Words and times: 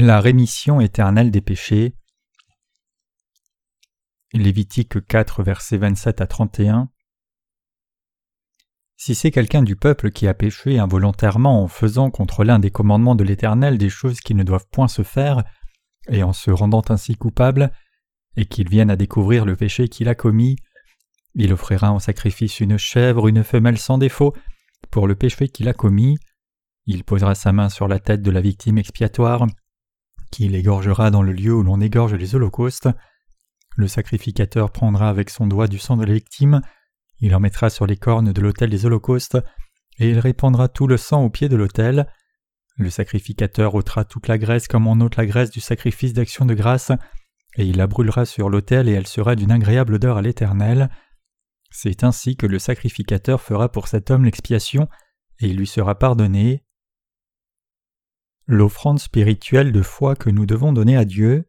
La 0.00 0.20
rémission 0.20 0.80
éternelle 0.80 1.32
des 1.32 1.40
péchés. 1.40 1.92
Lévitique 4.32 5.04
4, 5.04 5.42
versets 5.42 5.76
27 5.76 6.20
à 6.20 6.28
31. 6.28 6.88
Si 8.96 9.16
c'est 9.16 9.32
quelqu'un 9.32 9.64
du 9.64 9.74
peuple 9.74 10.12
qui 10.12 10.28
a 10.28 10.34
péché 10.34 10.78
involontairement 10.78 11.64
en 11.64 11.66
faisant 11.66 12.12
contre 12.12 12.44
l'un 12.44 12.60
des 12.60 12.70
commandements 12.70 13.16
de 13.16 13.24
l'Éternel 13.24 13.76
des 13.76 13.88
choses 13.88 14.20
qui 14.20 14.36
ne 14.36 14.44
doivent 14.44 14.68
point 14.70 14.86
se 14.86 15.02
faire, 15.02 15.42
et 16.08 16.22
en 16.22 16.32
se 16.32 16.52
rendant 16.52 16.84
ainsi 16.90 17.16
coupable, 17.16 17.72
et 18.36 18.46
qu'il 18.46 18.68
vienne 18.68 18.90
à 18.90 18.96
découvrir 18.96 19.44
le 19.44 19.56
péché 19.56 19.88
qu'il 19.88 20.08
a 20.08 20.14
commis, 20.14 20.54
il 21.34 21.52
offrira 21.52 21.90
en 21.90 21.98
sacrifice 21.98 22.60
une 22.60 22.78
chèvre, 22.78 23.26
une 23.26 23.42
femelle 23.42 23.78
sans 23.78 23.98
défaut, 23.98 24.32
pour 24.92 25.08
le 25.08 25.16
péché 25.16 25.48
qu'il 25.48 25.66
a 25.66 25.74
commis, 25.74 26.18
il 26.86 27.02
posera 27.02 27.34
sa 27.34 27.52
main 27.52 27.68
sur 27.68 27.88
la 27.88 27.98
tête 27.98 28.22
de 28.22 28.30
la 28.30 28.40
victime 28.40 28.78
expiatoire, 28.78 29.44
qui 30.30 30.48
l'égorgera 30.48 31.10
dans 31.10 31.22
le 31.22 31.32
lieu 31.32 31.54
où 31.54 31.62
l'on 31.62 31.80
égorge 31.80 32.14
les 32.14 32.34
holocaustes. 32.34 32.88
Le 33.76 33.88
sacrificateur 33.88 34.70
prendra 34.70 35.08
avec 35.08 35.30
son 35.30 35.46
doigt 35.46 35.68
du 35.68 35.78
sang 35.78 35.96
de 35.96 36.04
la 36.04 36.14
victime, 36.14 36.60
il 37.20 37.34
en 37.34 37.40
mettra 37.40 37.70
sur 37.70 37.86
les 37.86 37.96
cornes 37.96 38.32
de 38.32 38.40
l'autel 38.40 38.70
des 38.70 38.86
holocaustes, 38.86 39.38
et 39.98 40.10
il 40.10 40.18
répandra 40.18 40.68
tout 40.68 40.86
le 40.86 40.96
sang 40.96 41.24
au 41.24 41.30
pied 41.30 41.48
de 41.48 41.56
l'autel. 41.56 42.06
Le 42.76 42.90
sacrificateur 42.90 43.74
ôtera 43.74 44.04
toute 44.04 44.28
la 44.28 44.38
graisse 44.38 44.68
comme 44.68 44.86
on 44.86 45.00
ôte 45.00 45.16
la 45.16 45.26
graisse 45.26 45.50
du 45.50 45.60
sacrifice 45.60 46.12
d'action 46.12 46.44
de 46.44 46.54
grâce, 46.54 46.92
et 47.56 47.64
il 47.64 47.76
la 47.76 47.88
brûlera 47.88 48.24
sur 48.24 48.48
l'autel 48.48 48.88
et 48.88 48.92
elle 48.92 49.06
sera 49.06 49.34
d'une 49.34 49.50
agréable 49.50 49.94
odeur 49.94 50.16
à 50.16 50.22
l'Éternel. 50.22 50.90
C'est 51.70 52.04
ainsi 52.04 52.36
que 52.36 52.46
le 52.46 52.60
sacrificateur 52.60 53.40
fera 53.42 53.70
pour 53.70 53.88
cet 53.88 54.10
homme 54.10 54.24
l'expiation, 54.24 54.88
et 55.40 55.48
il 55.48 55.56
lui 55.56 55.66
sera 55.66 55.98
pardonné 55.98 56.64
l'offrande 58.48 58.98
spirituelle 58.98 59.72
de 59.72 59.82
foi 59.82 60.16
que 60.16 60.30
nous 60.30 60.46
devons 60.46 60.72
donner 60.72 60.96
à 60.96 61.04
Dieu. 61.04 61.44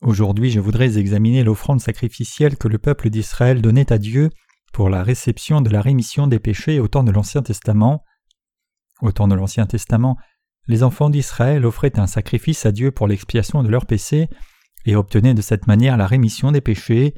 Aujourd'hui 0.00 0.50
je 0.50 0.58
voudrais 0.58 0.96
examiner 0.96 1.44
l'offrande 1.44 1.82
sacrificielle 1.82 2.56
que 2.56 2.68
le 2.68 2.78
peuple 2.78 3.10
d'Israël 3.10 3.60
donnait 3.60 3.92
à 3.92 3.98
Dieu 3.98 4.30
pour 4.72 4.88
la 4.88 5.02
réception 5.02 5.60
de 5.60 5.68
la 5.68 5.82
rémission 5.82 6.26
des 6.26 6.38
péchés 6.38 6.80
au 6.80 6.88
temps 6.88 7.04
de 7.04 7.12
l'Ancien 7.12 7.42
Testament. 7.42 8.04
Au 9.02 9.12
temps 9.12 9.28
de 9.28 9.34
l'Ancien 9.34 9.66
Testament, 9.66 10.16
les 10.66 10.82
enfants 10.82 11.10
d'Israël 11.10 11.66
offraient 11.66 11.98
un 11.98 12.06
sacrifice 12.06 12.64
à 12.64 12.72
Dieu 12.72 12.90
pour 12.90 13.06
l'expiation 13.06 13.62
de 13.62 13.68
leurs 13.68 13.84
péchés 13.84 14.28
et 14.86 14.96
obtenaient 14.96 15.34
de 15.34 15.42
cette 15.42 15.66
manière 15.66 15.98
la 15.98 16.06
rémission 16.06 16.52
des 16.52 16.62
péchés. 16.62 17.14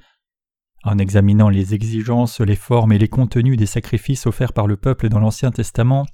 En 0.82 0.98
examinant 0.98 1.48
les 1.48 1.74
exigences, 1.74 2.40
les 2.40 2.56
formes 2.56 2.92
et 2.92 2.98
les 2.98 3.08
contenus 3.08 3.56
des 3.56 3.66
sacrifices 3.66 4.26
offerts 4.26 4.52
par 4.52 4.66
le 4.66 4.76
peuple 4.76 5.08
dans 5.08 5.20
l'Ancien 5.20 5.52
Testament, 5.52 6.06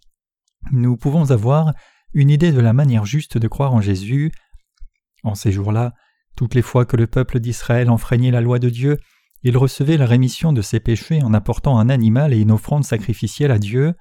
nous 0.70 0.96
pouvons 0.96 1.30
avoir 1.30 1.72
une 2.14 2.30
idée 2.30 2.52
de 2.52 2.60
la 2.60 2.72
manière 2.72 3.04
juste 3.04 3.38
de 3.38 3.48
croire 3.48 3.74
en 3.74 3.80
Jésus. 3.80 4.32
En 5.24 5.34
ces 5.34 5.52
jours-là, 5.52 5.94
toutes 6.36 6.54
les 6.54 6.62
fois 6.62 6.84
que 6.84 6.96
le 6.96 7.06
peuple 7.06 7.40
d'Israël 7.40 7.90
enfreignait 7.90 8.30
la 8.30 8.40
loi 8.40 8.58
de 8.58 8.68
Dieu, 8.68 8.98
il 9.42 9.56
recevait 9.56 9.96
la 9.96 10.06
rémission 10.06 10.52
de 10.52 10.62
ses 10.62 10.80
péchés 10.80 11.22
en 11.22 11.34
apportant 11.34 11.78
un 11.78 11.88
animal 11.88 12.32
et 12.32 12.40
une 12.40 12.52
offrande 12.52 12.84
sacrificielle 12.84 13.50
à 13.50 13.58
Dieu. 13.58 13.94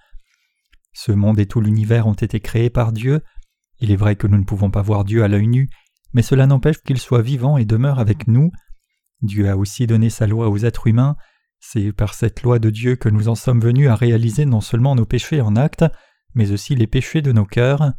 Ce 0.93 1.11
monde 1.11 1.39
et 1.39 1.47
tout 1.47 1.61
l'univers 1.61 2.07
ont 2.07 2.13
été 2.13 2.39
créés 2.39 2.69
par 2.69 2.91
Dieu. 2.91 3.21
Il 3.79 3.91
est 3.91 3.95
vrai 3.95 4.15
que 4.15 4.27
nous 4.27 4.37
ne 4.37 4.43
pouvons 4.43 4.69
pas 4.69 4.81
voir 4.81 5.03
Dieu 5.03 5.23
à 5.23 5.27
l'œil 5.27 5.47
nu, 5.47 5.69
mais 6.13 6.21
cela 6.21 6.45
n'empêche 6.45 6.81
qu'il 6.83 6.99
soit 6.99 7.21
vivant 7.21 7.57
et 7.57 7.65
demeure 7.65 7.99
avec 7.99 8.27
nous. 8.27 8.51
Dieu 9.21 9.49
a 9.49 9.57
aussi 9.57 9.87
donné 9.87 10.09
sa 10.09 10.27
loi 10.27 10.49
aux 10.49 10.59
êtres 10.59 10.87
humains. 10.87 11.15
C'est 11.59 11.91
par 11.91 12.13
cette 12.13 12.43
loi 12.43 12.59
de 12.59 12.69
Dieu 12.69 12.95
que 12.95 13.09
nous 13.09 13.29
en 13.29 13.35
sommes 13.35 13.61
venus 13.61 13.87
à 13.87 13.95
réaliser 13.95 14.45
non 14.45 14.61
seulement 14.61 14.95
nos 14.95 15.05
péchés 15.05 15.41
en 15.41 15.55
acte, 15.55 15.85
mais 16.33 16.51
aussi 16.51 16.75
les 16.75 16.87
péchés 16.87 17.21
de 17.21 17.31
nos 17.31 17.45
cœurs. 17.45 17.93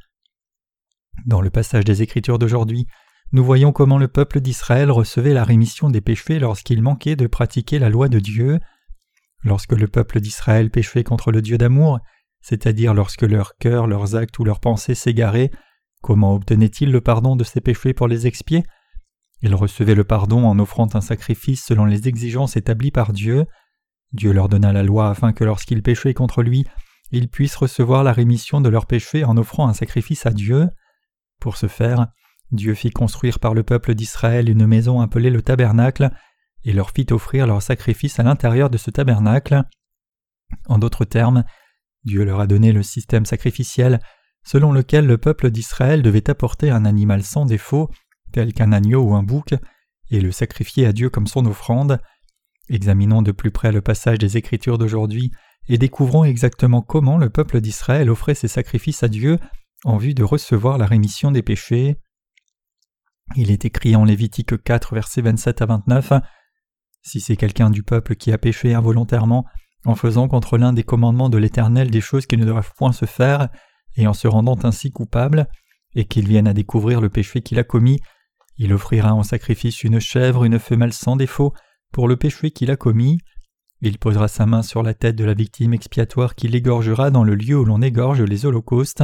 Dans 1.27 1.41
le 1.41 1.51
passage 1.51 1.85
des 1.85 2.03
Écritures 2.03 2.39
d'aujourd'hui, 2.39 2.87
nous 3.33 3.45
voyons 3.45 3.73
comment 3.73 3.99
le 3.99 4.09
peuple 4.09 4.41
d'Israël 4.41 4.91
recevait 4.91 5.33
la 5.33 5.45
rémission 5.45 5.89
des 5.89 6.01
péchés 6.01 6.39
lorsqu'il 6.39 6.83
manquait 6.83 7.17
de 7.17 7.27
pratiquer 7.27 7.79
la 7.79 7.89
loi 7.89 8.09
de 8.09 8.19
Dieu. 8.19 8.59
Lorsque 9.43 9.73
le 9.73 9.89
peuple 9.89 10.21
d'Israël 10.21 10.71
péchait 10.71 11.05
contre 11.05 11.33
le 11.33 11.41
Dieu 11.41 11.57
d'amour, 11.57 11.99
c'est-à-dire 12.43 12.93
lorsque 12.93 13.23
leur 13.23 13.57
cœur, 13.57 13.87
leurs 13.87 14.17
actes 14.17 14.39
ou 14.39 14.45
leurs 14.45 14.61
pensées 14.61 14.95
s'égaraient, 14.95 15.51
comment 16.03 16.35
obtenaient-ils 16.35 16.91
le 16.91 17.01
pardon 17.01 17.35
de 17.35 17.45
ces 17.45 17.61
péchés 17.61 17.95
pour 17.95 18.07
les 18.07 18.27
expier? 18.27 18.65
Ils 19.41 19.55
recevaient 19.55 19.95
le 19.95 20.05
pardon 20.05 20.45
en 20.45 20.59
offrant 20.59 20.89
un 20.95 21.01
sacrifice 21.01 21.65
selon 21.65 21.85
les 21.85 22.09
exigences 22.09 22.57
établies 22.57 22.91
par 22.91 23.13
Dieu. 23.13 23.47
Dieu 24.13 24.33
leur 24.33 24.49
donna 24.49 24.73
la 24.73 24.83
loi 24.83 25.09
afin 25.09 25.33
que 25.33 25.43
lorsqu'ils 25.43 25.83
péchaient 25.83 26.15
contre 26.15 26.43
lui, 26.43 26.67
ils 27.13 27.29
puissent 27.29 27.57
recevoir 27.57 28.03
la 28.03 28.13
rémission 28.13 28.61
de 28.61 28.69
leurs 28.69 28.87
péchés 28.87 29.25
en 29.25 29.37
offrant 29.37 29.69
un 29.69 29.75
sacrifice 29.75 30.27
à 30.27 30.31
Dieu. 30.31 30.69
Pour 31.41 31.57
ce 31.57 31.69
faire, 31.69 32.09
Dieu 32.51 32.75
fit 32.75 32.91
construire 32.91 33.39
par 33.39 33.55
le 33.55 33.63
peuple 33.63 33.95
d'Israël 33.95 34.49
une 34.49 34.67
maison 34.67 35.01
appelée 35.01 35.31
le 35.31 35.43
tabernacle, 35.43 36.11
et 36.65 36.73
leur 36.73 36.91
fit 36.91 37.07
offrir 37.11 37.47
leur 37.47 37.61
sacrifice 37.63 38.21
à 38.21 38.23
l'intérieur 38.23 38.71
de 38.71 38.79
ce 38.79 38.91
tabernacle. 38.91 39.65
En 40.69 40.79
d'autres 40.79 41.05
termes, 41.05 41.45
Dieu 42.05 42.25
leur 42.25 42.41
a 42.41 42.47
donné 42.47 42.73
le 42.73 42.83
système 42.83 43.27
sacrificiel 43.27 44.01
selon 44.45 44.73
lequel 44.73 45.07
le 45.07 45.19
peuple 45.19 45.51
d'Israël 45.51 46.03
devait 46.03 46.29
apporter 46.29 46.71
un 46.71 46.85
animal 46.85 47.23
sans 47.23 47.47
défaut, 47.47 47.91
tel 48.33 48.53
qu'un 48.53 48.73
agneau 48.73 49.03
ou 49.03 49.15
un 49.15 49.23
bouc, 49.23 49.55
et 50.11 50.21
le 50.21 50.33
sacrifier 50.33 50.87
à 50.87 50.93
Dieu 50.93 51.11
comme 51.11 51.27
son 51.27 51.47
offrande. 51.47 52.01
Examinons 52.69 53.23
de 53.23 53.33
plus 53.33 53.51
près 53.51 53.73
le 53.73 53.81
passage 53.81 54.19
des 54.19 54.37
Écritures 54.37 54.79
d'aujourd'hui 54.79 55.33
et 55.69 55.79
découvrons 55.79 56.25
exactement 56.25 56.83
comment 56.83 57.19
le 57.19 57.31
peuple 57.31 57.61
d'Israël 57.61 58.11
offrait 58.11 58.35
ses 58.35 58.49
sacrifices 58.49 59.03
à 59.03 59.09
Dieu 59.09 59.39
en 59.85 59.97
vue 59.97 60.15
de 60.15 60.25
recevoir 60.25 60.79
la 60.79 60.87
rémission 60.87 61.31
des 61.31 61.43
péchés. 61.43 61.97
Il 63.37 63.51
est 63.51 63.65
écrit 63.65 63.97
en 63.97 64.05
Lévitique 64.05 64.63
4, 64.63 64.95
versets 64.95 65.23
27 65.23 65.63
à 65.63 65.67
29 65.67 66.13
Si 67.03 67.21
c'est 67.21 67.37
quelqu'un 67.37 67.71
du 67.71 67.83
peuple 67.83 68.17
qui 68.17 68.33
a 68.33 68.39
péché 68.39 68.75
involontairement, 68.75 69.47
en 69.85 69.95
faisant 69.95 70.29
contre 70.29 70.59
l'un 70.59 70.73
des 70.73 70.85
commandements 70.85 71.29
de 71.29 71.39
l'Éternel 71.39 71.91
des 71.91 72.01
choses 72.01 72.27
qui 72.27 72.37
ne 72.37 72.45
doivent 72.45 72.73
point 72.77 72.93
se 72.93 73.07
faire, 73.07 73.49
et 73.97 74.07
en 74.07 74.15
se 74.15 74.29
rendant 74.29 74.59
ainsi 74.63 74.91
coupable, 74.91 75.49
et 75.95 76.05
qu'il 76.05 76.27
vienne 76.27 76.47
à 76.47 76.55
découvrir 76.55 77.01
le 77.01 77.09
péché 77.09 77.43
qu'il 77.43 77.59
a 77.59 77.65
commis, 77.65 78.01
il 78.57 78.73
offrira 78.73 79.15
en 79.15 79.23
sacrifice 79.23 79.83
une 79.83 80.01
chèvre, 80.01 80.45
une 80.45 80.59
femelle 80.59 80.93
sans 80.93 81.17
défaut, 81.17 81.53
pour 81.93 82.09
le 82.09 82.17
péché 82.17 82.51
qu'il 82.51 82.71
a 82.71 82.77
commis, 82.77 83.19
il 83.83 83.99
posera 83.99 84.29
sa 84.29 84.47
main 84.47 84.63
sur 84.63 84.85
la 84.85 84.95
tête 84.95 85.17
de 85.17 85.25
la 85.25 85.35
victime 85.35 85.75
expiatoire 85.75 86.37
qui 86.37 86.47
l'égorgera 86.47 87.11
dans 87.11 87.25
le 87.25 87.35
lieu 87.35 87.59
où 87.59 87.65
l'on 87.65 87.83
égorge 87.83 88.23
les 88.23 88.47
holocaustes. 88.47 89.03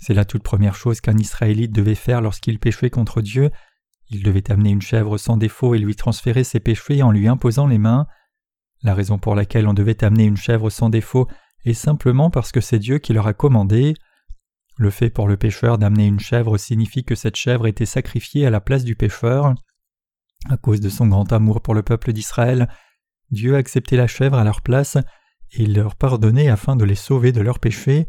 C'est 0.00 0.14
la 0.14 0.24
toute 0.24 0.44
première 0.44 0.76
chose 0.76 1.00
qu'un 1.00 1.18
Israélite 1.18 1.72
devait 1.72 1.96
faire 1.96 2.20
lorsqu'il 2.20 2.60
péchait 2.60 2.90
contre 2.90 3.20
Dieu. 3.20 3.50
Il 4.10 4.22
devait 4.22 4.50
amener 4.52 4.70
une 4.70 4.80
chèvre 4.80 5.18
sans 5.18 5.36
défaut 5.36 5.74
et 5.74 5.78
lui 5.78 5.96
transférer 5.96 6.44
ses 6.44 6.60
péchés 6.60 7.02
en 7.02 7.10
lui 7.10 7.26
imposant 7.26 7.66
les 7.66 7.78
mains. 7.78 8.06
La 8.84 8.94
raison 8.94 9.18
pour 9.18 9.34
laquelle 9.34 9.66
on 9.66 9.74
devait 9.74 10.04
amener 10.04 10.24
une 10.24 10.36
chèvre 10.36 10.70
sans 10.70 10.88
défaut 10.88 11.26
est 11.64 11.74
simplement 11.74 12.30
parce 12.30 12.52
que 12.52 12.60
c'est 12.60 12.78
Dieu 12.78 12.98
qui 12.98 13.12
leur 13.12 13.26
a 13.26 13.34
commandé. 13.34 13.94
Le 14.76 14.90
fait 14.90 15.10
pour 15.10 15.26
le 15.26 15.36
pécheur 15.36 15.78
d'amener 15.78 16.06
une 16.06 16.20
chèvre 16.20 16.58
signifie 16.58 17.04
que 17.04 17.16
cette 17.16 17.36
chèvre 17.36 17.66
était 17.66 17.86
sacrifiée 17.86 18.46
à 18.46 18.50
la 18.50 18.60
place 18.60 18.84
du 18.84 18.94
pécheur. 18.94 19.52
À 20.48 20.56
cause 20.56 20.80
de 20.80 20.88
son 20.88 21.08
grand 21.08 21.32
amour 21.32 21.60
pour 21.60 21.74
le 21.74 21.82
peuple 21.82 22.12
d'Israël, 22.12 22.68
Dieu 23.32 23.54
a 23.54 23.58
accepté 23.58 23.96
la 23.96 24.06
chèvre 24.06 24.38
à 24.38 24.44
leur 24.44 24.62
place 24.62 24.96
et 25.50 25.62
il 25.62 25.74
leur 25.74 25.96
pardonnait 25.96 26.48
afin 26.48 26.76
de 26.76 26.84
les 26.84 26.94
sauver 26.94 27.32
de 27.32 27.40
leurs 27.40 27.58
péchés. 27.58 28.06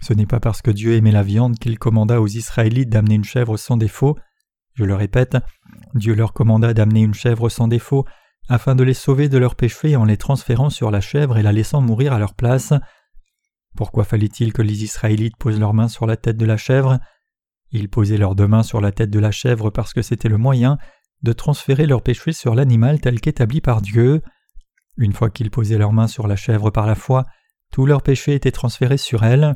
Ce 0.00 0.12
n'est 0.12 0.26
pas 0.26 0.40
parce 0.40 0.62
que 0.62 0.70
Dieu 0.70 0.94
aimait 0.94 1.12
la 1.12 1.22
viande 1.22 1.58
qu'il 1.58 1.78
commanda 1.78 2.20
aux 2.20 2.28
Israélites 2.28 2.88
d'amener 2.88 3.16
une 3.16 3.24
chèvre 3.24 3.56
sans 3.56 3.76
défaut. 3.76 4.16
Je 4.74 4.84
le 4.84 4.94
répète, 4.94 5.36
Dieu 5.94 6.14
leur 6.14 6.32
commanda 6.32 6.74
d'amener 6.74 7.02
une 7.02 7.14
chèvre 7.14 7.48
sans 7.48 7.68
défaut 7.68 8.04
afin 8.48 8.74
de 8.74 8.84
les 8.84 8.94
sauver 8.94 9.28
de 9.28 9.38
leurs 9.38 9.54
péchés 9.54 9.96
en 9.96 10.04
les 10.04 10.16
transférant 10.16 10.70
sur 10.70 10.90
la 10.90 11.00
chèvre 11.00 11.38
et 11.38 11.42
la 11.42 11.52
laissant 11.52 11.80
mourir 11.80 12.12
à 12.12 12.18
leur 12.18 12.34
place. 12.34 12.72
Pourquoi 13.76 14.04
fallait-il 14.04 14.52
que 14.52 14.62
les 14.62 14.84
Israélites 14.84 15.36
posent 15.36 15.58
leurs 15.58 15.74
mains 15.74 15.88
sur 15.88 16.06
la 16.06 16.16
tête 16.16 16.36
de 16.36 16.46
la 16.46 16.56
chèvre? 16.56 16.98
Ils 17.70 17.88
posaient 17.88 18.18
leurs 18.18 18.34
deux 18.34 18.46
mains 18.46 18.62
sur 18.62 18.80
la 18.80 18.92
tête 18.92 19.10
de 19.10 19.18
la 19.18 19.32
chèvre 19.32 19.70
parce 19.70 19.92
que 19.92 20.02
c'était 20.02 20.28
le 20.28 20.38
moyen 20.38 20.78
de 21.22 21.32
transférer 21.32 21.86
leurs 21.86 22.02
péchés 22.02 22.32
sur 22.32 22.54
l'animal 22.54 23.00
tel 23.00 23.20
qu'établi 23.20 23.60
par 23.60 23.80
Dieu. 23.80 24.22
Une 24.96 25.12
fois 25.12 25.30
qu'ils 25.30 25.50
posaient 25.50 25.78
leurs 25.78 25.92
mains 25.92 26.06
sur 26.06 26.26
la 26.26 26.36
chèvre 26.36 26.70
par 26.70 26.86
la 26.86 26.94
foi, 26.94 27.24
tous 27.72 27.86
leurs 27.86 28.02
péchés 28.02 28.34
étaient 28.34 28.52
transférés 28.52 28.98
sur 28.98 29.24
elle. 29.24 29.54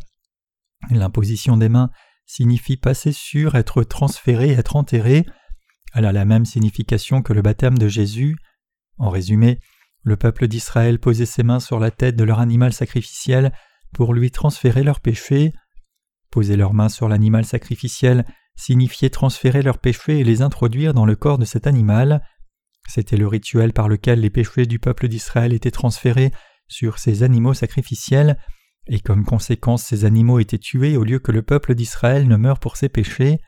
L'imposition 0.90 1.56
des 1.56 1.69
mains 1.69 1.90
signifie 2.26 2.76
passer 2.76 3.12
sur, 3.12 3.55
être 3.55 3.82
transféré, 3.85 4.50
être 4.50 4.76
enterré. 4.76 5.25
Elle 5.94 6.05
a 6.05 6.12
la 6.12 6.25
même 6.25 6.44
signification 6.44 7.23
que 7.23 7.32
le 7.32 7.43
baptême 7.43 7.79
de 7.79 7.88
Jésus. 7.88 8.37
En 8.99 9.11
résumé, 9.11 9.61
le 10.02 10.17
peuple 10.17 10.49
d'Israël 10.49 10.99
posait 10.99 11.26
ses 11.26 11.43
mains 11.43 11.61
sur 11.61 11.79
la 11.79 11.90
tête 11.90 12.17
de 12.17 12.25
leur 12.25 12.40
animal 12.40 12.73
sacrificiel 12.73 13.52
pour 13.93 14.14
lui 14.14 14.31
transférer 14.31 14.82
leurs 14.82 15.00
péchés. 15.00 15.52
Poser 16.31 16.56
leurs 16.56 16.75
mains 16.75 16.88
sur 16.88 17.08
l'animal 17.08 17.44
sacrificiel 17.44 18.25
signifiait 18.56 19.11
transférer 19.11 19.62
leurs 19.62 19.79
péchés 19.79 20.19
et 20.19 20.25
les 20.25 20.43
introduire 20.43 20.94
dans 20.94 21.06
le 21.06 21.17
corps 21.17 21.38
de 21.38 21.44
cet 21.44 21.67
animal. 21.67 22.23
C'était 22.88 23.19
le 23.19 23.29
rituel 23.29 23.75
par 23.75 23.87
lequel 23.87 24.20
les 24.20 24.31
péchés 24.31 24.64
du 24.64 24.79
peuple 24.79 25.08
d'Israël 25.08 25.52
étaient 25.52 25.70
transférés 25.70 26.32
sur 26.69 26.99
ces 26.99 27.23
animaux 27.23 27.52
sacrificiels, 27.52 28.38
et 28.87 29.00
comme 29.00 29.26
conséquence 29.26 29.85
ces 29.85 30.06
animaux 30.06 30.38
étaient 30.38 30.58
tués 30.58 30.96
au 30.96 31.05
lieu 31.05 31.19
que 31.19 31.31
le 31.31 31.43
peuple 31.43 31.75
d'Israël 31.75 32.26
ne 32.26 32.37
meure 32.37 32.58
pour 32.58 32.79
ses 32.79 32.88
péchés. 32.88 33.38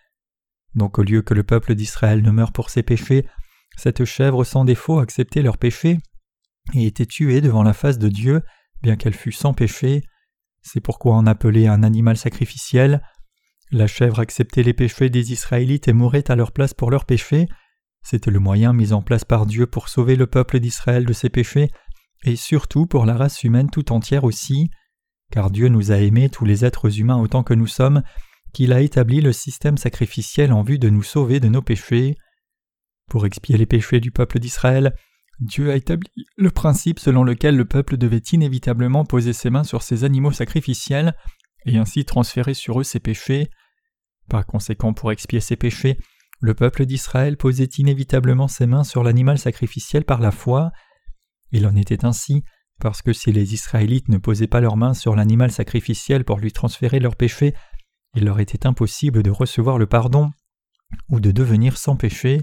Donc 0.74 0.98
au 0.98 1.02
lieu 1.02 1.22
que 1.22 1.32
le 1.32 1.42
peuple 1.42 1.74
d'Israël 1.74 2.22
ne 2.22 2.30
meure 2.30 2.52
pour 2.52 2.68
ses 2.68 2.82
péchés, 2.82 3.26
cette 3.78 4.04
chèvre 4.04 4.44
sans 4.44 4.66
défaut 4.66 4.98
acceptait 4.98 5.42
leurs 5.42 5.56
péchés 5.56 5.98
et 6.74 6.86
était 6.86 7.06
tuée 7.06 7.40
devant 7.40 7.62
la 7.62 7.72
face 7.72 7.98
de 7.98 8.08
Dieu, 8.08 8.42
bien 8.82 8.96
qu'elle 8.96 9.14
fût 9.14 9.32
sans 9.32 9.54
péché. 9.54 10.02
C'est 10.60 10.82
pourquoi 10.82 11.16
on 11.16 11.26
appelait 11.26 11.66
un 11.66 11.82
animal 11.82 12.18
sacrificiel. 12.18 13.02
La 13.70 13.86
chèvre 13.86 14.20
acceptait 14.20 14.62
les 14.62 14.74
péchés 14.74 15.08
des 15.08 15.32
Israélites 15.32 15.88
et 15.88 15.94
mourait 15.94 16.30
à 16.30 16.36
leur 16.36 16.52
place 16.52 16.74
pour 16.74 16.90
leurs 16.90 17.06
péchés. 17.06 17.46
C'était 18.02 18.30
le 18.30 18.38
moyen 18.38 18.72
mis 18.72 18.92
en 18.92 19.02
place 19.02 19.24
par 19.24 19.46
Dieu 19.46 19.66
pour 19.66 19.88
sauver 19.88 20.16
le 20.16 20.26
peuple 20.26 20.60
d'Israël 20.60 21.04
de 21.04 21.12
ses 21.12 21.28
péchés, 21.28 21.70
et 22.24 22.36
surtout 22.36 22.86
pour 22.86 23.06
la 23.06 23.16
race 23.16 23.44
humaine 23.44 23.70
tout 23.70 23.92
entière 23.92 24.24
aussi 24.24 24.70
car 25.30 25.50
Dieu 25.50 25.68
nous 25.68 25.92
a 25.92 25.96
aimés 25.96 26.28
tous 26.28 26.44
les 26.44 26.64
êtres 26.64 26.98
humains 26.98 27.18
autant 27.18 27.42
que 27.42 27.54
nous 27.54 27.66
sommes, 27.66 28.02
qu'il 28.52 28.72
a 28.72 28.80
établi 28.80 29.20
le 29.20 29.32
système 29.32 29.78
sacrificiel 29.78 30.52
en 30.52 30.62
vue 30.62 30.78
de 30.78 30.90
nous 30.90 31.02
sauver 31.02 31.40
de 31.40 31.48
nos 31.48 31.62
péchés. 31.62 32.16
Pour 33.08 33.26
expier 33.26 33.56
les 33.56 33.66
péchés 33.66 34.00
du 34.00 34.10
peuple 34.10 34.40
d'Israël, 34.40 34.94
Dieu 35.38 35.70
a 35.70 35.76
établi 35.76 36.10
le 36.36 36.50
principe 36.50 36.98
selon 36.98 37.24
lequel 37.24 37.56
le 37.56 37.64
peuple 37.64 37.96
devait 37.96 38.22
inévitablement 38.32 39.04
poser 39.04 39.32
ses 39.32 39.50
mains 39.50 39.64
sur 39.64 39.82
ces 39.82 40.04
animaux 40.04 40.32
sacrificiels 40.32 41.14
et 41.64 41.78
ainsi 41.78 42.04
transférer 42.04 42.54
sur 42.54 42.80
eux 42.80 42.84
ses 42.84 43.00
péchés. 43.00 43.48
Par 44.28 44.46
conséquent, 44.46 44.92
pour 44.92 45.12
expier 45.12 45.40
ses 45.40 45.56
péchés, 45.56 45.96
le 46.40 46.54
peuple 46.54 46.86
d'Israël 46.86 47.36
posait 47.36 47.68
inévitablement 47.78 48.48
ses 48.48 48.66
mains 48.66 48.84
sur 48.84 49.04
l'animal 49.04 49.38
sacrificiel 49.38 50.04
par 50.04 50.20
la 50.20 50.30
foi. 50.30 50.72
Il 51.52 51.66
en 51.66 51.76
était 51.76 52.04
ainsi 52.04 52.42
parce 52.80 53.02
que 53.02 53.12
si 53.12 53.30
les 53.30 53.52
Israélites 53.52 54.08
ne 54.08 54.16
posaient 54.16 54.46
pas 54.46 54.60
leurs 54.60 54.78
mains 54.78 54.94
sur 54.94 55.14
l'animal 55.14 55.52
sacrificiel 55.52 56.24
pour 56.24 56.38
lui 56.38 56.50
transférer 56.50 56.98
leurs 56.98 57.16
péchés, 57.16 57.54
il 58.14 58.24
leur 58.24 58.40
était 58.40 58.66
impossible 58.66 59.22
de 59.22 59.30
recevoir 59.30 59.78
le 59.78 59.86
pardon 59.86 60.30
ou 61.10 61.20
de 61.20 61.30
devenir 61.30 61.76
sans 61.76 61.96
péché. 61.96 62.40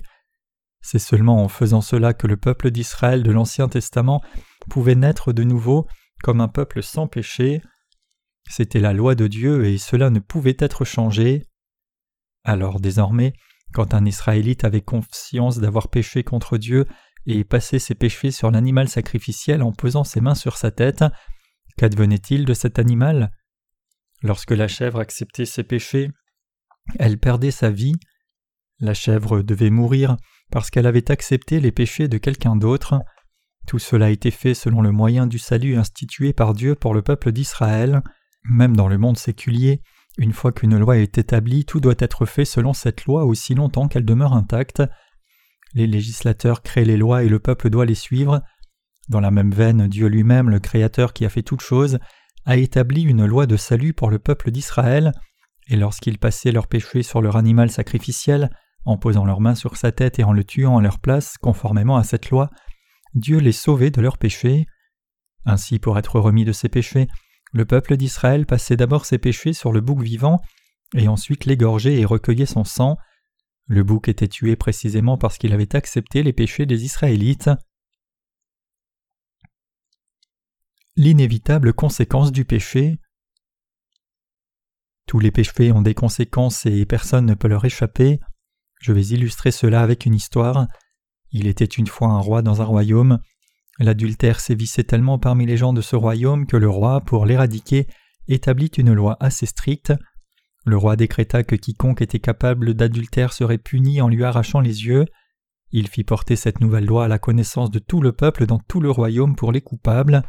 C'est 0.81 0.99
seulement 0.99 1.43
en 1.43 1.47
faisant 1.47 1.81
cela 1.81 2.13
que 2.13 2.27
le 2.27 2.37
peuple 2.37 2.69
d'Israël 2.69 3.23
de 3.23 3.31
l'Ancien 3.31 3.67
Testament 3.67 4.21
pouvait 4.69 4.95
naître 4.95 5.33
de 5.33 5.43
nouveau 5.43 5.87
comme 6.23 6.39
un 6.39 6.47
peuple 6.47 6.83
sans 6.83 7.07
péché. 7.07 7.61
C'était 8.47 8.79
la 8.79 8.93
loi 8.93 9.15
de 9.15 9.25
Dieu 9.25 9.65
et 9.65 9.79
cela 9.79 10.11
ne 10.11 10.19
pouvait 10.19 10.55
être 10.59 10.85
changé. 10.85 11.47
Alors 12.43 12.79
désormais, 12.79 13.33
quand 13.73 13.93
un 13.93 14.05
Israélite 14.05 14.63
avait 14.63 14.81
conscience 14.81 15.59
d'avoir 15.59 15.89
péché 15.89 16.23
contre 16.23 16.57
Dieu 16.57 16.85
et 17.25 17.43
passer 17.43 17.79
ses 17.79 17.95
péchés 17.95 18.31
sur 18.31 18.51
l'animal 18.51 18.87
sacrificiel 18.87 19.61
en 19.61 19.71
posant 19.71 20.03
ses 20.03 20.21
mains 20.21 20.35
sur 20.35 20.57
sa 20.57 20.71
tête, 20.71 21.03
qu'advenait-il 21.77 22.45
de 22.45 22.53
cet 22.53 22.79
animal? 22.79 23.31
Lorsque 24.23 24.51
la 24.51 24.67
chèvre 24.67 24.99
acceptait 24.99 25.45
ses 25.45 25.63
péchés, 25.63 26.09
elle 26.97 27.19
perdait 27.19 27.51
sa 27.51 27.69
vie. 27.69 27.95
La 28.79 28.93
chèvre 28.93 29.41
devait 29.41 29.69
mourir 29.69 30.17
parce 30.51 30.69
qu'elle 30.69 30.87
avait 30.87 31.11
accepté 31.11 31.59
les 31.59 31.71
péchés 31.71 32.07
de 32.07 32.17
quelqu'un 32.17 32.55
d'autre. 32.55 33.01
Tout 33.67 33.79
cela 33.79 34.05
a 34.05 34.09
été 34.09 34.31
fait 34.31 34.53
selon 34.53 34.81
le 34.81 34.91
moyen 34.91 35.27
du 35.27 35.39
salut 35.39 35.75
institué 35.75 36.31
par 36.31 36.53
Dieu 36.53 36.75
pour 36.75 36.93
le 36.93 37.01
peuple 37.01 37.31
d'Israël. 37.31 38.01
Même 38.43 38.77
dans 38.77 38.87
le 38.87 38.97
monde 38.97 39.17
séculier, 39.17 39.81
une 40.17 40.33
fois 40.33 40.51
qu'une 40.51 40.77
loi 40.77 40.97
est 40.97 41.17
établie, 41.17 41.65
tout 41.65 41.79
doit 41.79 41.95
être 41.99 42.25
fait 42.25 42.45
selon 42.45 42.73
cette 42.73 43.05
loi 43.05 43.25
aussi 43.25 43.53
longtemps 43.53 43.87
qu'elle 43.87 44.05
demeure 44.05 44.33
intacte. 44.33 44.81
Les 45.73 45.87
législateurs 45.87 46.63
créent 46.63 46.85
les 46.85 46.97
lois 46.97 47.23
et 47.23 47.29
le 47.29 47.39
peuple 47.39 47.69
doit 47.69 47.85
les 47.85 47.95
suivre. 47.95 48.41
Dans 49.09 49.19
la 49.19 49.31
même 49.31 49.51
veine, 49.51 49.87
Dieu 49.87 50.07
lui-même, 50.07 50.49
le 50.49 50.59
Créateur 50.59 51.13
qui 51.13 51.25
a 51.25 51.29
fait 51.29 51.43
toutes 51.43 51.61
choses, 51.61 51.99
a 52.45 52.57
établi 52.57 53.03
une 53.03 53.25
loi 53.25 53.45
de 53.45 53.57
salut 53.57 53.93
pour 53.93 54.09
le 54.09 54.19
peuple 54.19 54.51
d'Israël, 54.51 55.11
et 55.67 55.75
lorsqu'ils 55.75 56.17
passaient 56.17 56.51
leurs 56.51 56.67
péchés 56.67 57.03
sur 57.03 57.21
leur 57.21 57.35
animal 57.35 57.69
sacrificiel, 57.69 58.49
en 58.85 58.97
posant 58.97 59.25
leurs 59.25 59.41
mains 59.41 59.55
sur 59.55 59.75
sa 59.75 59.91
tête 59.91 60.17
et 60.17 60.23
en 60.23 60.31
le 60.31 60.43
tuant 60.43 60.77
à 60.77 60.81
leur 60.81 60.99
place, 60.99 61.37
conformément 61.37 61.97
à 61.97 62.03
cette 62.03 62.29
loi, 62.29 62.49
Dieu 63.13 63.37
les 63.39 63.51
sauvait 63.51 63.91
de 63.91 64.01
leurs 64.01 64.17
péchés. 64.17 64.65
Ainsi, 65.45 65.77
pour 65.77 65.97
être 65.97 66.19
remis 66.19 66.45
de 66.45 66.53
ses 66.53 66.69
péchés, 66.69 67.07
le 67.57 67.65
peuple 67.65 67.97
d'Israël 67.97 68.45
passait 68.45 68.77
d'abord 68.77 69.05
ses 69.05 69.17
péchés 69.17 69.51
sur 69.51 69.71
le 69.71 69.81
bouc 69.81 70.01
vivant, 70.01 70.39
et 70.95 71.07
ensuite 71.07 71.45
l'égorgeait 71.45 71.99
et 71.99 72.05
recueillait 72.05 72.45
son 72.45 72.63
sang. 72.63 72.97
Le 73.65 73.83
bouc 73.83 74.07
était 74.07 74.27
tué 74.27 74.55
précisément 74.55 75.17
parce 75.17 75.39
qu'il 75.39 75.51
avait 75.51 75.75
accepté 75.75 76.21
les 76.21 76.33
péchés 76.33 76.67
des 76.67 76.85
Israélites. 76.85 77.49
L'inévitable 80.95 81.73
conséquence 81.73 82.31
du 82.31 82.45
péché. 82.45 82.99
Tous 85.07 85.19
les 85.19 85.31
péchés 85.31 85.71
ont 85.71 85.81
des 85.81 85.95
conséquences 85.95 86.65
et 86.67 86.85
personne 86.85 87.25
ne 87.25 87.33
peut 87.33 87.47
leur 87.47 87.65
échapper. 87.65 88.19
Je 88.79 88.93
vais 88.93 89.05
illustrer 89.07 89.51
cela 89.51 89.81
avec 89.81 90.05
une 90.05 90.13
histoire. 90.13 90.67
Il 91.31 91.47
était 91.47 91.65
une 91.65 91.87
fois 91.87 92.09
un 92.09 92.19
roi 92.19 92.43
dans 92.43 92.61
un 92.61 92.65
royaume. 92.65 93.19
L'adultère 93.79 94.39
sévissait 94.39 94.83
tellement 94.83 95.19
parmi 95.19 95.45
les 95.45 95.57
gens 95.57 95.73
de 95.73 95.81
ce 95.81 95.95
royaume 95.95 96.47
que 96.47 96.57
le 96.57 96.69
roi, 96.69 97.01
pour 97.01 97.25
l'éradiquer, 97.25 97.87
établit 98.27 98.71
une 98.77 98.93
loi 98.93 99.17
assez 99.19 99.45
stricte. 99.45 99.93
Le 100.65 100.77
roi 100.77 100.95
décréta 100.95 101.43
que 101.43 101.55
quiconque 101.55 102.01
était 102.01 102.19
capable 102.19 102.73
d'adultère 102.73 103.33
serait 103.33 103.57
puni 103.57 104.01
en 104.01 104.09
lui 104.09 104.23
arrachant 104.23 104.59
les 104.59 104.85
yeux. 104.85 105.05
Il 105.71 105.87
fit 105.87 106.03
porter 106.03 106.35
cette 106.35 106.59
nouvelle 106.59 106.85
loi 106.85 107.05
à 107.05 107.07
la 107.07 107.19
connaissance 107.19 107.71
de 107.71 107.79
tout 107.79 108.01
le 108.01 108.13
peuple 108.13 108.45
dans 108.45 108.59
tout 108.59 108.79
le 108.79 108.89
royaume 108.89 109.35
pour 109.35 109.51
les 109.51 109.61
coupables. 109.61 110.23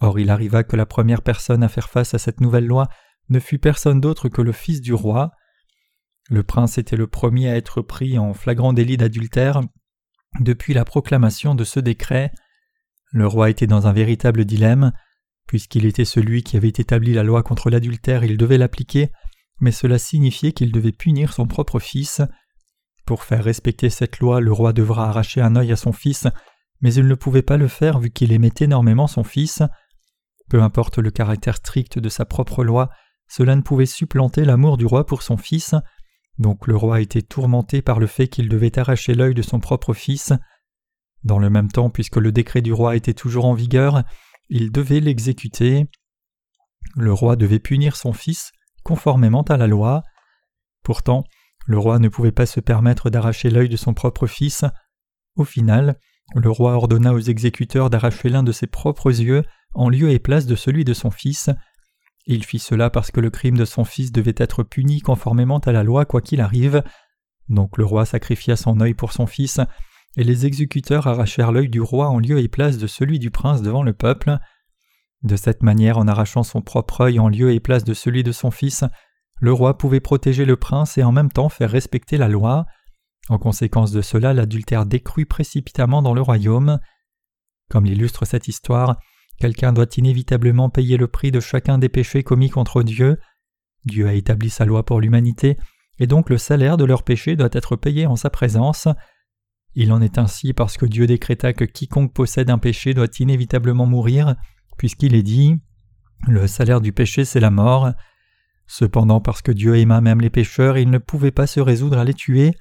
Or 0.00 0.18
il 0.18 0.30
arriva 0.30 0.64
que 0.64 0.76
la 0.76 0.86
première 0.86 1.22
personne 1.22 1.62
à 1.62 1.68
faire 1.68 1.88
face 1.88 2.14
à 2.14 2.18
cette 2.18 2.40
nouvelle 2.40 2.66
loi 2.66 2.88
ne 3.28 3.40
fut 3.40 3.58
personne 3.58 4.00
d'autre 4.00 4.28
que 4.28 4.42
le 4.42 4.52
fils 4.52 4.80
du 4.80 4.94
roi. 4.94 5.32
Le 6.30 6.42
prince 6.42 6.78
était 6.78 6.96
le 6.96 7.06
premier 7.06 7.50
à 7.50 7.56
être 7.56 7.82
pris 7.82 8.18
en 8.18 8.32
flagrant 8.32 8.72
délit 8.72 8.96
d'adultère 8.96 9.60
depuis 10.40 10.74
la 10.74 10.84
proclamation 10.84 11.54
de 11.54 11.64
ce 11.64 11.80
décret. 11.80 12.32
Le 13.14 13.28
roi 13.28 13.48
était 13.48 13.68
dans 13.68 13.86
un 13.86 13.92
véritable 13.92 14.44
dilemme. 14.44 14.92
Puisqu'il 15.46 15.86
était 15.86 16.04
celui 16.04 16.42
qui 16.42 16.56
avait 16.56 16.68
établi 16.68 17.12
la 17.12 17.22
loi 17.22 17.44
contre 17.44 17.70
l'adultère, 17.70 18.24
il 18.24 18.36
devait 18.36 18.58
l'appliquer, 18.58 19.12
mais 19.60 19.70
cela 19.70 19.98
signifiait 19.98 20.50
qu'il 20.50 20.72
devait 20.72 20.90
punir 20.90 21.32
son 21.32 21.46
propre 21.46 21.78
fils. 21.78 22.22
Pour 23.06 23.22
faire 23.22 23.44
respecter 23.44 23.88
cette 23.88 24.18
loi, 24.18 24.40
le 24.40 24.50
roi 24.50 24.72
devra 24.72 25.08
arracher 25.08 25.40
un 25.40 25.54
œil 25.54 25.70
à 25.70 25.76
son 25.76 25.92
fils, 25.92 26.26
mais 26.80 26.92
il 26.92 27.06
ne 27.06 27.14
pouvait 27.14 27.42
pas 27.42 27.56
le 27.56 27.68
faire 27.68 28.00
vu 28.00 28.10
qu'il 28.10 28.32
aimait 28.32 28.50
énormément 28.58 29.06
son 29.06 29.22
fils. 29.22 29.62
Peu 30.48 30.60
importe 30.60 30.98
le 30.98 31.12
caractère 31.12 31.58
strict 31.58 32.00
de 32.00 32.08
sa 32.08 32.24
propre 32.24 32.64
loi, 32.64 32.90
cela 33.28 33.54
ne 33.54 33.62
pouvait 33.62 33.86
supplanter 33.86 34.44
l'amour 34.44 34.76
du 34.76 34.86
roi 34.86 35.06
pour 35.06 35.22
son 35.22 35.36
fils, 35.36 35.76
donc 36.38 36.66
le 36.66 36.76
roi 36.76 37.00
était 37.00 37.22
tourmenté 37.22 37.80
par 37.80 38.00
le 38.00 38.08
fait 38.08 38.26
qu'il 38.26 38.48
devait 38.48 38.76
arracher 38.76 39.14
l'œil 39.14 39.34
de 39.34 39.42
son 39.42 39.60
propre 39.60 39.94
fils. 39.94 40.32
Dans 41.24 41.38
le 41.38 41.50
même 41.50 41.70
temps, 41.70 41.90
puisque 41.90 42.16
le 42.16 42.32
décret 42.32 42.62
du 42.62 42.72
roi 42.72 42.96
était 42.96 43.14
toujours 43.14 43.46
en 43.46 43.54
vigueur, 43.54 44.02
il 44.50 44.70
devait 44.70 45.00
l'exécuter. 45.00 45.86
Le 46.96 47.12
roi 47.12 47.36
devait 47.36 47.58
punir 47.58 47.96
son 47.96 48.12
fils, 48.12 48.52
conformément 48.82 49.42
à 49.42 49.56
la 49.56 49.66
loi. 49.66 50.02
Pourtant, 50.82 51.24
le 51.66 51.78
roi 51.78 51.98
ne 51.98 52.08
pouvait 52.08 52.32
pas 52.32 52.46
se 52.46 52.60
permettre 52.60 53.08
d'arracher 53.08 53.48
l'œil 53.48 53.70
de 53.70 53.76
son 53.76 53.94
propre 53.94 54.26
fils. 54.26 54.64
Au 55.36 55.44
final, 55.44 55.98
le 56.34 56.50
roi 56.50 56.72
ordonna 56.72 57.14
aux 57.14 57.20
exécuteurs 57.20 57.88
d'arracher 57.88 58.28
l'un 58.28 58.42
de 58.42 58.52
ses 58.52 58.66
propres 58.66 59.20
yeux 59.20 59.42
en 59.72 59.88
lieu 59.88 60.10
et 60.10 60.18
place 60.18 60.46
de 60.46 60.54
celui 60.54 60.84
de 60.84 60.94
son 60.94 61.10
fils. 61.10 61.50
Il 62.26 62.44
fit 62.44 62.58
cela 62.58 62.90
parce 62.90 63.10
que 63.10 63.20
le 63.20 63.30
crime 63.30 63.56
de 63.56 63.64
son 63.64 63.84
fils 63.84 64.12
devait 64.12 64.34
être 64.36 64.62
puni 64.62 65.00
conformément 65.00 65.58
à 65.58 65.72
la 65.72 65.82
loi 65.82 66.04
quoi 66.04 66.20
qu'il 66.20 66.40
arrive. 66.40 66.82
Donc 67.48 67.76
le 67.78 67.84
roi 67.84 68.06
sacrifia 68.06 68.56
son 68.56 68.80
œil 68.80 68.94
pour 68.94 69.12
son 69.12 69.26
fils, 69.26 69.60
et 70.16 70.24
les 70.24 70.46
exécuteurs 70.46 71.06
arrachèrent 71.06 71.52
l'œil 71.52 71.68
du 71.68 71.80
roi 71.80 72.08
en 72.08 72.18
lieu 72.18 72.38
et 72.38 72.48
place 72.48 72.78
de 72.78 72.86
celui 72.86 73.18
du 73.18 73.30
prince 73.30 73.62
devant 73.62 73.82
le 73.82 73.92
peuple. 73.92 74.38
De 75.22 75.36
cette 75.36 75.62
manière, 75.62 75.98
en 75.98 76.06
arrachant 76.06 76.42
son 76.42 76.60
propre 76.60 77.02
œil 77.02 77.18
en 77.18 77.28
lieu 77.28 77.52
et 77.52 77.60
place 77.60 77.84
de 77.84 77.94
celui 77.94 78.22
de 78.22 78.32
son 78.32 78.50
fils, 78.50 78.84
le 79.40 79.52
roi 79.52 79.76
pouvait 79.78 80.00
protéger 80.00 80.44
le 80.44 80.56
prince 80.56 80.98
et 80.98 81.02
en 81.02 81.12
même 81.12 81.32
temps 81.32 81.48
faire 81.48 81.70
respecter 81.70 82.16
la 82.16 82.28
loi. 82.28 82.66
En 83.28 83.38
conséquence 83.38 83.90
de 83.90 84.02
cela, 84.02 84.34
l'adultère 84.34 84.86
décrut 84.86 85.26
précipitamment 85.26 86.02
dans 86.02 86.14
le 86.14 86.20
royaume. 86.20 86.78
Comme 87.70 87.86
l'illustre 87.86 88.26
cette 88.26 88.48
histoire, 88.48 88.98
quelqu'un 89.38 89.72
doit 89.72 89.86
inévitablement 89.96 90.70
payer 90.70 90.96
le 90.96 91.08
prix 91.08 91.30
de 91.30 91.40
chacun 91.40 91.78
des 91.78 91.88
péchés 91.88 92.22
commis 92.22 92.50
contre 92.50 92.82
Dieu. 92.82 93.18
Dieu 93.86 94.06
a 94.06 94.12
établi 94.12 94.50
sa 94.50 94.64
loi 94.64 94.84
pour 94.84 95.00
l'humanité, 95.00 95.56
et 95.98 96.06
donc 96.06 96.30
le 96.30 96.38
salaire 96.38 96.76
de 96.76 96.84
leurs 96.84 97.02
péchés 97.02 97.36
doit 97.36 97.48
être 97.52 97.76
payé 97.76 98.06
en 98.06 98.16
sa 98.16 98.30
présence. 98.30 98.88
Il 99.74 99.92
en 99.92 100.00
est 100.00 100.18
ainsi 100.18 100.52
parce 100.52 100.76
que 100.76 100.86
Dieu 100.86 101.06
décréta 101.06 101.52
que 101.52 101.64
quiconque 101.64 102.12
possède 102.12 102.50
un 102.50 102.58
péché 102.58 102.94
doit 102.94 103.08
inévitablement 103.18 103.86
mourir, 103.86 104.36
puisqu'il 104.78 105.14
est 105.14 105.22
dit 105.22 105.56
Le 106.28 106.46
salaire 106.46 106.80
du 106.80 106.92
péché, 106.92 107.24
c'est 107.24 107.40
la 107.40 107.50
mort. 107.50 107.90
Cependant, 108.66 109.20
parce 109.20 109.42
que 109.42 109.52
Dieu 109.52 109.76
aima 109.76 110.00
même 110.00 110.20
les 110.20 110.30
pécheurs, 110.30 110.78
il 110.78 110.90
ne 110.90 110.98
pouvait 110.98 111.32
pas 111.32 111.46
se 111.46 111.60
résoudre 111.60 111.98
à 111.98 112.04
les 112.04 112.14
tuer. 112.14 112.52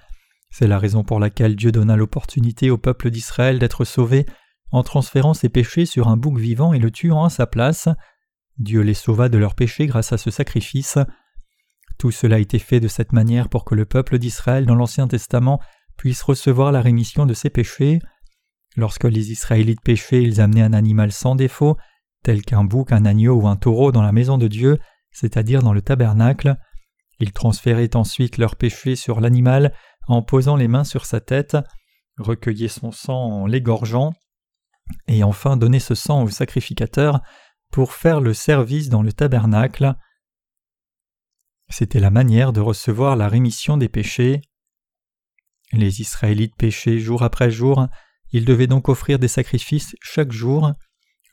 C'est 0.49 0.67
la 0.67 0.79
raison 0.79 1.03
pour 1.03 1.19
laquelle 1.19 1.55
Dieu 1.55 1.71
donna 1.71 1.95
l'opportunité 1.95 2.69
au 2.69 2.77
peuple 2.77 3.09
d'Israël 3.09 3.59
d'être 3.59 3.85
sauvé 3.85 4.25
en 4.71 4.83
transférant 4.83 5.33
ses 5.33 5.49
péchés 5.49 5.85
sur 5.85 6.07
un 6.07 6.17
bouc 6.17 6.39
vivant 6.39 6.73
et 6.73 6.79
le 6.79 6.91
tuant 6.91 7.23
à 7.23 7.29
sa 7.29 7.45
place. 7.45 7.87
Dieu 8.57 8.81
les 8.81 8.93
sauva 8.93 9.29
de 9.29 9.37
leurs 9.37 9.55
péchés 9.55 9.87
grâce 9.87 10.13
à 10.13 10.17
ce 10.17 10.31
sacrifice. 10.31 10.97
Tout 11.97 12.11
cela 12.11 12.35
a 12.35 12.39
été 12.39 12.59
fait 12.59 12.79
de 12.79 12.87
cette 12.87 13.13
manière 13.13 13.49
pour 13.49 13.65
que 13.65 13.75
le 13.75 13.85
peuple 13.85 14.17
d'Israël 14.17 14.65
dans 14.65 14.75
l'Ancien 14.75 15.07
Testament 15.07 15.59
puisse 15.97 16.21
recevoir 16.21 16.71
la 16.71 16.81
rémission 16.81 17.25
de 17.25 17.33
ses 17.33 17.49
péchés. 17.49 17.99
Lorsque 18.75 19.03
les 19.03 19.31
Israélites 19.31 19.81
péchaient, 19.83 20.23
ils 20.23 20.41
amenaient 20.41 20.63
un 20.63 20.73
animal 20.73 21.11
sans 21.11 21.35
défaut, 21.35 21.77
tel 22.23 22.41
qu'un 22.41 22.63
bouc, 22.63 22.91
un 22.91 23.05
agneau 23.05 23.35
ou 23.35 23.47
un 23.47 23.55
taureau 23.55 23.91
dans 23.91 24.01
la 24.01 24.11
maison 24.11 24.37
de 24.37 24.47
Dieu, 24.47 24.79
c'est-à-dire 25.11 25.61
dans 25.61 25.73
le 25.73 25.81
tabernacle. 25.81 26.57
Ils 27.19 27.33
transféraient 27.33 27.95
ensuite 27.95 28.37
leurs 28.37 28.55
péchés 28.55 28.95
sur 28.95 29.21
l'animal 29.21 29.73
en 30.07 30.21
posant 30.21 30.55
les 30.55 30.67
mains 30.67 30.83
sur 30.83 31.05
sa 31.05 31.21
tête, 31.21 31.57
recueillaient 32.17 32.67
son 32.67 32.91
sang 32.91 33.23
en 33.23 33.45
l'égorgeant, 33.45 34.13
et 35.07 35.23
enfin 35.23 35.57
donnaient 35.57 35.79
ce 35.79 35.95
sang 35.95 36.23
au 36.23 36.29
sacrificateur 36.29 37.21
pour 37.71 37.93
faire 37.93 38.21
le 38.21 38.33
service 38.33 38.89
dans 38.89 39.01
le 39.01 39.13
tabernacle. 39.13 39.95
C'était 41.69 41.99
la 41.99 42.11
manière 42.11 42.53
de 42.53 42.61
recevoir 42.61 43.15
la 43.15 43.27
rémission 43.27 43.77
des 43.77 43.89
péchés. 43.89 44.41
Les 45.73 46.01
Israélites 46.01 46.55
péchaient 46.55 46.99
jour 46.99 47.23
après 47.23 47.49
jour, 47.49 47.87
ils 48.31 48.45
devaient 48.45 48.67
donc 48.67 48.89
offrir 48.89 49.19
des 49.19 49.27
sacrifices 49.27 49.95
chaque 50.01 50.31
jour. 50.31 50.71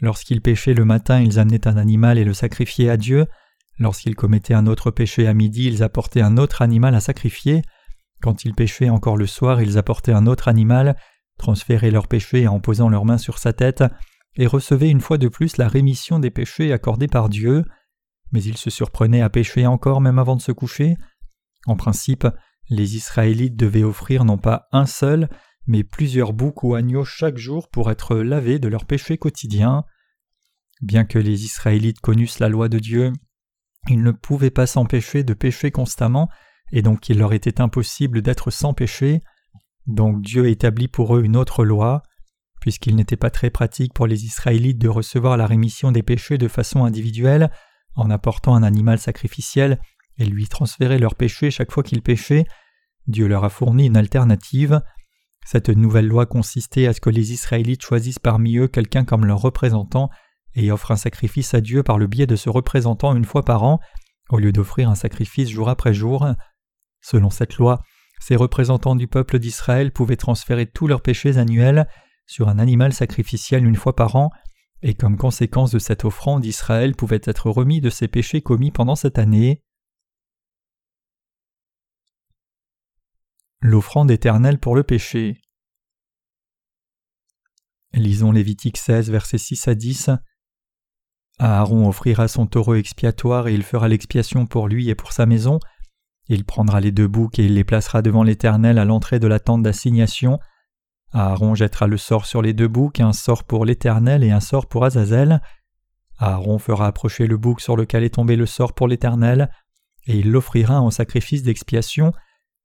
Lorsqu'ils 0.00 0.40
péchaient 0.40 0.75
le 0.75 0.87
matin, 0.87 1.20
ils 1.20 1.38
amenaient 1.38 1.68
un 1.68 1.76
animal 1.76 2.18
et 2.18 2.25
le 2.25 2.32
sacrifiaient 2.32 2.88
à 2.88 2.97
Dieu. 2.97 3.26
Lorsqu'ils 3.78 4.16
commettaient 4.16 4.54
un 4.54 4.66
autre 4.66 4.90
péché 4.90 5.26
à 5.26 5.35
midi, 5.35 5.66
ils 5.66 5.82
apportaient 5.82 6.23
un 6.23 6.38
autre 6.38 6.62
animal 6.62 6.94
à 6.94 7.00
sacrifier. 7.00 7.62
Quand 8.23 8.44
ils 8.44 8.54
péchaient 8.54 8.90
encore 8.90 9.16
le 9.16 9.26
soir, 9.26 9.62
ils 9.62 9.78
apportaient 9.78 10.12
un 10.12 10.26
autre 10.26 10.49
animal, 10.49 10.97
transféraient 11.38 11.90
leur 11.90 12.09
péché 12.09 12.49
en 12.49 12.61
posant 12.61 12.88
leurs 12.88 13.04
mains 13.06 13.18
sur 13.18 13.38
sa 13.38 13.52
tête, 13.52 13.85
et 14.37 14.47
recevaient 14.47 14.90
une 14.90 15.00
fois 15.00 15.18
de 15.18 15.28
plus 15.28 15.56
la 15.56 15.68
rémission 15.68 16.18
des 16.18 16.30
péchés 16.30 16.73
accordés 16.73 17.09
par 17.09 17.28
Dieu. 17.28 17.64
Mais 18.32 18.42
ils 18.42 18.59
se 18.59 18.70
surprenaient 18.70 19.23
à 19.23 19.30
pécher 19.30 19.66
encore 19.66 20.00
même 20.00 20.18
avant 20.18 20.37
de 20.37 20.42
se 20.42 20.52
coucher. 20.52 20.97
En 21.66 21.76
principe, 21.76 22.26
les 22.70 22.96
Israélites 22.96 23.56
devaient 23.56 23.82
offrir 23.82 24.24
non 24.24 24.38
pas 24.38 24.68
un 24.72 24.86
seul, 24.86 25.28
mais 25.66 25.84
plusieurs 25.84 26.32
boucs 26.32 26.62
ou 26.62 26.74
agneaux 26.74 27.04
chaque 27.04 27.36
jour 27.36 27.68
pour 27.68 27.90
être 27.90 28.16
lavés 28.16 28.58
de 28.58 28.68
leurs 28.68 28.86
péchés 28.86 29.18
quotidiens. 29.18 29.84
Bien 30.80 31.04
que 31.04 31.18
les 31.18 31.44
Israélites 31.44 32.00
connussent 32.00 32.38
la 32.38 32.48
loi 32.48 32.68
de 32.68 32.78
Dieu, 32.78 33.12
ils 33.88 34.02
ne 34.02 34.12
pouvaient 34.12 34.50
pas 34.50 34.66
s'empêcher 34.66 35.24
de 35.24 35.34
pécher 35.34 35.70
constamment, 35.70 36.28
et 36.72 36.82
donc 36.82 37.08
il 37.08 37.18
leur 37.18 37.32
était 37.32 37.60
impossible 37.60 38.22
d'être 38.22 38.50
sans 38.50 38.72
péché. 38.72 39.20
Donc 39.86 40.22
Dieu 40.22 40.48
établit 40.48 40.88
pour 40.88 41.16
eux 41.16 41.24
une 41.24 41.36
autre 41.36 41.64
loi. 41.64 42.02
Puisqu'il 42.60 42.94
n'était 42.94 43.16
pas 43.16 43.30
très 43.30 43.48
pratique 43.48 43.94
pour 43.94 44.06
les 44.06 44.26
Israélites 44.26 44.78
de 44.78 44.88
recevoir 44.88 45.38
la 45.38 45.46
rémission 45.46 45.92
des 45.92 46.02
péchés 46.02 46.36
de 46.36 46.46
façon 46.46 46.84
individuelle, 46.84 47.50
en 47.94 48.10
apportant 48.10 48.54
un 48.54 48.62
animal 48.62 48.98
sacrificiel 48.98 49.80
et 50.18 50.26
lui 50.26 50.46
transférer 50.46 50.98
leurs 50.98 51.14
péchés 51.14 51.50
chaque 51.50 51.72
fois 51.72 51.82
qu'ils 51.82 52.02
péchaient, 52.02 52.44
Dieu 53.07 53.26
leur 53.26 53.45
a 53.45 53.50
fourni 53.50 53.87
une 53.87 53.97
alternative. 53.97 54.80
Cette 55.45 55.69
nouvelle 55.69 56.07
loi 56.07 56.26
consistait 56.26 56.87
à 56.87 56.92
ce 56.92 57.00
que 57.00 57.11
les 57.11 57.33
Israélites 57.33 57.83
choisissent 57.83 58.19
parmi 58.19 58.57
eux 58.57 58.69
quelqu'un 58.69 59.04
comme 59.04 59.25
leur 59.25 59.40
représentant 59.40 60.11
et 60.54 60.71
offrent 60.73 60.92
un 60.92 60.97
sacrifice 60.97 61.54
à 61.54 61.61
Dieu 61.61 61.83
par 61.83 61.99
le 61.99 62.07
biais 62.07 62.26
de 62.26 62.37
ce 62.37 62.50
représentant 62.50 63.14
une 63.16 63.25
fois 63.25 63.45
par 63.45 63.62
an, 63.62 63.80
au 64.30 64.38
lieu 64.38 64.52
d'offrir 64.52 64.90
un 64.90 64.95
sacrifice 64.95 65.49
jour 65.49 65.69
après 65.69 65.95
jour. 65.95 66.26
Selon 67.00 67.30
cette 67.30 67.57
loi, 67.57 67.83
ces 68.21 68.37
représentants 68.37 68.97
du 68.97 69.07
peuple 69.07 69.38
d'Israël 69.38 69.92
pouvaient 69.92 70.16
transférer 70.16 70.66
tous 70.66 70.87
leurs 70.87 71.02
péchés 71.02 71.38
annuels 71.38 71.87
sur 72.26 72.49
un 72.49 72.59
animal 72.59 72.92
sacrificiel 72.92 73.64
une 73.64 73.76
fois 73.76 73.97
par 73.97 74.16
an, 74.16 74.30
et 74.83 74.95
comme 74.95 75.16
conséquence 75.16 75.73
de 75.73 75.78
cette 75.78 76.04
offrande, 76.04 76.45
Israël 76.45 76.95
pouvait 76.95 77.21
être 77.25 77.50
remis 77.50 77.80
de 77.80 77.90
ses 77.90 78.09
péchés 78.09 78.40
commis 78.40 78.71
pendant 78.71 78.95
cette 78.95 79.19
année. 79.19 79.62
L'offrande 83.62 84.11
éternelle 84.11 84.59
pour 84.59 84.75
le 84.75 84.83
péché. 84.83 85.43
Lisons 87.93 88.33
Lévitique 88.33 88.79
16, 88.79 89.11
versets 89.11 89.37
6 89.37 89.69
à 89.69 89.75
10. 89.75 90.11
Aaron 91.38 91.87
offrira 91.87 92.26
son 92.26 92.47
taureau 92.47 92.75
expiatoire 92.75 93.49
et 93.49 93.55
il 93.55 93.62
fera 93.62 93.88
l'expiation 93.88 94.47
pour 94.47 94.67
lui 94.67 94.88
et 94.88 94.95
pour 94.95 95.12
sa 95.12 95.26
maison. 95.26 95.59
Il 96.29 96.47
prendra 96.47 96.81
les 96.81 96.90
deux 96.90 97.07
boucs 97.07 97.38
et 97.38 97.45
il 97.45 97.55
les 97.55 97.64
placera 97.64 98.00
devant 98.00 98.23
l'Éternel 98.23 98.79
à 98.79 98.87
l'entrée 98.87 99.19
de 99.19 99.26
la 99.26 99.40
tente 99.40 99.62
d'assignation. 99.62 100.38
Aaron 101.12 101.55
jettera 101.55 101.87
le 101.87 101.99
sort 101.99 102.25
sur 102.25 102.40
les 102.40 102.55
deux 102.55 102.69
boucs, 102.69 103.00
un 103.00 103.12
sort 103.12 103.45
pour 103.45 103.67
l'Éternel 103.67 104.25
et 104.25 104.31
un 104.31 104.40
sort 104.40 104.69
pour 104.69 104.87
Azazel. 104.87 105.43
Aaron 106.17 106.59
fera 106.59 106.87
approcher 106.87 107.26
le 107.26 107.37
bouc 107.37 107.61
sur 107.61 107.76
lequel 107.76 108.05
est 108.05 108.14
tombé 108.14 108.37
le 108.37 108.47
sort 108.47 108.73
pour 108.73 108.88
l'Éternel, 108.88 109.50
et 110.07 110.19
il 110.19 110.31
l'offrira 110.31 110.81
en 110.81 110.90
sacrifice 110.90 111.43
d'expiation, 111.43 112.12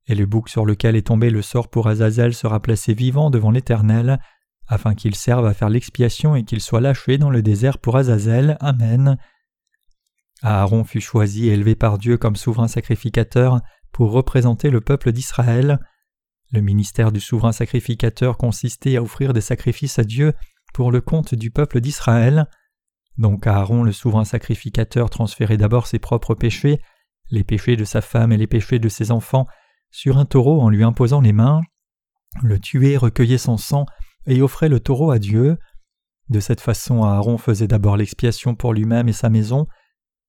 et 0.08 0.16
le 0.16 0.26
bouc 0.26 0.50
sur 0.50 0.66
lequel 0.66 0.96
est 0.96 1.08
tombé 1.08 1.30
le 1.30 1.42
sort 1.42 1.68
pour 1.68 1.88
Azazel 1.88 2.34
sera 2.34 2.62
placé 2.62 2.94
vivant 2.94 3.30
devant 3.30 3.52
l'Éternel, 3.52 4.20
afin 4.68 4.96
qu'il 4.96 5.16
serve 5.16 5.46
à 5.46 5.54
faire 5.54 5.70
l'expiation 5.70 6.36
et 6.36 6.44
qu'il 6.44 6.62
soit 6.62 6.82
lâché 6.82 7.18
dans 7.18 7.30
le 7.30 7.42
désert 7.42 7.78
pour 7.78 7.98
Azazel. 7.98 8.58
Amen. 8.60 9.18
Aaron 10.42 10.84
fut 10.84 11.02
choisi 11.02 11.48
et 11.48 11.54
élevé 11.54 11.76
par 11.76 11.98
Dieu 11.98 12.18
comme 12.18 12.36
souverain 12.36 12.68
sacrificateur 12.68 13.62
pour 13.92 14.12
représenter 14.12 14.70
le 14.70 14.82
peuple 14.82 15.12
d'Israël. 15.12 15.80
Le 16.52 16.62
ministère 16.62 17.12
du 17.12 17.20
souverain 17.20 17.52
sacrificateur 17.52 18.38
consistait 18.38 18.98
à 18.98 19.02
offrir 19.02 19.34
des 19.34 19.42
sacrifices 19.42 19.98
à 20.00 20.04
Dieu 20.04 20.34
pour 20.74 20.92
le 20.92 21.02
compte 21.02 21.34
du 21.34 21.52
peuple 21.52 21.82
d'Israël. 21.82 22.48
Donc 23.18 23.48
Aaron, 23.48 23.84
le 23.84 23.92
souverain 23.92 24.26
sacrificateur, 24.26 25.10
transférait 25.10 25.58
d'abord 25.58 25.88
ses 25.88 26.00
propres 26.00 26.36
péchés, 26.36 26.80
les 27.32 27.44
péchés 27.44 27.76
de 27.76 27.86
sa 27.86 28.02
femme 28.02 28.32
et 28.32 28.38
les 28.38 28.48
péchés 28.48 28.78
de 28.78 28.90
ses 28.90 29.12
enfants, 29.12 29.48
sur 29.96 30.18
un 30.18 30.26
taureau 30.26 30.62
en 30.62 30.68
lui 30.68 30.84
imposant 30.84 31.22
les 31.22 31.32
mains, 31.32 31.62
le 32.44 32.60
tuait, 32.60 32.98
recueillait 32.98 33.38
son 33.38 33.56
sang 33.56 33.86
et 34.28 34.42
offrait 34.42 34.68
le 34.68 34.82
taureau 34.82 35.10
à 35.10 35.20
Dieu. 35.20 35.58
De 36.28 36.42
cette 36.42 36.60
façon, 36.60 37.04
Aaron 37.04 37.38
faisait 37.38 37.70
d'abord 37.70 37.96
l'expiation 37.96 38.56
pour 38.56 38.74
lui-même 38.74 39.08
et 39.08 39.14
sa 39.14 39.30
maison, 39.30 39.68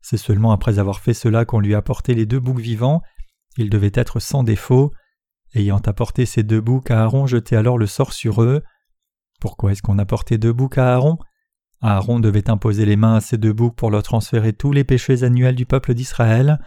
c'est 0.02 0.18
seulement 0.18 0.52
après 0.52 0.78
avoir 0.78 1.00
fait 1.00 1.14
cela 1.14 1.44
qu'on 1.44 1.58
lui 1.58 1.74
apportait 1.74 2.14
les 2.14 2.26
deux 2.26 2.38
boucs 2.38 2.60
vivants. 2.60 3.02
Il 3.56 3.68
devait 3.68 3.90
être 3.92 4.20
sans 4.20 4.44
défaut. 4.44 4.92
Ayant 5.52 5.80
apporté 5.84 6.26
ces 6.26 6.44
deux 6.44 6.60
boucs, 6.60 6.92
Aaron 6.92 7.26
jetait 7.26 7.56
alors 7.56 7.76
le 7.76 7.88
sort 7.88 8.12
sur 8.12 8.44
eux. 8.44 8.62
Pourquoi 9.40 9.72
est-ce 9.72 9.82
qu'on 9.82 9.98
apportait 9.98 10.38
deux 10.38 10.52
boucs 10.52 10.78
à 10.78 10.94
Aaron? 10.94 11.18
Aaron 11.80 12.20
devait 12.20 12.48
imposer 12.50 12.86
les 12.86 12.94
mains 12.94 13.16
à 13.16 13.20
ces 13.20 13.36
deux 13.36 13.52
boucs 13.52 13.74
pour 13.74 13.90
leur 13.90 14.04
transférer 14.04 14.52
tous 14.52 14.70
les 14.70 14.84
péchés 14.84 15.24
annuels 15.24 15.56
du 15.56 15.66
peuple 15.66 15.92
d'Israël. 15.92 16.60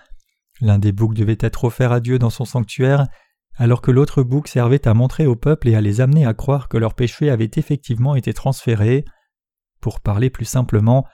L'un 0.61 0.79
des 0.79 0.91
boucs 0.91 1.15
devait 1.15 1.37
être 1.39 1.63
offert 1.63 1.91
à 1.91 1.99
Dieu 1.99 2.19
dans 2.19 2.29
son 2.29 2.45
sanctuaire, 2.45 3.07
alors 3.55 3.81
que 3.81 3.91
l'autre 3.91 4.23
bouc 4.23 4.47
servait 4.47 4.87
à 4.87 4.93
montrer 4.93 5.25
au 5.25 5.35
peuple 5.35 5.69
et 5.69 5.75
à 5.75 5.81
les 5.81 6.01
amener 6.01 6.25
à 6.25 6.33
croire 6.33 6.69
que 6.69 6.77
leurs 6.77 6.93
péchés 6.93 7.29
avaient 7.29 7.51
effectivement 7.55 8.15
été 8.15 8.33
transférés. 8.33 9.05
Pour 9.81 10.01
parler 10.01 10.29
plus 10.29 10.45
simplement, 10.45 11.05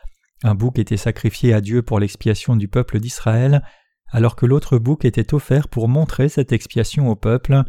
un 0.43 0.55
bouc 0.55 0.79
était 0.79 0.97
sacrifié 0.97 1.53
à 1.53 1.61
Dieu 1.61 1.81
pour 1.81 1.99
l'expiation 1.99 2.55
du 2.55 2.67
peuple 2.67 2.99
d'Israël, 2.99 3.63
alors 4.11 4.35
que 4.35 4.45
l'autre 4.45 4.77
bouc 4.77 5.05
était 5.05 5.33
offert 5.33 5.67
pour 5.67 5.87
montrer 5.87 6.29
cette 6.29 6.51
expiation 6.51 7.09
au 7.09 7.15
peuple. 7.15 7.63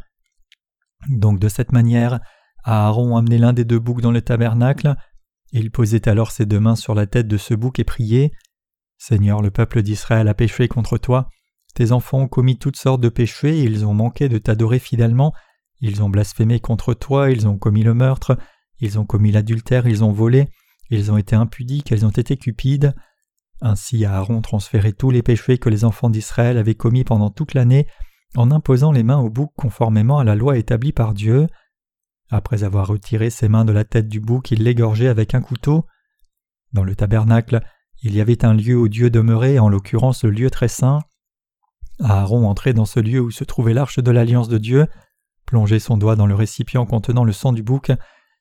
Donc 1.09 1.39
de 1.39 1.49
cette 1.49 1.73
manière, 1.73 2.21
Aaron 2.65 3.17
amenait 3.17 3.39
l'un 3.39 3.53
des 3.53 3.65
deux 3.65 3.79
boucs 3.79 4.03
dans 4.03 4.13
le 4.13 4.23
tabernacle, 4.23 4.95
il 5.53 5.71
posait 5.71 6.09
alors 6.09 6.33
ses 6.33 6.45
deux 6.45 6.61
mains 6.61 6.77
sur 6.77 6.95
la 6.95 7.07
tête 7.07 7.29
de 7.29 7.37
ce 7.37 7.55
bouc 7.55 7.79
et 7.79 7.85
priait 7.85 8.33
Seigneur, 8.99 9.43
le 9.43 9.51
peuple 9.51 9.83
d'Israël 9.83 10.27
a 10.27 10.35
péché 10.35 10.69
contre 10.69 10.99
toi, 10.99 11.29
tes 11.77 11.93
enfants 11.93 12.21
ont 12.21 12.29
commis 12.29 12.57
toutes 12.57 12.79
sortes 12.79 13.03
de 13.03 13.11
péchés, 13.11 13.63
ils 13.63 13.85
ont 13.85 13.93
manqué 13.93 14.31
de 14.31 14.39
t'adorer 14.39 14.79
fidèlement, 14.79 15.35
ils 15.83 16.03
ont 16.03 16.09
blasphémé 16.09 16.59
contre 16.59 16.95
toi, 16.95 17.31
ils 17.31 17.47
ont 17.47 17.59
commis 17.59 17.83
le 17.83 17.93
meurtre, 17.93 18.39
ils 18.81 18.99
ont 18.99 19.05
commis 19.05 19.31
l'adultère, 19.31 19.87
ils 19.87 20.03
ont 20.03 20.11
volé, 20.11 20.49
ils 20.89 21.13
ont 21.13 21.19
été 21.19 21.37
impudiques, 21.37 21.93
elles 21.93 22.07
ont 22.07 22.11
été 22.11 22.39
cupides. 22.39 22.95
Ainsi 23.61 24.07
Aaron 24.07 24.41
transférait 24.41 24.95
tous 24.95 25.11
les 25.11 25.23
péchés 25.23 25.59
que 25.59 25.69
les 25.69 25.85
enfants 25.85 26.09
d'Israël 26.09 26.57
avaient 26.57 26.75
commis 26.75 27.05
pendant 27.05 27.29
toute 27.29 27.53
l'année 27.53 27.87
en 28.37 28.51
imposant 28.51 28.91
les 28.91 29.03
mains 29.03 29.19
au 29.19 29.29
bouc 29.29 29.53
conformément 29.55 30.19
à 30.19 30.25
la 30.25 30.35
loi 30.35 30.57
établie 30.57 30.93
par 30.93 31.13
Dieu. 31.13 31.47
Après 32.31 32.65
avoir 32.65 32.87
retiré 32.87 33.29
ses 33.29 33.51
mains 33.51 33.67
de 33.67 33.73
la 33.73 33.85
tête 33.85 34.09
du 34.09 34.21
bouc, 34.21 34.51
il 34.51 34.63
l'égorgeait 34.63 35.09
avec 35.09 35.35
un 35.35 35.43
couteau. 35.43 35.85
Dans 36.73 36.85
le 36.85 36.97
tabernacle, 36.97 37.61
il 38.03 38.15
y 38.15 38.23
avait 38.23 38.47
un 38.47 38.55
lieu 38.55 38.79
où 38.79 38.89
Dieu 38.89 39.11
demeurait, 39.11 39.59
en 39.59 39.69
l'occurrence 39.69 40.25
le 40.25 40.31
lieu 40.31 40.49
très 40.49 40.69
saint. 40.69 41.01
Aaron 42.01 42.47
entrait 42.47 42.75
dans 42.75 42.85
ce 42.85 43.01
lieu 43.01 43.21
où 43.21 43.31
se 43.31 43.45
trouvait 43.45 43.75
l'arche 43.75 43.99
de 43.99 44.11
l'alliance 44.11 44.49
de 44.49 44.59
Dieu, 44.59 44.87
plongeait 45.47 45.79
son 45.79 45.97
doigt 45.97 46.17
dans 46.17 46.27
le 46.27 46.35
récipient 46.35 46.85
contenant 46.87 47.25
le 47.25 47.33
sang 47.33 47.53
du 47.53 47.63
bouc 47.63 47.91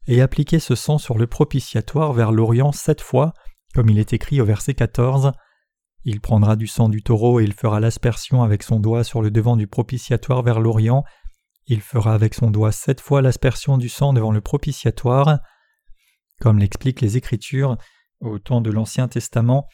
et 0.07 0.21
appliquer 0.21 0.59
ce 0.59 0.75
sang 0.75 0.97
sur 0.97 1.17
le 1.17 1.27
propitiatoire 1.27 2.13
vers 2.13 2.31
l'Orient 2.31 2.71
sept 2.71 3.01
fois, 3.01 3.33
comme 3.74 3.89
il 3.89 4.00
est 4.00 4.13
écrit 4.13 4.41
au 4.41 4.45
verset 4.45 4.74
14. 4.74 5.31
Il 6.03 6.21
prendra 6.21 6.55
du 6.55 6.67
sang 6.67 6.89
du 6.89 7.01
taureau 7.01 7.39
et 7.39 7.43
il 7.43 7.53
fera 7.53 7.79
l'aspersion 7.79 8.43
avec 8.43 8.62
son 8.62 8.79
doigt 8.79 9.03
sur 9.03 9.21
le 9.21 9.31
devant 9.31 9.55
du 9.55 9.67
propitiatoire 9.67 10.43
vers 10.43 10.59
l'Orient. 10.59 11.03
Il 11.67 11.81
fera 11.81 12.13
avec 12.13 12.35
son 12.35 12.51
doigt 12.51 12.71
sept 12.71 13.01
fois 13.01 13.21
l'aspersion 13.21 13.77
du 13.77 13.89
sang 13.89 14.13
devant 14.13 14.31
le 14.31 14.41
propitiatoire. 14.41 15.39
Comme 16.39 16.59
l'expliquent 16.59 17.01
les 17.01 17.17
Écritures, 17.17 17.77
au 18.19 18.38
temps 18.38 18.62
de 18.62 18.69
l'Ancien 18.69 19.07
Testament, 19.07 19.67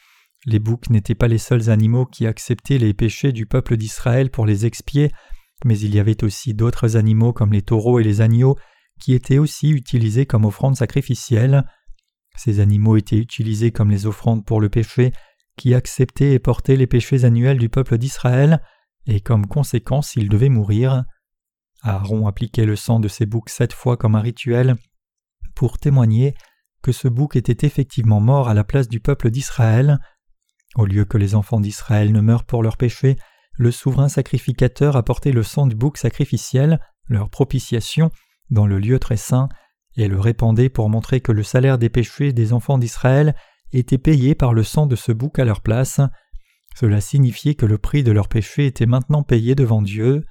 Les 0.44 0.58
boucs 0.58 0.90
n'étaient 0.90 1.14
pas 1.14 1.28
les 1.28 1.38
seuls 1.38 1.70
animaux 1.70 2.06
qui 2.06 2.26
acceptaient 2.26 2.78
les 2.78 2.94
péchés 2.94 3.32
du 3.32 3.46
peuple 3.46 3.76
d'Israël 3.76 4.30
pour 4.30 4.44
les 4.44 4.66
expier, 4.66 5.12
mais 5.64 5.78
il 5.78 5.94
y 5.94 6.00
avait 6.00 6.24
aussi 6.24 6.54
d'autres 6.54 6.96
animaux 6.96 7.32
comme 7.32 7.52
les 7.52 7.62
taureaux 7.62 8.00
et 8.00 8.04
les 8.04 8.20
agneaux 8.20 8.56
qui 9.00 9.14
étaient 9.14 9.38
aussi 9.38 9.70
utilisés 9.70 10.26
comme 10.26 10.44
offrandes 10.44 10.76
sacrificielles. 10.76 11.64
Ces 12.36 12.60
animaux 12.60 12.96
étaient 12.96 13.18
utilisés 13.18 13.70
comme 13.70 13.90
les 13.90 14.06
offrandes 14.06 14.44
pour 14.44 14.60
le 14.60 14.68
péché, 14.68 15.12
qui 15.56 15.74
acceptaient 15.74 16.32
et 16.32 16.38
portaient 16.38 16.76
les 16.76 16.86
péchés 16.86 17.24
annuels 17.24 17.58
du 17.58 17.68
peuple 17.68 17.98
d'Israël, 17.98 18.62
et 19.06 19.20
comme 19.20 19.46
conséquence 19.46 20.16
ils 20.16 20.28
devaient 20.28 20.48
mourir. 20.48 21.04
Aaron 21.82 22.26
appliquait 22.26 22.64
le 22.64 22.76
sang 22.76 23.00
de 23.00 23.08
ces 23.08 23.26
boucs 23.26 23.50
sept 23.50 23.72
fois 23.72 23.96
comme 23.96 24.14
un 24.14 24.20
rituel 24.20 24.76
pour 25.54 25.78
témoigner 25.78 26.34
que 26.82 26.92
ce 26.92 27.08
bouc 27.08 27.36
était 27.36 27.66
effectivement 27.66 28.20
mort 28.20 28.48
à 28.48 28.54
la 28.54 28.64
place 28.64 28.88
du 28.88 29.00
peuple 29.00 29.30
d'Israël. 29.30 29.98
Au 30.76 30.86
lieu 30.86 31.04
que 31.04 31.18
les 31.18 31.34
enfants 31.34 31.60
d'Israël 31.60 32.12
ne 32.12 32.20
meurent 32.20 32.44
pour 32.44 32.62
leurs 32.62 32.76
péchés, 32.76 33.16
le 33.54 33.70
souverain 33.70 34.08
sacrificateur 34.08 34.96
apportait 34.96 35.32
le 35.32 35.42
sang 35.42 35.66
du 35.66 35.76
bouc 35.76 35.98
sacrificiel, 35.98 36.80
leur 37.08 37.28
propitiation, 37.28 38.10
dans 38.50 38.66
le 38.66 38.78
lieu 38.78 38.98
très 38.98 39.16
saint, 39.16 39.48
et 39.96 40.08
le 40.08 40.18
répandait 40.18 40.70
pour 40.70 40.88
montrer 40.88 41.20
que 41.20 41.32
le 41.32 41.42
salaire 41.42 41.78
des 41.78 41.90
péchés 41.90 42.32
des 42.32 42.52
enfants 42.52 42.78
d'Israël 42.78 43.34
était 43.72 43.98
payé 43.98 44.34
par 44.34 44.54
le 44.54 44.62
sang 44.62 44.86
de 44.86 44.96
ce 44.96 45.12
bouc 45.12 45.38
à 45.38 45.44
leur 45.44 45.60
place. 45.60 46.00
Cela 46.74 47.00
signifiait 47.00 47.54
que 47.54 47.66
le 47.66 47.78
prix 47.78 48.02
de 48.02 48.12
leurs 48.12 48.28
péchés 48.28 48.66
était 48.66 48.86
maintenant 48.86 49.22
payé 49.22 49.54
devant 49.54 49.82
Dieu. 49.82 50.24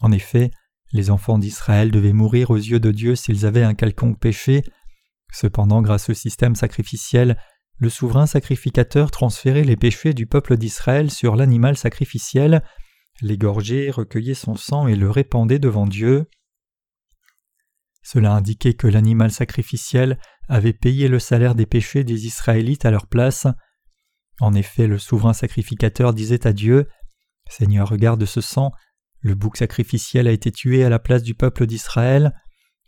En 0.00 0.12
effet, 0.12 0.52
les 0.92 1.10
enfants 1.10 1.38
d'Israël 1.38 1.90
devaient 1.90 2.12
mourir 2.12 2.50
aux 2.50 2.56
yeux 2.56 2.80
de 2.80 2.92
Dieu 2.92 3.16
s'ils 3.16 3.44
avaient 3.46 3.64
un 3.64 3.74
quelconque 3.74 4.20
péché. 4.20 4.62
Cependant, 5.32 5.82
grâce 5.82 6.08
au 6.08 6.14
système 6.14 6.54
sacrificiel, 6.54 7.36
le 7.78 7.90
souverain 7.90 8.26
sacrificateur 8.26 9.10
transférait 9.10 9.64
les 9.64 9.76
péchés 9.76 10.12
du 10.12 10.26
peuple 10.26 10.56
d'Israël 10.56 11.10
sur 11.10 11.36
l'animal 11.36 11.76
sacrificiel, 11.76 12.62
l'égorgeait, 13.22 13.90
recueillait 13.90 14.34
son 14.34 14.56
sang 14.56 14.88
et 14.88 14.96
le 14.96 15.10
répandait 15.10 15.58
devant 15.58 15.86
Dieu. 15.86 16.26
Cela 18.02 18.32
indiquait 18.32 18.74
que 18.74 18.86
l'animal 18.86 19.30
sacrificiel 19.30 20.18
avait 20.48 20.72
payé 20.72 21.08
le 21.08 21.18
salaire 21.18 21.54
des 21.54 21.66
péchés 21.66 22.04
des 22.04 22.26
Israélites 22.26 22.84
à 22.84 22.90
leur 22.90 23.06
place. 23.06 23.46
En 24.40 24.54
effet, 24.54 24.86
le 24.86 24.98
souverain 24.98 25.32
sacrificateur 25.34 26.14
disait 26.14 26.46
à 26.46 26.52
Dieu 26.52 26.88
Seigneur, 27.50 27.88
regarde 27.88 28.24
ce 28.24 28.40
sang, 28.40 28.72
le 29.20 29.34
bouc 29.34 29.56
sacrificiel 29.56 30.28
a 30.28 30.32
été 30.32 30.52
tué 30.52 30.84
à 30.84 30.88
la 30.88 30.98
place 30.98 31.22
du 31.22 31.34
peuple 31.34 31.66
d'Israël. 31.66 32.32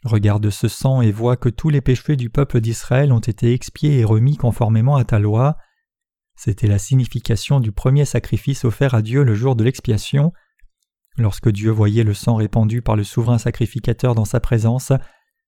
Regarde 0.04 0.49
ce 0.49 0.66
sang 0.66 1.02
et 1.02 1.12
vois 1.12 1.37
que 1.37 1.50
tous 1.50 1.69
les 1.69 1.83
péchés 1.83 2.16
du 2.16 2.30
peuple 2.30 2.61
d'Israël 2.61 3.12
ont 3.12 3.21
été 3.21 3.52
expiés 3.52 3.99
et 3.99 4.04
remis 4.04 4.37
conformément 4.37 4.97
à 4.97 5.04
ta 5.04 5.19
loi. 5.19 5.57
C'était 6.37 6.69
la 6.69 6.78
signification 6.78 7.61
du 7.61 7.71
premier 7.71 8.07
sacrifice 8.07 8.64
offert 8.64 8.95
à 8.95 9.02
Dieu 9.02 9.25
le 9.25 9.35
jour 9.35 9.57
de 9.57 9.64
l'expiation. 9.64 10.33
Lorsque 11.19 11.50
Dieu 11.50 11.71
voyait 11.71 12.04
le 12.04 12.14
sang 12.14 12.37
répandu 12.37 12.80
par 12.80 12.97
le 12.97 13.04
souverain 13.04 13.37
sacrificateur 13.37 14.14
dans 14.14 14.25
sa 14.25 14.40
présence, 14.40 14.92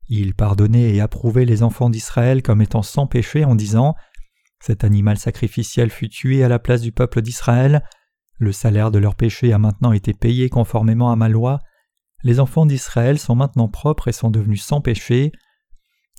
il 0.08 0.34
pardonnait 0.34 0.94
et 0.94 1.00
approuvait 1.00 1.46
les 1.46 1.62
enfants 1.62 1.88
d'Israël 1.88 2.42
comme 2.42 2.60
étant 2.60 2.82
sans 2.82 3.06
péché 3.06 3.46
en 3.46 3.54
disant 3.54 3.94
Cet 4.60 4.84
animal 4.84 5.16
sacrificiel 5.16 5.88
fut 5.88 6.10
tué 6.10 6.44
à 6.44 6.48
la 6.48 6.58
place 6.58 6.82
du 6.82 6.92
peuple 6.92 7.22
d'Israël, 7.22 7.82
le 8.38 8.52
salaire 8.52 8.90
de 8.90 8.98
leur 8.98 9.14
péché 9.14 9.54
a 9.54 9.58
maintenant 9.58 9.92
été 9.92 10.12
payé 10.12 10.50
conformément 10.50 11.10
à 11.10 11.16
ma 11.16 11.30
loi, 11.30 11.60
les 12.24 12.40
enfants 12.40 12.66
d'Israël 12.66 13.18
sont 13.18 13.34
maintenant 13.34 13.68
propres 13.68 14.08
et 14.08 14.12
sont 14.12 14.30
devenus 14.30 14.62
sans 14.62 14.80
péché. 14.80 15.32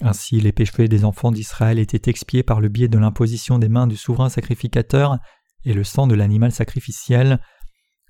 Ainsi 0.01 0.41
les 0.41 0.51
péchés 0.51 0.87
des 0.87 1.05
enfants 1.05 1.31
d'Israël 1.31 1.79
étaient 1.79 2.09
expiés 2.09 2.43
par 2.43 2.59
le 2.59 2.69
biais 2.69 2.87
de 2.87 2.97
l'imposition 2.97 3.59
des 3.59 3.69
mains 3.69 3.87
du 3.87 3.95
souverain 3.95 4.29
sacrificateur 4.29 5.17
et 5.65 5.73
le 5.73 5.83
sang 5.83 6.07
de 6.07 6.15
l'animal 6.15 6.51
sacrificiel. 6.51 7.39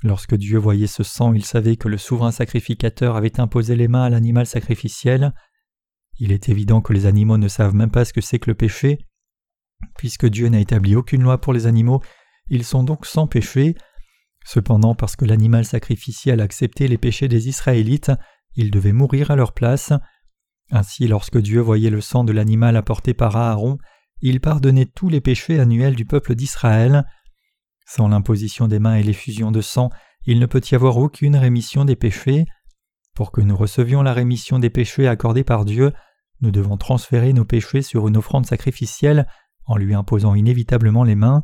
Lorsque 0.02 0.36
Dieu 0.36 0.58
voyait 0.58 0.88
ce 0.88 1.04
sang, 1.04 1.34
il 1.34 1.46
savait 1.46 1.78
que 1.78 1.88
le 1.88 1.98
souverain 1.98 2.32
sacrificateur 2.32 3.16
avait 3.16 3.40
imposé 3.40 3.76
les 3.76 3.88
mains 3.88 4.04
à 4.04 4.10
l'animal 4.10 4.46
sacrificiel. 4.46 5.34
Il 6.20 6.32
est 6.32 6.50
évident 6.50 6.82
que 6.82 6.94
les 6.94 7.06
animaux 7.06 7.38
ne 7.38 7.48
savent 7.48 7.76
même 7.76 7.92
pas 7.92 8.06
ce 8.06 8.14
que 8.14 8.22
c'est 8.22 8.40
que 8.40 8.50
le 8.50 8.56
péché. 8.56 9.08
Puisque 9.98 10.26
Dieu 10.26 10.48
n'a 10.48 10.60
établi 10.60 10.96
aucune 10.96 11.24
loi 11.24 11.40
pour 11.40 11.54
les 11.54 11.68
animaux, 11.68 12.02
ils 12.50 12.64
sont 12.64 12.84
donc 12.84 13.06
sans 13.06 13.28
péché. 13.28 13.76
Cependant, 14.46 14.96
parce 14.96 15.16
que 15.16 15.26
l'animal 15.26 15.66
sacrificiel 15.66 16.42
acceptait 16.42 16.88
les 16.88 16.98
péchés 16.98 17.28
des 17.28 17.48
Israélites, 17.48 18.12
ils 18.56 18.72
devaient 18.72 18.92
mourir 18.92 19.32
à 19.32 19.36
leur 19.36 19.54
place. 19.54 19.94
Ainsi, 20.72 21.08
lorsque 21.08 21.38
Dieu 21.38 21.62
voyait 21.62 21.90
le 21.90 22.02
sang 22.02 22.24
de 22.24 22.32
l'animal 22.32 22.76
apporté 22.76 23.14
par 23.14 23.36
Aaron, 23.36 23.78
il 24.22 24.40
pardonnait 24.40 24.86
tous 24.86 25.10
les 25.10 25.22
péchés 25.22 25.60
annuels 25.60 25.96
du 25.96 26.06
peuple 26.06 26.36
d'Israël. 26.36 27.06
Sans 27.86 28.08
l'imposition 28.08 28.68
des 28.68 28.80
mains 28.80 28.96
et 28.96 29.04
l'effusion 29.04 29.52
de 29.52 29.62
sang, 29.62 29.90
il 30.26 30.40
ne 30.40 30.46
peut 30.46 30.62
y 30.72 30.76
avoir 30.76 30.98
aucune 30.98 31.36
rémission 31.36 31.84
des 31.86 31.96
péchés. 31.96 32.46
Pour 33.14 33.32
que 33.32 33.42
nous 33.42 33.56
recevions 33.56 34.02
la 34.02 34.14
rémission 34.14 34.60
des 34.60 34.70
péchés 34.70 35.08
accordée 35.08 35.44
par 35.44 35.66
Dieu, 35.66 35.92
nous 36.42 36.52
devons 36.52 36.78
transférer 36.78 37.34
nos 37.34 37.46
péchés 37.46 37.82
sur 37.82 38.08
une 38.08 38.18
offrande 38.18 38.46
sacrificielle 38.46 39.28
en 39.66 39.78
lui 39.78 39.94
imposant 39.94 40.36
inévitablement 40.36 41.04
les 41.04 41.16
mains. 41.16 41.44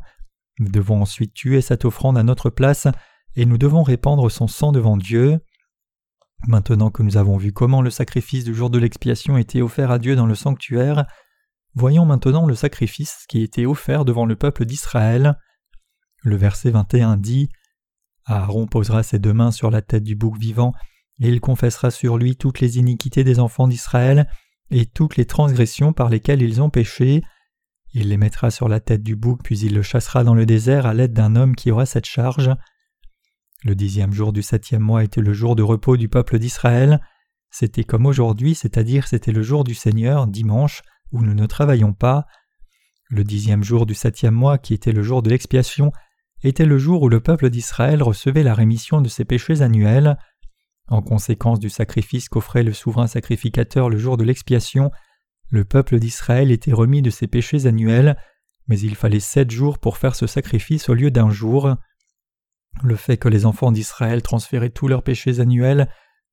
Nous 0.60 0.68
devons 0.68 1.00
ensuite 1.00 1.32
tuer 1.34 1.62
cette 1.62 1.86
offrande 1.86 2.18
à 2.18 2.22
notre 2.22 2.50
place 2.50 2.86
et 3.34 3.46
nous 3.46 3.58
devons 3.58 3.82
répandre 3.82 4.30
son 4.30 4.46
sang 4.46 4.72
devant 4.72 4.98
Dieu. 4.98 5.40
Maintenant 6.46 6.90
que 6.90 7.02
nous 7.02 7.16
avons 7.16 7.38
vu 7.38 7.52
comment 7.52 7.80
le 7.80 7.90
sacrifice 7.90 8.44
du 8.44 8.54
jour 8.54 8.68
de 8.68 8.78
l'expiation 8.78 9.38
était 9.38 9.62
offert 9.62 9.90
à 9.90 9.98
Dieu 9.98 10.16
dans 10.16 10.26
le 10.26 10.34
sanctuaire, 10.34 11.06
voyons 11.74 12.04
maintenant 12.04 12.46
le 12.46 12.54
sacrifice 12.54 13.24
qui 13.26 13.42
était 13.42 13.64
offert 13.64 14.04
devant 14.04 14.26
le 14.26 14.36
peuple 14.36 14.66
d'Israël. 14.66 15.38
Le 16.22 16.36
verset 16.36 16.70
21 16.70 17.16
dit 17.16 17.48
Aaron 18.26 18.66
posera 18.66 19.02
ses 19.02 19.18
deux 19.18 19.32
mains 19.32 19.52
sur 19.52 19.70
la 19.70 19.80
tête 19.80 20.04
du 20.04 20.14
bouc 20.14 20.38
vivant, 20.38 20.74
et 21.20 21.28
il 21.28 21.40
confessera 21.40 21.90
sur 21.90 22.18
lui 22.18 22.36
toutes 22.36 22.60
les 22.60 22.78
iniquités 22.78 23.24
des 23.24 23.40
enfants 23.40 23.66
d'Israël 23.66 24.28
et 24.70 24.84
toutes 24.84 25.16
les 25.16 25.24
transgressions 25.24 25.94
par 25.94 26.10
lesquelles 26.10 26.42
ils 26.42 26.60
ont 26.60 26.70
péché. 26.70 27.22
Il 27.92 28.08
les 28.08 28.16
mettra 28.16 28.50
sur 28.50 28.68
la 28.68 28.78
tête 28.78 29.02
du 29.02 29.16
bouc, 29.16 29.40
puis 29.42 29.58
il 29.58 29.74
le 29.74 29.82
chassera 29.82 30.22
dans 30.22 30.34
le 30.34 30.46
désert 30.46 30.86
à 30.86 30.94
l'aide 30.94 31.12
d'un 31.12 31.34
homme 31.34 31.56
qui 31.56 31.70
aura 31.70 31.86
cette 31.86 32.06
charge. 32.06 32.50
Le 33.64 33.74
dixième 33.74 34.12
jour 34.12 34.32
du 34.32 34.42
septième 34.42 34.82
mois 34.82 35.04
était 35.04 35.20
le 35.20 35.32
jour 35.32 35.56
de 35.56 35.62
repos 35.62 35.96
du 35.96 36.08
peuple 36.08 36.38
d'Israël. 36.38 37.00
C'était 37.50 37.84
comme 37.84 38.06
aujourd'hui, 38.06 38.54
c'est-à-dire 38.54 39.08
c'était 39.08 39.32
le 39.32 39.42
jour 39.42 39.64
du 39.64 39.74
Seigneur, 39.74 40.28
dimanche, 40.28 40.82
où 41.12 41.22
nous 41.22 41.34
ne 41.34 41.46
travaillons 41.46 41.92
pas. 41.92 42.26
Le 43.08 43.24
dixième 43.24 43.64
jour 43.64 43.86
du 43.86 43.94
septième 43.94 44.34
mois, 44.34 44.56
qui 44.56 44.72
était 44.72 44.92
le 44.92 45.02
jour 45.02 45.20
de 45.20 45.30
l'expiation, 45.30 45.92
était 46.44 46.64
le 46.64 46.78
jour 46.78 47.02
où 47.02 47.08
le 47.08 47.20
peuple 47.20 47.50
d'Israël 47.50 48.02
recevait 48.02 48.44
la 48.44 48.54
rémission 48.54 49.00
de 49.00 49.08
ses 49.08 49.24
péchés 49.24 49.62
annuels. 49.62 50.16
En 50.88 51.02
conséquence 51.02 51.58
du 51.58 51.70
sacrifice 51.70 52.28
qu'offrait 52.28 52.62
le 52.62 52.72
souverain 52.72 53.08
sacrificateur 53.08 53.90
le 53.90 53.98
jour 53.98 54.16
de 54.16 54.24
l'expiation, 54.24 54.90
le 55.50 55.64
peuple 55.64 55.98
d'Israël 55.98 56.50
était 56.50 56.72
remis 56.72 57.02
de 57.02 57.10
ses 57.10 57.26
péchés 57.26 57.66
annuels, 57.66 58.16
mais 58.68 58.78
il 58.78 58.94
fallait 58.94 59.20
sept 59.20 59.50
jours 59.50 59.78
pour 59.78 59.98
faire 59.98 60.14
ce 60.14 60.26
sacrifice 60.26 60.88
au 60.88 60.94
lieu 60.94 61.10
d'un 61.10 61.30
jour. 61.30 61.76
Le 62.82 62.96
fait 62.96 63.16
que 63.16 63.28
les 63.28 63.46
enfants 63.46 63.72
d'Israël 63.72 64.22
transféraient 64.22 64.70
tous 64.70 64.88
leurs 64.88 65.02
péchés 65.02 65.40
annuels 65.40 65.88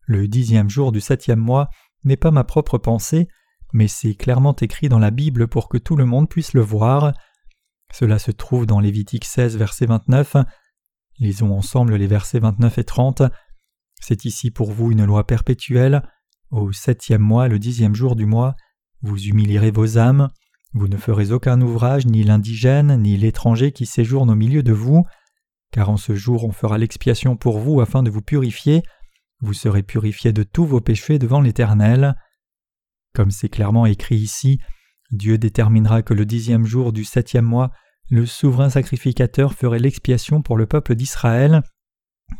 le 0.07 0.29
dixième 0.29 0.69
jour 0.69 0.93
du 0.93 1.01
septième 1.01 1.39
mois 1.39 1.69
n'est 2.05 2.15
pas 2.15 2.31
ma 2.31 2.45
propre 2.45 2.77
pensée, 2.77 3.27
mais 3.73 3.89
c'est 3.89 4.15
clairement 4.15 4.55
écrit 4.55 4.87
dans 4.87 4.99
la 4.99 5.11
Bible 5.11 5.49
pour 5.49 5.67
que 5.67 5.77
tout 5.77 5.97
le 5.97 6.05
monde 6.05 6.29
puisse 6.29 6.53
le 6.53 6.61
voir. 6.61 7.11
Cela 7.93 8.17
se 8.17 8.31
trouve 8.31 8.65
dans 8.65 8.79
Lévitique 8.79 9.25
16, 9.25 9.57
verset 9.57 9.85
29. 9.85 10.37
Lisons 11.19 11.53
ensemble 11.53 11.95
les 11.95 12.07
versets 12.07 12.39
29 12.39 12.77
et 12.77 12.83
30. 12.85 13.23
C'est 13.99 14.23
ici 14.23 14.49
pour 14.49 14.71
vous 14.71 14.91
une 14.91 15.03
loi 15.03 15.27
perpétuelle. 15.27 16.01
Au 16.51 16.71
septième 16.71 17.21
mois, 17.21 17.49
le 17.49 17.59
dixième 17.59 17.95
jour 17.95 18.15
du 18.15 18.25
mois, 18.25 18.55
vous 19.01 19.25
humilierez 19.25 19.71
vos 19.71 19.97
âmes, 19.97 20.29
vous 20.73 20.87
ne 20.87 20.97
ferez 20.97 21.31
aucun 21.31 21.61
ouvrage, 21.61 22.05
ni 22.05 22.23
l'indigène, 22.23 23.01
ni 23.01 23.17
l'étranger 23.17 23.71
qui 23.71 23.85
séjourne 23.85 24.29
au 24.29 24.35
milieu 24.35 24.63
de 24.63 24.73
vous, 24.73 25.05
car 25.71 25.89
en 25.89 25.97
ce 25.97 26.15
jour 26.15 26.43
on 26.45 26.51
fera 26.51 26.77
l'expiation 26.77 27.35
pour 27.35 27.59
vous 27.59 27.81
afin 27.81 28.03
de 28.03 28.09
vous 28.09 28.21
purifier, 28.21 28.83
vous 29.41 29.53
serez 29.53 29.83
purifiés 29.83 30.33
de 30.33 30.43
tous 30.43 30.65
vos 30.65 30.81
péchés 30.81 31.19
devant 31.19 31.41
l'Éternel. 31.41 32.15
Comme 33.13 33.31
c'est 33.31 33.49
clairement 33.49 33.85
écrit 33.85 34.17
ici, 34.17 34.59
Dieu 35.11 35.37
déterminera 35.37 36.01
que 36.01 36.13
le 36.13 36.25
dixième 36.25 36.65
jour 36.65 36.91
du 36.91 37.03
septième 37.03 37.45
mois, 37.45 37.71
le 38.09 38.25
souverain 38.25 38.69
sacrificateur 38.69 39.53
ferait 39.53 39.79
l'expiation 39.79 40.41
pour 40.41 40.57
le 40.57 40.65
peuple 40.65 40.95
d'Israël, 40.95 41.61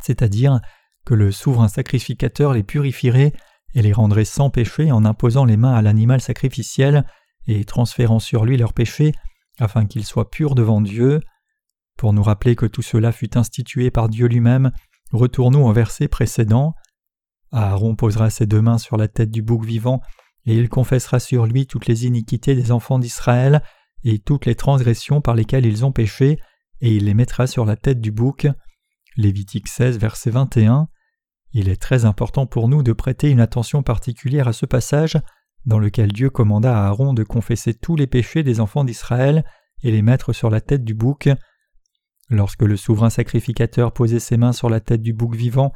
c'est-à-dire 0.00 0.60
que 1.04 1.14
le 1.14 1.32
souverain 1.32 1.68
sacrificateur 1.68 2.52
les 2.52 2.62
purifierait 2.62 3.32
et 3.74 3.82
les 3.82 3.92
rendrait 3.92 4.24
sans 4.24 4.50
péché 4.50 4.90
en 4.92 5.04
imposant 5.04 5.44
les 5.44 5.56
mains 5.56 5.74
à 5.74 5.82
l'animal 5.82 6.20
sacrificiel 6.20 7.04
et 7.46 7.64
transférant 7.64 8.18
sur 8.18 8.44
lui 8.44 8.56
leurs 8.56 8.72
péchés, 8.72 9.12
afin 9.58 9.86
qu'ils 9.86 10.04
soient 10.04 10.30
purs 10.30 10.54
devant 10.54 10.80
Dieu. 10.80 11.20
Pour 11.96 12.12
nous 12.12 12.22
rappeler 12.22 12.56
que 12.56 12.66
tout 12.66 12.82
cela 12.82 13.12
fut 13.12 13.36
institué 13.36 13.90
par 13.90 14.08
Dieu 14.08 14.26
lui-même, 14.26 14.70
retournons 15.12 15.66
au 15.66 15.72
verset 15.72 16.08
précédent. 16.08 16.74
Aaron 17.50 17.96
posera 17.96 18.30
ses 18.30 18.46
deux 18.46 18.60
mains 18.60 18.78
sur 18.78 18.96
la 18.96 19.08
tête 19.08 19.30
du 19.30 19.42
bouc 19.42 19.64
vivant, 19.64 20.00
et 20.46 20.54
il 20.54 20.68
confessera 20.68 21.18
sur 21.18 21.46
lui 21.46 21.66
toutes 21.66 21.86
les 21.86 22.06
iniquités 22.06 22.54
des 22.54 22.70
enfants 22.70 22.98
d'Israël, 22.98 23.62
et 24.04 24.18
toutes 24.18 24.46
les 24.46 24.54
transgressions 24.54 25.20
par 25.20 25.34
lesquelles 25.34 25.66
ils 25.66 25.84
ont 25.84 25.92
péché, 25.92 26.38
et 26.80 26.94
il 26.94 27.06
les 27.06 27.14
mettra 27.14 27.46
sur 27.46 27.64
la 27.64 27.76
tête 27.76 28.00
du 28.00 28.12
bouc. 28.12 28.46
Lévitique 29.16 29.66
16, 29.66 29.98
verset 29.98 30.30
21. 30.30 30.88
Il 31.52 31.68
est 31.68 31.80
très 31.80 32.04
important 32.04 32.46
pour 32.46 32.68
nous 32.68 32.82
de 32.82 32.92
prêter 32.92 33.30
une 33.30 33.40
attention 33.40 33.82
particulière 33.82 34.48
à 34.48 34.52
ce 34.52 34.66
passage, 34.66 35.18
dans 35.66 35.78
lequel 35.78 36.12
Dieu 36.12 36.30
commanda 36.30 36.76
à 36.76 36.86
Aaron 36.86 37.14
de 37.14 37.24
confesser 37.24 37.74
tous 37.74 37.96
les 37.96 38.06
péchés 38.06 38.42
des 38.42 38.60
enfants 38.60 38.84
d'Israël 38.84 39.44
et 39.82 39.90
les 39.90 40.02
mettre 40.02 40.32
sur 40.32 40.50
la 40.50 40.60
tête 40.60 40.84
du 40.84 40.94
bouc. 40.94 41.28
Lorsque 42.30 42.62
le 42.62 42.76
souverain 42.76 43.10
sacrificateur 43.10 43.92
posait 43.92 44.20
ses 44.20 44.36
mains 44.36 44.52
sur 44.52 44.68
la 44.68 44.80
tête 44.80 45.02
du 45.02 45.12
bouc 45.12 45.34
vivant, 45.34 45.72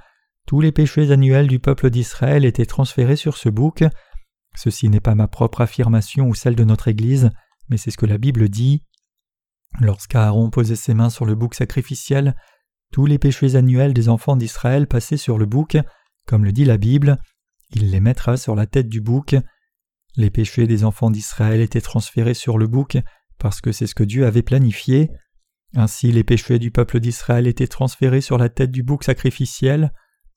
tous 0.47 0.61
les 0.61 0.73
péchés 0.73 1.11
annuels 1.11 1.47
du 1.47 1.59
peuple 1.59 1.89
d'Israël 1.89 2.45
étaient 2.45 2.67
transférés 2.67 3.17
sur 3.17 3.37
ce 3.37 3.49
bouc. 3.49 3.85
Ceci 4.55 4.89
n'est 4.89 5.01
pas 5.01 5.15
ma 5.15 5.29
propre 5.29 5.63
affirmation 5.63 6.27
ou 6.27 6.35
celle 6.35 6.57
de 6.57 6.65
notre 6.65 6.89
Église, 6.89 7.31
mais 7.69 7.77
c'est 7.79 7.91
ce 7.91 7.97
que 7.97 8.07
la 8.07 8.19
Bible 8.19 8.49
dit. 8.49 8.83
Lorsqu'Aaron 9.81 10.51
posait 10.51 10.77
ses 10.77 10.93
mains 10.93 11.11
sur 11.11 11.25
le 11.25 11.35
bouc 11.35 11.55
sacrificiel, 11.55 12.35
tous 12.93 13.07
les 13.07 13.19
péchés 13.19 13.57
annuels 13.57 13.95
des 13.95 14.09
enfants 14.09 14.37
d'Israël 14.37 14.87
passaient 14.87 15.17
sur 15.17 15.39
le 15.39 15.47
bouc, 15.47 15.79
comme 16.27 16.45
le 16.45 16.53
dit 16.53 16.67
la 16.67 16.77
Bible, 16.77 17.19
il 17.75 17.91
les 17.91 18.01
mettra 18.01 18.37
sur 18.37 18.55
la 18.55 18.67
tête 18.67 18.89
du 18.89 19.01
bouc. 19.01 19.35
Les 20.17 20.31
péchés 20.31 20.67
des 20.67 20.85
enfants 20.85 21.11
d'Israël 21.11 21.61
étaient 21.63 21.81
transférés 21.81 22.35
sur 22.35 22.59
le 22.59 22.67
bouc 22.67 22.99
parce 23.39 23.61
que 23.63 23.73
c'est 23.73 23.87
ce 23.87 23.95
que 23.95 24.05
Dieu 24.05 24.27
avait 24.27 24.43
planifié. 24.43 25.11
Ainsi 25.75 26.13
les 26.13 26.23
péchés 26.23 26.59
du 26.59 26.71
peuple 26.71 27.01
d'Israël 27.01 27.47
étaient 27.47 27.67
transférés 27.67 28.21
sur 28.21 28.37
la 28.37 28.51
tête 28.51 28.71
du 28.71 28.83
bouc 28.83 29.05
sacrificiel 29.05 29.91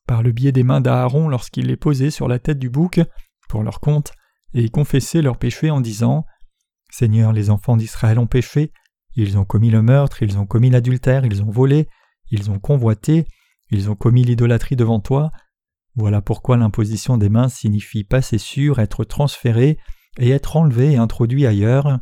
par 0.07 0.23
le 0.23 0.31
biais 0.31 0.53
des 0.53 0.63
mains 0.63 0.81
d'Aaron 0.81 1.27
lorsqu'il 1.27 1.67
les 1.67 1.75
posait 1.75 2.09
sur 2.09 2.29
la 2.29 2.39
tête 2.39 2.57
du 2.57 2.69
bouc 2.69 3.01
pour 3.49 3.63
leur 3.63 3.81
compte 3.81 4.13
et 4.53 4.69
confessait 4.69 5.21
leurs 5.21 5.37
péchés 5.37 5.71
en 5.71 5.81
disant 5.81 6.25
Seigneur, 6.89 7.33
les 7.33 7.49
enfants 7.49 7.75
d'Israël 7.75 8.17
ont 8.17 8.27
péché, 8.27 8.71
ils 9.15 9.37
ont 9.37 9.43
commis 9.43 9.71
le 9.71 9.81
meurtre, 9.81 10.23
ils 10.23 10.37
ont 10.37 10.45
commis 10.45 10.69
l'adultère, 10.69 11.25
ils 11.25 11.43
ont 11.43 11.49
volé, 11.49 11.89
ils 12.31 12.51
ont 12.51 12.59
convoité, 12.59 13.25
ils 13.69 13.89
ont 13.89 13.95
commis 13.95 14.23
l'idolâtrie 14.23 14.75
devant 14.75 14.99
toi. 14.99 15.31
Voilà 15.95 16.21
pourquoi 16.21 16.57
l'imposition 16.57 17.17
des 17.17 17.29
mains 17.29 17.49
signifie 17.49 18.03
passer 18.03 18.37
sur, 18.37 18.79
être 18.79 19.03
transféré 19.03 19.77
et 20.17 20.29
être 20.29 20.57
enlevé 20.57 20.93
et 20.93 20.97
introduit 20.97 21.45
ailleurs. 21.45 21.99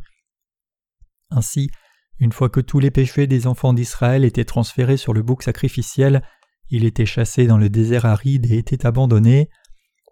Ainsi, 1.30 1.70
une 2.18 2.32
fois 2.32 2.48
que 2.48 2.60
tous 2.60 2.78
les 2.78 2.90
péchés 2.90 3.26
des 3.26 3.46
enfants 3.46 3.72
d'Israël 3.72 4.24
étaient 4.24 4.44
transférés 4.44 4.96
sur 4.96 5.12
le 5.12 5.22
bouc 5.22 5.42
sacrificiel, 5.42 6.22
il 6.70 6.84
était 6.84 7.06
chassé 7.06 7.46
dans 7.46 7.58
le 7.58 7.68
désert 7.68 8.06
aride 8.06 8.50
et 8.50 8.58
était 8.58 8.86
abandonné. 8.86 9.48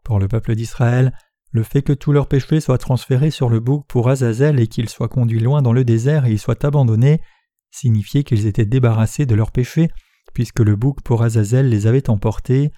Pour 0.04 0.18
le 0.18 0.28
peuple 0.28 0.54
d'Israël, 0.54 1.16
le 1.50 1.62
fait 1.62 1.82
que 1.82 1.92
tous 1.92 2.12
leurs 2.12 2.28
péchés 2.28 2.60
soient 2.60 2.78
transférés 2.78 3.30
sur 3.30 3.48
le 3.48 3.60
bouc 3.60 3.86
pour 3.86 4.08
Azazel 4.08 4.58
et 4.58 4.66
qu'ils 4.66 4.88
soient 4.88 5.08
conduits 5.08 5.40
loin 5.40 5.62
dans 5.62 5.72
le 5.72 5.84
désert 5.84 6.26
et 6.26 6.32
y 6.32 6.38
soient 6.38 6.64
abandonnés 6.64 7.20
signifiait 7.70 8.24
qu'ils 8.24 8.46
étaient 8.46 8.66
débarrassés 8.66 9.26
de 9.26 9.34
leurs 9.34 9.50
péchés, 9.50 9.88
puisque 10.32 10.60
le 10.60 10.76
bouc 10.76 11.02
pour 11.02 11.22
Azazel 11.22 11.68
les 11.68 11.86
avait 11.86 12.10
emportés. 12.10 12.72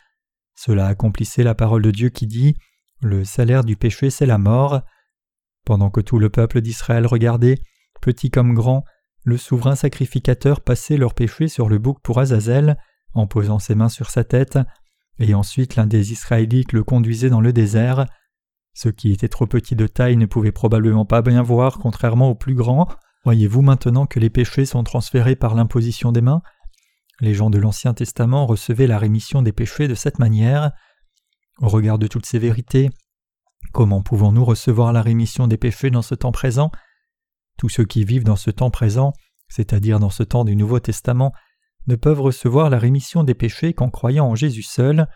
Cela 0.54 0.86
accomplissait 0.86 1.42
la 1.42 1.54
parole 1.54 1.82
de 1.82 1.90
Dieu 1.90 2.08
qui 2.08 2.26
dit 2.26 2.56
Le 3.00 3.24
salaire 3.24 3.64
du 3.64 3.76
péché, 3.76 4.10
c'est 4.10 4.26
la 4.26 4.38
mort. 4.38 4.82
Pendant 5.64 5.90
que 5.90 6.00
tout 6.00 6.18
le 6.18 6.30
peuple 6.30 6.60
d'Israël 6.60 7.06
regardait, 7.06 7.58
petit 8.00 8.30
comme 8.30 8.54
grand, 8.54 8.84
le 9.24 9.38
souverain 9.38 9.74
sacrificateur 9.74 10.60
passait 10.60 10.98
leurs 10.98 11.14
péchés 11.14 11.48
sur 11.48 11.68
le 11.68 11.78
bouc 11.78 11.98
pour 12.02 12.20
Azazel, 12.20 12.76
en 13.14 13.26
posant 13.26 13.58
ses 13.58 13.74
mains 13.74 13.88
sur 13.88 14.10
sa 14.10 14.24
tête, 14.24 14.58
et 15.18 15.34
ensuite 15.34 15.76
l'un 15.76 15.86
des 15.86 16.12
Israélites 16.12 16.72
le 16.72 16.84
conduisait 16.84 17.30
dans 17.30 17.40
le 17.40 17.52
désert. 17.52 18.06
Ceux 18.74 18.90
qui 18.90 19.12
étaient 19.12 19.28
trop 19.28 19.46
petits 19.46 19.76
de 19.76 19.86
taille 19.86 20.16
ne 20.16 20.26
pouvaient 20.26 20.52
probablement 20.52 21.04
pas 21.04 21.22
bien 21.22 21.42
voir, 21.42 21.78
contrairement 21.78 22.30
aux 22.30 22.34
plus 22.34 22.54
grands. 22.54 22.88
Voyez-vous 23.24 23.62
maintenant 23.62 24.04
que 24.04 24.20
les 24.20 24.30
péchés 24.30 24.66
sont 24.66 24.84
transférés 24.84 25.36
par 25.36 25.54
l'imposition 25.54 26.12
des 26.12 26.20
mains? 26.20 26.42
Les 27.20 27.34
gens 27.34 27.50
de 27.50 27.58
l'Ancien 27.58 27.94
Testament 27.94 28.46
recevaient 28.46 28.86
la 28.86 28.98
rémission 28.98 29.42
des 29.42 29.52
péchés 29.52 29.88
de 29.88 29.94
cette 29.94 30.18
manière. 30.18 30.72
Au 31.58 31.68
regard 31.68 31.98
de 31.98 32.06
toutes 32.06 32.26
ces 32.26 32.38
vérités, 32.38 32.90
comment 33.72 34.02
pouvons-nous 34.02 34.44
recevoir 34.44 34.92
la 34.92 35.02
rémission 35.02 35.46
des 35.46 35.56
péchés 35.56 35.90
dans 35.90 36.02
ce 36.02 36.14
temps 36.14 36.32
présent? 36.32 36.70
Tous 37.56 37.68
ceux 37.68 37.84
qui 37.84 38.04
vivent 38.04 38.24
dans 38.24 38.36
ce 38.36 38.50
temps 38.50 38.70
présent, 38.70 39.12
c'est-à-dire 39.48 40.00
dans 40.00 40.10
ce 40.10 40.24
temps 40.24 40.44
du 40.44 40.56
Nouveau 40.56 40.80
Testament, 40.80 41.32
ne 41.86 41.96
peuvent 41.96 42.20
recevoir 42.20 42.70
la 42.70 42.78
rémission 42.78 43.22
des 43.22 43.34
péchés 43.34 43.74
qu'en 43.74 43.90
croyant 43.90 44.26
en 44.26 44.34
Jésus 44.34 44.62
seul. 44.62 45.06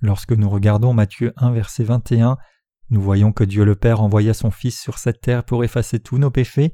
Lorsque 0.00 0.32
nous 0.32 0.48
regardons 0.48 0.92
Matthieu 0.92 1.32
1 1.36 1.52
verset 1.52 1.84
21, 1.84 2.36
nous 2.90 3.00
voyons 3.00 3.32
que 3.32 3.42
Dieu 3.42 3.64
le 3.64 3.74
Père 3.74 4.00
envoya 4.00 4.34
son 4.34 4.52
Fils 4.52 4.80
sur 4.80 4.98
cette 4.98 5.20
terre 5.20 5.42
pour 5.42 5.64
effacer 5.64 5.98
tous 5.98 6.18
nos 6.18 6.30
péchés, 6.30 6.72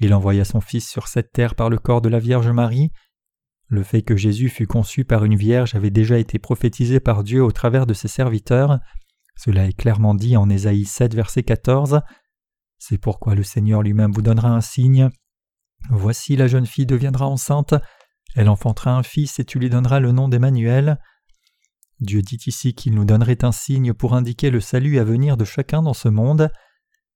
il 0.00 0.14
envoya 0.14 0.44
son 0.44 0.60
Fils 0.60 0.88
sur 0.88 1.08
cette 1.08 1.32
terre 1.32 1.54
par 1.54 1.70
le 1.70 1.78
corps 1.78 2.00
de 2.00 2.08
la 2.08 2.18
Vierge 2.18 2.48
Marie. 2.48 2.90
Le 3.68 3.82
fait 3.82 4.02
que 4.02 4.16
Jésus 4.16 4.48
fut 4.48 4.66
conçu 4.66 5.04
par 5.04 5.24
une 5.24 5.36
vierge 5.36 5.74
avait 5.74 5.90
déjà 5.90 6.18
été 6.18 6.38
prophétisé 6.38 7.00
par 7.00 7.22
Dieu 7.22 7.42
au 7.44 7.52
travers 7.52 7.86
de 7.86 7.94
ses 7.94 8.08
serviteurs. 8.08 8.78
Cela 9.36 9.66
est 9.66 9.76
clairement 9.76 10.14
dit 10.14 10.36
en 10.36 10.48
Ésaïe 10.48 10.86
7, 10.86 11.14
verset 11.14 11.42
14. 11.42 12.00
C'est 12.78 12.98
pourquoi 12.98 13.34
le 13.34 13.42
Seigneur 13.42 13.82
lui-même 13.82 14.12
vous 14.12 14.22
donnera 14.22 14.48
un 14.48 14.60
signe. 14.60 15.10
Voici 15.90 16.34
la 16.36 16.48
jeune 16.48 16.66
fille 16.66 16.86
deviendra 16.86 17.26
enceinte, 17.26 17.74
elle 18.34 18.48
enfantera 18.48 18.96
un 18.96 19.02
fils 19.02 19.38
et 19.38 19.44
tu 19.44 19.58
lui 19.58 19.70
donneras 19.70 20.00
le 20.00 20.12
nom 20.12 20.28
d'Emmanuel. 20.28 20.98
Dieu 22.00 22.22
dit 22.22 22.38
ici 22.46 22.74
qu'il 22.74 22.94
nous 22.94 23.04
donnerait 23.04 23.44
un 23.44 23.52
signe 23.52 23.92
pour 23.92 24.14
indiquer 24.14 24.50
le 24.50 24.60
salut 24.60 24.98
à 24.98 25.04
venir 25.04 25.36
de 25.36 25.44
chacun 25.44 25.82
dans 25.82 25.94
ce 25.94 26.08
monde. 26.08 26.50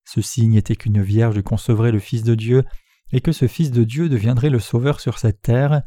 Ce 0.05 0.21
signe 0.21 0.55
était 0.55 0.77
qu'une 0.77 1.03
vierge 1.03 1.41
concevrait 1.43 1.93
le 1.93 2.01
Fils 2.01 2.25
de 2.25 2.35
Dieu, 2.35 2.65
et 3.13 3.21
que 3.21 3.31
ce 3.31 3.47
Fils 3.47 3.71
de 3.71 3.85
Dieu 3.85 4.09
deviendrait 4.09 4.51
le 4.51 4.59
Sauveur 4.59 5.01
sur 5.01 5.19
cette 5.19 5.43
terre. 5.43 5.83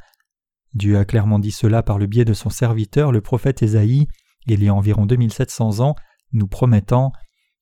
Dieu 0.76 0.98
a 0.98 1.06
clairement 1.06 1.40
dit 1.40 1.52
cela 1.52 1.84
par 1.84 1.98
le 1.98 2.06
biais 2.06 2.26
de 2.26 2.34
son 2.34 2.50
serviteur 2.50 3.12
le 3.12 3.22
prophète 3.22 3.64
Ésaïe, 3.64 4.08
il 4.46 4.64
y 4.64 4.68
a 4.68 4.74
environ 4.74 5.06
2700 5.06 5.80
ans, 5.80 5.96
nous 6.34 6.48
promettant 6.48 7.12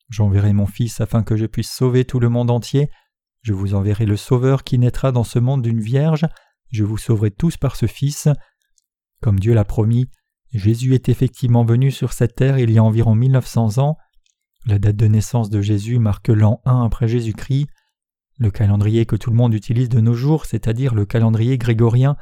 J'enverrai 0.10 0.54
mon 0.54 0.66
Fils 0.66 1.00
afin 1.00 1.24
que 1.24 1.38
je 1.38 1.46
puisse 1.46 1.72
sauver 1.72 2.06
tout 2.06 2.20
le 2.20 2.30
monde 2.30 2.52
entier, 2.52 2.90
je 3.42 3.54
vous 3.54 3.74
enverrai 3.74 4.06
le 4.06 4.18
Sauveur 4.18 4.64
qui 4.64 4.78
naîtra 4.78 5.12
dans 5.12 5.24
ce 5.24 5.40
monde 5.40 5.62
d'une 5.62 5.80
vierge, 5.80 6.26
je 6.72 6.84
vous 6.84 6.98
sauverai 6.98 7.32
tous 7.32 7.58
par 7.58 7.76
ce 7.76 7.86
Fils. 7.86 8.28
Comme 9.22 9.40
Dieu 9.40 9.54
l'a 9.54 9.66
promis, 9.66 10.10
Jésus 10.52 10.94
est 10.94 11.10
effectivement 11.10 11.64
venu 11.64 11.90
sur 11.90 12.14
cette 12.14 12.36
terre 12.36 12.60
il 12.60 12.70
y 12.72 12.78
a 12.78 12.84
environ 12.84 13.16
1900 13.16 13.78
ans, 13.80 13.98
la 14.66 14.80
date 14.80 14.96
de 14.96 15.08
naissance 15.08 15.50
de 15.50 15.62
Jésus 15.62 16.00
marque 16.00 16.30
l'an 16.30 16.62
1 16.66 16.86
après 16.86 17.08
Jésus-Christ. 17.08 17.68
Le 18.40 18.50
calendrier 18.50 19.06
que 19.06 19.18
tout 19.18 19.30
le 19.30 19.36
monde 19.36 19.54
utilise 19.54 19.90
de 19.90 20.00
nos 20.00 20.14
jours, 20.14 20.46
c'est-à-dire 20.46 20.96
le 20.96 21.06
calendrier 21.06 21.58
grégorien, 21.58 22.16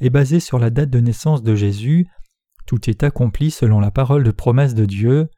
est 0.00 0.10
basé 0.10 0.40
sur 0.40 0.58
la 0.58 0.70
date 0.70 0.90
de 0.90 1.00
naissance 1.00 1.42
de 1.42 1.54
Jésus. 1.54 2.08
Tout 2.66 2.88
est 2.88 3.02
accompli 3.02 3.50
selon 3.50 3.80
la 3.80 3.90
parole 3.90 4.24
de 4.24 4.30
promesse 4.30 4.74
de 4.74 4.84
Dieu. 4.84 5.28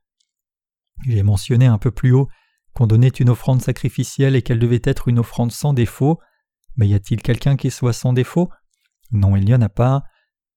J'ai 1.07 1.23
mentionné 1.23 1.67
un 1.67 1.79
peu 1.79 1.91
plus 1.91 2.13
haut 2.13 2.29
qu'on 2.75 2.87
donnait 2.87 3.09
une 3.09 3.31
offrande 3.31 3.63
sacrificielle 3.63 4.37
et 4.37 4.43
qu'elle 4.43 4.59
devait 4.59 4.83
être 4.85 5.09
une 5.09 5.19
offrande 5.19 5.53
sans 5.53 5.73
défaut. 5.73 6.19
Mais 6.77 6.89
y 6.89 6.95
a-t-il 6.95 7.23
quelqu'un 7.23 7.57
qui 7.57 7.71
soit 7.71 7.93
sans 7.93 8.13
défaut? 8.13 8.51
Non, 9.11 9.37
il 9.37 9.45
n'y 9.45 9.55
en 9.55 9.63
a 9.63 9.69
pas. 9.69 10.03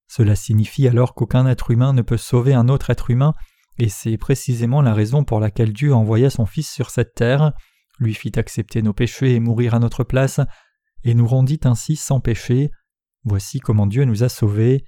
Cela 0.07 0.35
signifie 0.35 0.87
alors 0.87 1.15
qu'aucun 1.15 1.47
être 1.47 1.71
humain 1.71 1.93
ne 1.93 2.01
peut 2.01 2.17
sauver 2.17 2.53
un 2.53 2.69
autre 2.69 2.89
être 2.89 3.09
humain 3.09 3.33
et 3.79 3.89
c'est 3.89 4.17
précisément 4.17 4.81
la 4.81 4.93
raison 4.93 5.23
pour 5.23 5.39
laquelle 5.39 5.73
Dieu 5.73 5.93
envoya 5.93 6.29
son 6.29 6.45
Fils 6.45 6.71
sur 6.71 6.89
cette 6.89 7.15
terre, 7.15 7.53
lui 7.99 8.13
fit 8.13 8.31
accepter 8.35 8.81
nos 8.81 8.93
péchés 8.93 9.35
et 9.35 9.39
mourir 9.39 9.73
à 9.73 9.79
notre 9.79 10.03
place, 10.03 10.39
et 11.03 11.13
nous 11.13 11.27
rendit 11.27 11.59
ainsi 11.63 11.95
sans 11.95 12.19
péché. 12.19 12.71
Voici 13.25 13.59
comment 13.59 13.87
Dieu 13.87 14.05
nous 14.05 14.23
a 14.23 14.29
sauvés. 14.29 14.83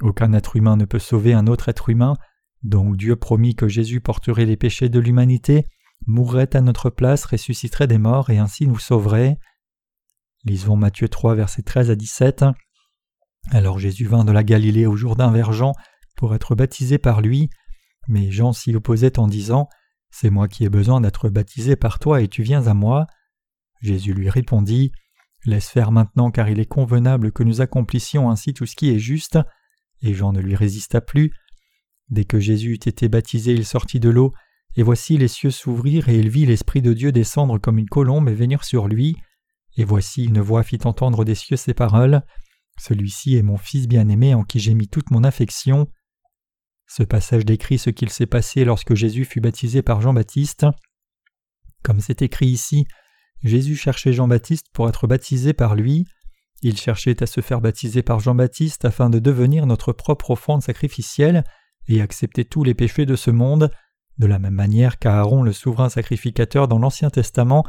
Aucun 0.00 0.32
être 0.32 0.56
humain 0.56 0.76
ne 0.76 0.84
peut 0.84 0.98
sauver 0.98 1.32
un 1.32 1.46
autre 1.46 1.68
être 1.68 1.88
humain, 1.88 2.16
donc 2.62 2.96
Dieu 2.96 3.16
promit 3.16 3.54
que 3.54 3.68
Jésus 3.68 4.00
porterait 4.00 4.44
les 4.44 4.56
péchés 4.56 4.88
de 4.88 4.98
l'humanité, 4.98 5.66
mourrait 6.06 6.54
à 6.54 6.60
notre 6.60 6.90
place, 6.90 7.24
ressusciterait 7.24 7.86
des 7.86 7.98
morts 7.98 8.30
et 8.30 8.38
ainsi 8.38 8.66
nous 8.66 8.78
sauverait. 8.78 9.38
Lisons 10.44 10.76
Matthieu 10.76 11.08
3, 11.08 11.34
versets 11.34 11.62
13 11.62 11.90
à 11.90 11.96
17. 11.96 12.44
Alors 13.50 13.78
Jésus 13.78 14.06
vint 14.06 14.24
de 14.24 14.32
la 14.32 14.44
Galilée 14.44 14.86
au 14.86 14.96
Jourdain 14.96 15.30
vers 15.30 15.52
Jean 15.52 15.72
pour 16.16 16.34
être 16.34 16.54
baptisé 16.54 16.98
par 16.98 17.20
lui. 17.20 17.50
Mais 18.08 18.30
Jean 18.30 18.52
s'y 18.52 18.74
opposait 18.74 19.18
en 19.18 19.28
disant 19.28 19.68
C'est 20.10 20.30
moi 20.30 20.48
qui 20.48 20.64
ai 20.64 20.68
besoin 20.68 21.00
d'être 21.00 21.28
baptisé 21.28 21.76
par 21.76 21.98
toi 21.98 22.20
et 22.22 22.28
tu 22.28 22.42
viens 22.42 22.66
à 22.66 22.74
moi. 22.74 23.06
Jésus 23.82 24.14
lui 24.14 24.30
répondit 24.30 24.92
Laisse 25.46 25.68
faire 25.68 25.92
maintenant 25.92 26.32
car 26.32 26.48
il 26.48 26.58
est 26.58 26.66
convenable 26.66 27.30
que 27.30 27.44
nous 27.44 27.60
accomplissions 27.60 28.30
ainsi 28.30 28.52
tout 28.52 28.66
ce 28.66 28.74
qui 28.74 28.90
est 28.90 28.98
juste. 28.98 29.38
Et 30.02 30.12
Jean 30.12 30.32
ne 30.32 30.40
lui 30.40 30.56
résista 30.56 31.00
plus. 31.00 31.32
Dès 32.08 32.24
que 32.24 32.40
Jésus 32.40 32.72
eut 32.72 32.88
été 32.88 33.08
baptisé, 33.08 33.52
il 33.52 33.64
sortit 33.64 34.00
de 34.00 34.10
l'eau, 34.10 34.34
et 34.76 34.82
voici 34.82 35.16
les 35.16 35.28
cieux 35.28 35.50
s'ouvrirent, 35.50 36.08
et 36.08 36.18
il 36.18 36.28
vit 36.28 36.46
l'Esprit 36.46 36.82
de 36.82 36.92
Dieu 36.92 37.12
descendre 37.12 37.58
comme 37.58 37.78
une 37.78 37.88
colombe 37.88 38.28
et 38.28 38.34
venir 38.34 38.64
sur 38.64 38.88
lui. 38.88 39.16
Et 39.76 39.84
voici 39.84 40.24
une 40.24 40.40
voix 40.40 40.62
fit 40.62 40.80
entendre 40.84 41.24
des 41.24 41.34
cieux 41.34 41.56
ces 41.56 41.74
paroles. 41.74 42.22
Celui-ci 42.78 43.36
est 43.36 43.42
mon 43.42 43.56
Fils 43.56 43.86
bien-aimé 43.86 44.34
en 44.34 44.42
qui 44.42 44.58
j'ai 44.58 44.74
mis 44.74 44.88
toute 44.88 45.10
mon 45.10 45.24
affection. 45.24 45.88
Ce 46.88 47.02
passage 47.02 47.44
décrit 47.44 47.78
ce 47.78 47.90
qu'il 47.90 48.10
s'est 48.10 48.26
passé 48.26 48.64
lorsque 48.64 48.94
Jésus 48.94 49.24
fut 49.24 49.40
baptisé 49.40 49.82
par 49.82 50.00
Jean-Baptiste. 50.00 50.66
Comme 51.82 52.00
c'est 52.00 52.22
écrit 52.22 52.46
ici, 52.46 52.86
Jésus 53.42 53.76
cherchait 53.76 54.12
Jean-Baptiste 54.12 54.66
pour 54.72 54.88
être 54.88 55.06
baptisé 55.06 55.52
par 55.52 55.74
lui. 55.74 56.06
Il 56.62 56.76
cherchait 56.78 57.22
à 57.22 57.26
se 57.26 57.40
faire 57.40 57.60
baptiser 57.60 58.02
par 58.02 58.20
Jean-Baptiste 58.20 58.84
afin 58.84 59.10
de 59.10 59.18
devenir 59.18 59.66
notre 59.66 59.92
propre 59.92 60.30
offrande 60.30 60.62
sacrificielle 60.62 61.44
et 61.88 62.00
accepter 62.00 62.44
tous 62.44 62.64
les 62.64 62.74
péchés 62.74 63.06
de 63.06 63.16
ce 63.16 63.30
monde, 63.30 63.70
de 64.18 64.26
la 64.26 64.38
même 64.38 64.54
manière 64.54 64.98
qu'Aaron 64.98 65.42
le 65.42 65.52
souverain 65.52 65.88
sacrificateur 65.88 66.68
dans 66.68 66.78
l'Ancien 66.78 67.10
Testament 67.10 67.64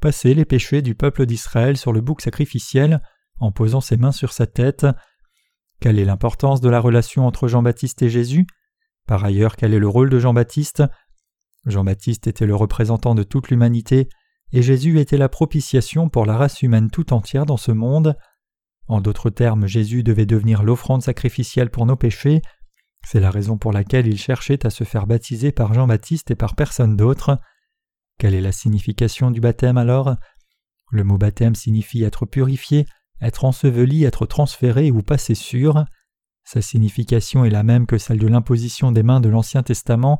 passait 0.00 0.34
les 0.34 0.44
péchés 0.44 0.82
du 0.82 0.94
peuple 0.94 1.26
d'Israël 1.26 1.76
sur 1.76 1.92
le 1.92 2.00
bouc 2.00 2.20
sacrificiel 2.20 3.02
en 3.40 3.52
posant 3.52 3.80
ses 3.80 3.96
mains 3.96 4.12
sur 4.12 4.32
sa 4.32 4.46
tête. 4.46 4.86
Quelle 5.80 5.98
est 5.98 6.04
l'importance 6.04 6.60
de 6.60 6.68
la 6.68 6.80
relation 6.80 7.26
entre 7.26 7.48
Jean-Baptiste 7.48 8.02
et 8.02 8.08
Jésus? 8.08 8.46
Par 9.06 9.24
ailleurs, 9.24 9.56
quel 9.56 9.74
est 9.74 9.78
le 9.78 9.88
rôle 9.88 10.10
de 10.10 10.18
Jean-Baptiste? 10.18 10.82
Jean-Baptiste 11.66 12.26
était 12.26 12.46
le 12.46 12.54
représentant 12.54 13.14
de 13.14 13.22
toute 13.22 13.48
l'humanité, 13.48 14.08
et 14.52 14.62
Jésus 14.62 14.98
était 14.98 15.18
la 15.18 15.28
propitiation 15.28 16.08
pour 16.08 16.26
la 16.26 16.36
race 16.36 16.62
humaine 16.62 16.90
tout 16.90 17.12
entière 17.12 17.46
dans 17.46 17.56
ce 17.56 17.72
monde. 17.72 18.16
En 18.86 19.00
d'autres 19.00 19.30
termes, 19.30 19.66
Jésus 19.66 20.02
devait 20.02 20.26
devenir 20.26 20.62
l'offrande 20.62 21.02
sacrificielle 21.02 21.70
pour 21.70 21.84
nos 21.84 21.96
péchés. 21.96 22.40
C'est 23.06 23.20
la 23.20 23.30
raison 23.30 23.58
pour 23.58 23.72
laquelle 23.72 24.06
il 24.06 24.18
cherchait 24.18 24.66
à 24.66 24.70
se 24.70 24.84
faire 24.84 25.06
baptiser 25.06 25.52
par 25.52 25.74
Jean-Baptiste 25.74 26.30
et 26.30 26.34
par 26.34 26.54
personne 26.54 26.96
d'autre. 26.96 27.38
Quelle 28.18 28.34
est 28.34 28.40
la 28.40 28.52
signification 28.52 29.30
du 29.30 29.40
baptême 29.40 29.76
alors? 29.76 30.16
Le 30.90 31.04
mot 31.04 31.18
baptême 31.18 31.54
signifie 31.54 32.02
être 32.02 32.24
purifié, 32.24 32.86
être 33.20 33.44
enseveli, 33.44 34.04
être 34.04 34.24
transféré 34.26 34.90
ou 34.90 35.02
passer 35.02 35.34
sûr. 35.34 35.84
Sa 36.44 36.62
signification 36.62 37.44
est 37.44 37.50
la 37.50 37.62
même 37.62 37.86
que 37.86 37.98
celle 37.98 38.18
de 38.18 38.26
l'imposition 38.26 38.90
des 38.90 39.02
mains 39.02 39.20
de 39.20 39.28
l'Ancien 39.28 39.62
Testament. 39.62 40.18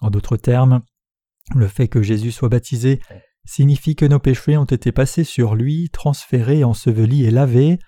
En 0.00 0.10
d'autres 0.10 0.36
termes, 0.36 0.82
le 1.54 1.66
fait 1.66 1.88
que 1.88 2.02
Jésus 2.02 2.30
soit 2.30 2.48
baptisé 2.48 3.00
signifie 3.48 3.96
que 3.96 4.04
nos 4.04 4.18
péchés 4.18 4.58
ont 4.58 4.64
été 4.64 4.92
passés 4.92 5.24
sur 5.24 5.54
lui, 5.54 5.88
transférés, 5.90 6.64
ensevelis 6.64 7.24
et 7.24 7.30
lavés. 7.30 7.78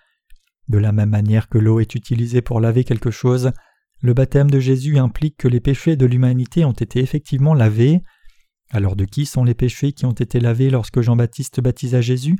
De 0.69 0.79
la 0.79 0.91
même 0.91 1.11
manière 1.11 1.49
que 1.49 1.59
l'eau 1.59 1.81
est 1.81 1.95
utilisée 1.95 2.41
pour 2.41 2.61
laver 2.61 2.83
quelque 2.83 3.11
chose, 3.11 3.53
le 4.01 4.15
baptême 4.15 4.51
de 4.51 4.59
Jésus 4.59 4.97
implique 4.99 5.37
que 5.37 5.49
les 5.49 5.61
péchés 5.61 5.97
de 5.97 6.07
l'humanité 6.07 6.65
ont 6.65 6.73
été 6.73 7.01
effectivement 7.01 7.53
lavés. 7.53 8.01
Alors 8.71 8.97
de 8.97 9.05
qui 9.05 9.27
sont 9.27 9.45
les 9.45 9.55
péchés 9.55 9.93
qui 9.93 10.07
ont 10.07 10.13
été 10.13 10.41
lavés 10.41 10.71
lorsque 10.71 11.03
Jean-Baptiste 11.03 11.61
baptisa 11.61 12.01
Jésus? 12.01 12.37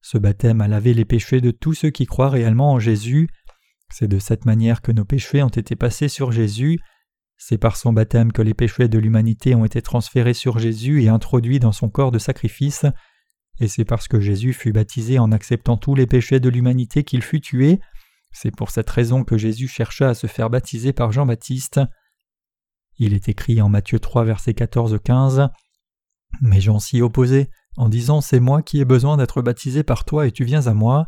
Ce 0.00 0.16
baptême 0.16 0.60
a 0.60 0.68
lavé 0.68 0.94
les 0.94 1.04
péchés 1.04 1.40
de 1.40 1.50
tous 1.50 1.74
ceux 1.74 1.90
qui 1.90 2.06
croient 2.06 2.30
réellement 2.30 2.72
en 2.72 2.78
Jésus. 2.78 3.28
C'est 3.90 4.06
de 4.06 4.20
cette 4.20 4.44
manière 4.44 4.80
que 4.80 4.92
nos 4.92 5.04
péchés 5.04 5.42
ont 5.42 5.48
été 5.48 5.74
passés 5.74 6.08
sur 6.08 6.30
Jésus. 6.30 6.78
C'est 7.36 7.58
par 7.58 7.76
son 7.76 7.92
baptême 7.92 8.32
que 8.32 8.42
les 8.42 8.54
péchés 8.54 8.88
de 8.88 8.98
l'humanité 8.98 9.54
ont 9.54 9.64
été 9.64 9.82
transférés 9.82 10.34
sur 10.34 10.58
Jésus 10.58 11.02
et 11.02 11.08
introduits 11.08 11.58
dans 11.58 11.72
son 11.72 11.88
corps 11.88 12.12
de 12.12 12.18
sacrifice, 12.18 12.86
et 13.60 13.68
c'est 13.68 13.84
parce 13.84 14.08
que 14.08 14.20
Jésus 14.20 14.52
fut 14.52 14.72
baptisé 14.72 15.18
en 15.18 15.30
acceptant 15.32 15.76
tous 15.76 15.94
les 15.94 16.06
péchés 16.06 16.40
de 16.40 16.48
l'humanité 16.48 17.04
qu'il 17.04 17.22
fut 17.22 17.40
tué, 17.40 17.80
c'est 18.34 18.50
pour 18.50 18.70
cette 18.70 18.90
raison 18.90 19.22
que 19.22 19.38
Jésus 19.38 19.68
chercha 19.68 20.08
à 20.08 20.14
se 20.14 20.26
faire 20.26 20.50
baptiser 20.50 20.92
par 20.92 21.12
Jean-Baptiste. 21.12 21.80
Il 22.98 23.14
est 23.14 23.28
écrit 23.28 23.62
en 23.62 23.68
Matthieu 23.68 24.00
3 24.00 24.24
verset 24.24 24.52
14-15 24.52 25.50
Mais 26.42 26.60
Jean 26.60 26.80
s'y 26.80 27.00
opposait 27.00 27.48
en 27.76 27.88
disant 27.88 28.20
C'est 28.20 28.40
moi 28.40 28.60
qui 28.62 28.80
ai 28.80 28.84
besoin 28.84 29.16
d'être 29.16 29.40
baptisé 29.40 29.84
par 29.84 30.04
toi 30.04 30.26
et 30.26 30.32
tu 30.32 30.44
viens 30.44 30.66
à 30.66 30.74
moi. 30.74 31.06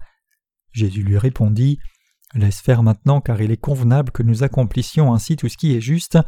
Jésus 0.71 1.03
lui 1.03 1.19
répondit 1.19 1.79
Laisse 2.37 2.61
faire 2.61 2.83
maintenant, 2.83 3.23
car 3.23 3.41
il 3.41 3.51
est 3.51 3.57
convenable 3.57 4.13
que 4.13 4.23
nous 4.23 4.43
accomplissions 4.43 5.15
ainsi 5.15 5.37
tout 5.37 5.49
ce 5.49 5.57
qui 5.57 5.75
est 5.75 5.81
juste. 5.81 6.19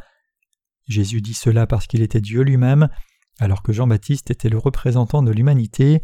Jésus 0.87 1.21
dit 1.21 1.35
cela 1.35 1.67
parce 1.67 1.87
qu'il 1.87 2.01
était 2.01 2.23
Dieu 2.23 2.41
lui-même, 2.41 2.89
alors 3.39 3.63
que 3.63 3.75
Jean-Baptiste 3.75 4.31
était 4.31 4.49
le 4.49 4.57
représentant 4.57 5.23
de 5.23 5.31
l'humanité. 5.31 6.01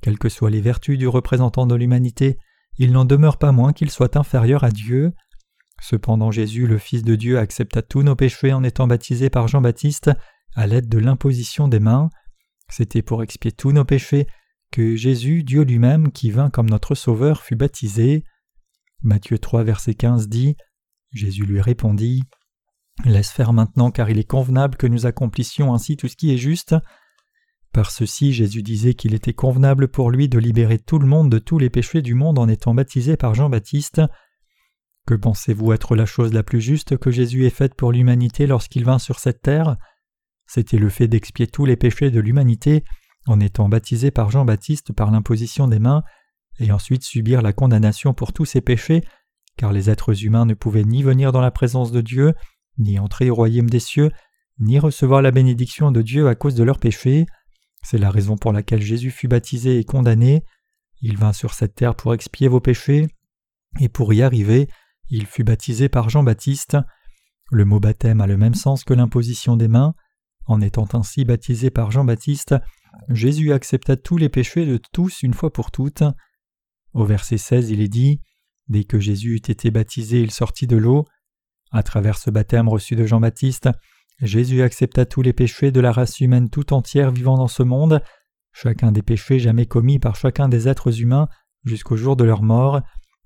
Quelles 0.00 0.18
que 0.18 0.28
soient 0.28 0.50
les 0.50 0.60
vertus 0.60 0.96
du 0.96 1.08
représentant 1.08 1.66
de 1.66 1.74
l'humanité, 1.74 2.38
il 2.78 2.92
n'en 2.92 3.04
demeure 3.04 3.36
pas 3.36 3.50
moins 3.50 3.72
qu'il 3.72 3.90
soit 3.90 4.16
inférieur 4.16 4.62
à 4.62 4.70
Dieu. 4.70 5.12
Cependant 5.80 6.30
Jésus, 6.30 6.68
le 6.68 6.78
Fils 6.78 7.02
de 7.02 7.16
Dieu, 7.16 7.38
accepta 7.38 7.82
tous 7.82 8.04
nos 8.04 8.14
péchés 8.14 8.52
en 8.52 8.62
étant 8.62 8.86
baptisé 8.86 9.28
par 9.28 9.48
Jean-Baptiste 9.48 10.12
à 10.54 10.68
l'aide 10.68 10.88
de 10.88 10.98
l'imposition 10.98 11.66
des 11.66 11.80
mains. 11.80 12.10
C'était 12.68 13.02
pour 13.02 13.24
expier 13.24 13.50
tous 13.50 13.72
nos 13.72 13.84
péchés 13.84 14.28
que 14.70 14.94
Jésus, 14.94 15.42
Dieu 15.42 15.62
lui-même, 15.62 16.12
qui 16.12 16.30
vint 16.30 16.48
comme 16.50 16.70
notre 16.70 16.94
Sauveur, 16.94 17.42
fut 17.42 17.56
baptisé. 17.56 18.22
Matthieu 19.02 19.38
3, 19.38 19.64
verset 19.64 19.94
15 19.94 20.28
dit 20.28 20.56
Jésus 21.12 21.44
lui 21.44 21.60
répondit 21.60 22.22
Laisse 23.04 23.30
faire 23.30 23.52
maintenant, 23.52 23.90
car 23.90 24.08
il 24.10 24.18
est 24.18 24.24
convenable 24.24 24.76
que 24.76 24.86
nous 24.86 25.06
accomplissions 25.06 25.74
ainsi 25.74 25.96
tout 25.96 26.08
ce 26.08 26.16
qui 26.16 26.32
est 26.32 26.38
juste. 26.38 26.74
Par 27.72 27.90
ceci, 27.90 28.32
Jésus 28.32 28.62
disait 28.62 28.94
qu'il 28.94 29.14
était 29.14 29.34
convenable 29.34 29.88
pour 29.88 30.10
lui 30.10 30.28
de 30.28 30.38
libérer 30.38 30.78
tout 30.78 30.98
le 30.98 31.06
monde 31.06 31.30
de 31.30 31.38
tous 31.38 31.58
les 31.58 31.68
péchés 31.68 32.00
du 32.00 32.14
monde 32.14 32.38
en 32.38 32.48
étant 32.48 32.74
baptisé 32.74 33.16
par 33.16 33.34
Jean-Baptiste. 33.34 34.00
Que 35.06 35.14
pensez-vous 35.14 35.72
être 35.72 35.94
la 35.94 36.06
chose 36.06 36.32
la 36.32 36.42
plus 36.42 36.60
juste 36.60 36.96
que 36.96 37.10
Jésus 37.10 37.44
ait 37.44 37.50
faite 37.50 37.74
pour 37.74 37.92
l'humanité 37.92 38.46
lorsqu'il 38.46 38.84
vint 38.84 38.98
sur 38.98 39.18
cette 39.18 39.42
terre? 39.42 39.76
C'était 40.46 40.78
le 40.78 40.88
fait 40.88 41.06
d'expier 41.06 41.46
tous 41.46 41.66
les 41.66 41.76
péchés 41.76 42.10
de 42.10 42.20
l'humanité 42.20 42.82
en 43.26 43.40
étant 43.40 43.68
baptisé 43.68 44.10
par 44.10 44.30
Jean-Baptiste 44.30 44.92
par 44.92 45.10
l'imposition 45.10 45.68
des 45.68 45.78
mains 45.78 46.02
et 46.58 46.72
ensuite 46.72 47.02
subir 47.02 47.42
la 47.42 47.52
condamnation 47.52 48.14
pour 48.14 48.32
tous 48.32 48.44
ses 48.44 48.60
péchés, 48.60 49.02
car 49.56 49.72
les 49.72 49.90
êtres 49.90 50.24
humains 50.24 50.46
ne 50.46 50.54
pouvaient 50.54 50.84
ni 50.84 51.02
venir 51.02 51.32
dans 51.32 51.40
la 51.40 51.50
présence 51.50 51.92
de 51.92 52.00
Dieu, 52.00 52.34
ni 52.78 52.98
entrer 52.98 53.30
au 53.30 53.34
royaume 53.34 53.70
des 53.70 53.80
cieux, 53.80 54.10
ni 54.58 54.78
recevoir 54.78 55.22
la 55.22 55.30
bénédiction 55.30 55.90
de 55.90 56.02
Dieu 56.02 56.28
à 56.28 56.34
cause 56.34 56.54
de 56.54 56.64
leurs 56.64 56.78
péchés. 56.78 57.26
C'est 57.82 57.98
la 57.98 58.10
raison 58.10 58.36
pour 58.36 58.52
laquelle 58.52 58.82
Jésus 58.82 59.10
fut 59.10 59.28
baptisé 59.28 59.78
et 59.78 59.84
condamné. 59.84 60.44
Il 61.00 61.18
vint 61.18 61.32
sur 61.32 61.54
cette 61.54 61.74
terre 61.74 61.94
pour 61.94 62.14
expier 62.14 62.48
vos 62.48 62.60
péchés, 62.60 63.06
et 63.80 63.88
pour 63.88 64.12
y 64.12 64.22
arriver, 64.22 64.68
il 65.08 65.26
fut 65.26 65.44
baptisé 65.44 65.88
par 65.88 66.08
Jean-Baptiste. 66.08 66.76
Le 67.50 67.64
mot 67.64 67.78
baptême 67.78 68.20
a 68.20 68.26
le 68.26 68.36
même 68.36 68.54
sens 68.54 68.82
que 68.82 68.94
l'imposition 68.94 69.56
des 69.56 69.68
mains. 69.68 69.94
En 70.46 70.60
étant 70.60 70.86
ainsi 70.94 71.24
baptisé 71.24 71.70
par 71.70 71.90
Jean-Baptiste, 71.90 72.54
Jésus 73.08 73.52
accepta 73.52 73.96
tous 73.96 74.16
les 74.16 74.28
péchés 74.28 74.66
de 74.66 74.80
tous 74.92 75.22
une 75.22 75.34
fois 75.34 75.52
pour 75.52 75.70
toutes. 75.70 76.02
Au 76.96 77.04
verset 77.04 77.36
16, 77.36 77.68
il 77.68 77.82
est 77.82 77.88
dit 77.88 78.22
Dès 78.68 78.84
que 78.84 78.98
Jésus 78.98 79.34
eut 79.34 79.50
été 79.50 79.70
baptisé, 79.70 80.22
il 80.22 80.30
sortit 80.30 80.66
de 80.66 80.78
l'eau. 80.78 81.04
À 81.70 81.82
travers 81.82 82.16
ce 82.16 82.30
baptême 82.30 82.70
reçu 82.70 82.96
de 82.96 83.04
Jean-Baptiste, 83.04 83.68
Jésus 84.22 84.62
accepta 84.62 85.04
tous 85.04 85.20
les 85.20 85.34
péchés 85.34 85.70
de 85.70 85.80
la 85.80 85.92
race 85.92 86.20
humaine 86.20 86.48
tout 86.48 86.72
entière 86.72 87.10
vivant 87.10 87.36
dans 87.36 87.48
ce 87.48 87.62
monde, 87.62 88.00
chacun 88.54 88.92
des 88.92 89.02
péchés 89.02 89.38
jamais 89.38 89.66
commis 89.66 89.98
par 89.98 90.16
chacun 90.16 90.48
des 90.48 90.68
êtres 90.68 91.02
humains 91.02 91.28
jusqu'au 91.64 91.98
jour 91.98 92.16
de 92.16 92.24
leur 92.24 92.42
mort, 92.42 92.80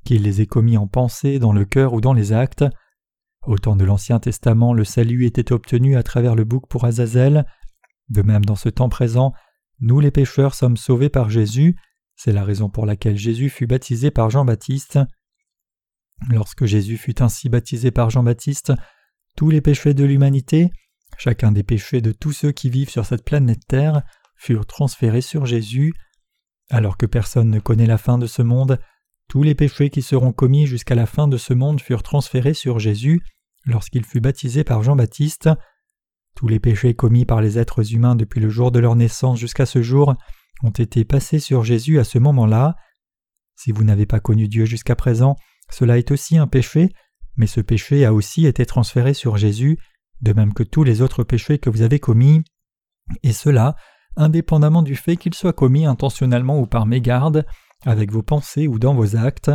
qu'il 0.04 0.24
les 0.24 0.40
ait 0.40 0.46
commis 0.46 0.76
en 0.76 0.88
pensée, 0.88 1.38
dans 1.38 1.52
le 1.52 1.64
cœur 1.64 1.92
ou 1.92 2.00
dans 2.00 2.12
les 2.12 2.32
actes. 2.32 2.64
Au 3.46 3.56
temps 3.56 3.76
de 3.76 3.84
l'Ancien 3.84 4.18
Testament, 4.18 4.74
le 4.74 4.82
salut 4.82 5.26
était 5.26 5.52
obtenu 5.52 5.96
à 5.96 6.02
travers 6.02 6.34
le 6.34 6.42
bouc 6.42 6.66
pour 6.68 6.86
Azazel. 6.86 7.46
De 8.08 8.22
même, 8.22 8.44
dans 8.44 8.56
ce 8.56 8.68
temps 8.68 8.88
présent, 8.88 9.32
nous 9.78 10.00
les 10.00 10.10
pécheurs 10.10 10.56
sommes 10.56 10.76
sauvés 10.76 11.08
par 11.08 11.30
Jésus, 11.30 11.76
c'est 12.22 12.32
la 12.32 12.44
raison 12.44 12.68
pour 12.68 12.84
laquelle 12.84 13.16
Jésus 13.16 13.48
fut 13.48 13.66
baptisé 13.66 14.10
par 14.10 14.28
Jean-Baptiste. 14.28 14.98
Lorsque 16.28 16.66
Jésus 16.66 16.98
fut 16.98 17.22
ainsi 17.22 17.48
baptisé 17.48 17.90
par 17.90 18.10
Jean-Baptiste, 18.10 18.74
tous 19.38 19.48
les 19.48 19.62
péchés 19.62 19.94
de 19.94 20.04
l'humanité, 20.04 20.70
chacun 21.16 21.50
des 21.50 21.62
péchés 21.62 22.02
de 22.02 22.12
tous 22.12 22.32
ceux 22.32 22.52
qui 22.52 22.68
vivent 22.68 22.90
sur 22.90 23.06
cette 23.06 23.24
planète 23.24 23.66
Terre, 23.66 24.02
furent 24.36 24.66
transférés 24.66 25.22
sur 25.22 25.46
Jésus. 25.46 25.94
Alors 26.68 26.98
que 26.98 27.06
personne 27.06 27.48
ne 27.48 27.58
connaît 27.58 27.86
la 27.86 27.96
fin 27.96 28.18
de 28.18 28.26
ce 28.26 28.42
monde, 28.42 28.78
tous 29.26 29.42
les 29.42 29.54
péchés 29.54 29.88
qui 29.88 30.02
seront 30.02 30.32
commis 30.32 30.66
jusqu'à 30.66 30.94
la 30.94 31.06
fin 31.06 31.26
de 31.26 31.38
ce 31.38 31.54
monde 31.54 31.80
furent 31.80 32.02
transférés 32.02 32.52
sur 32.52 32.78
Jésus 32.78 33.22
lorsqu'il 33.64 34.04
fut 34.04 34.20
baptisé 34.20 34.62
par 34.62 34.82
Jean-Baptiste. 34.82 35.48
Tous 36.36 36.48
les 36.48 36.60
péchés 36.60 36.92
commis 36.92 37.24
par 37.24 37.40
les 37.40 37.58
êtres 37.58 37.94
humains 37.94 38.14
depuis 38.14 38.40
le 38.40 38.50
jour 38.50 38.72
de 38.72 38.78
leur 38.78 38.94
naissance 38.94 39.38
jusqu'à 39.38 39.64
ce 39.64 39.80
jour 39.80 40.16
ont 40.62 40.70
été 40.70 41.04
passés 41.04 41.38
sur 41.38 41.64
Jésus 41.64 41.98
à 41.98 42.04
ce 42.04 42.18
moment-là. 42.18 42.76
Si 43.56 43.72
vous 43.72 43.84
n'avez 43.84 44.06
pas 44.06 44.20
connu 44.20 44.48
Dieu 44.48 44.64
jusqu'à 44.64 44.96
présent, 44.96 45.36
cela 45.70 45.98
est 45.98 46.10
aussi 46.10 46.38
un 46.38 46.46
péché, 46.46 46.90
mais 47.36 47.46
ce 47.46 47.60
péché 47.60 48.04
a 48.04 48.12
aussi 48.12 48.46
été 48.46 48.66
transféré 48.66 49.14
sur 49.14 49.36
Jésus, 49.36 49.78
de 50.20 50.32
même 50.32 50.52
que 50.52 50.62
tous 50.62 50.84
les 50.84 51.02
autres 51.02 51.24
péchés 51.24 51.58
que 51.58 51.70
vous 51.70 51.82
avez 51.82 51.98
commis, 51.98 52.42
et 53.22 53.32
cela 53.32 53.76
indépendamment 54.16 54.82
du 54.82 54.96
fait 54.96 55.16
qu'ils 55.16 55.34
soient 55.34 55.52
commis 55.52 55.86
intentionnellement 55.86 56.60
ou 56.60 56.66
par 56.66 56.86
mégarde, 56.86 57.46
avec 57.84 58.12
vos 58.12 58.22
pensées 58.22 58.66
ou 58.66 58.78
dans 58.78 58.94
vos 58.94 59.16
actes. 59.16 59.50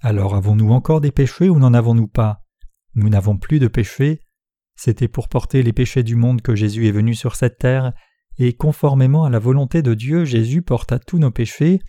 Alors 0.00 0.34
avons-nous 0.34 0.70
encore 0.70 1.00
des 1.00 1.12
péchés 1.12 1.48
ou 1.48 1.58
n'en 1.58 1.74
avons-nous 1.74 2.08
pas? 2.08 2.44
Nous 2.94 3.08
n'avons 3.08 3.36
plus 3.36 3.58
de 3.58 3.68
péchés. 3.68 4.20
C'était 4.76 5.08
pour 5.08 5.28
porter 5.28 5.62
les 5.62 5.72
péchés 5.72 6.02
du 6.02 6.16
monde 6.16 6.40
que 6.40 6.54
Jésus 6.54 6.86
est 6.88 6.92
venu 6.92 7.14
sur 7.14 7.36
cette 7.36 7.58
terre, 7.58 7.92
et 8.38 8.52
conformément 8.52 9.24
à 9.24 9.30
la 9.30 9.38
volonté 9.38 9.82
de 9.82 9.94
Dieu, 9.94 10.24
Jésus 10.24 10.62
porta 10.62 10.98
tous 10.98 11.18
nos 11.18 11.30
péchés. 11.30 11.80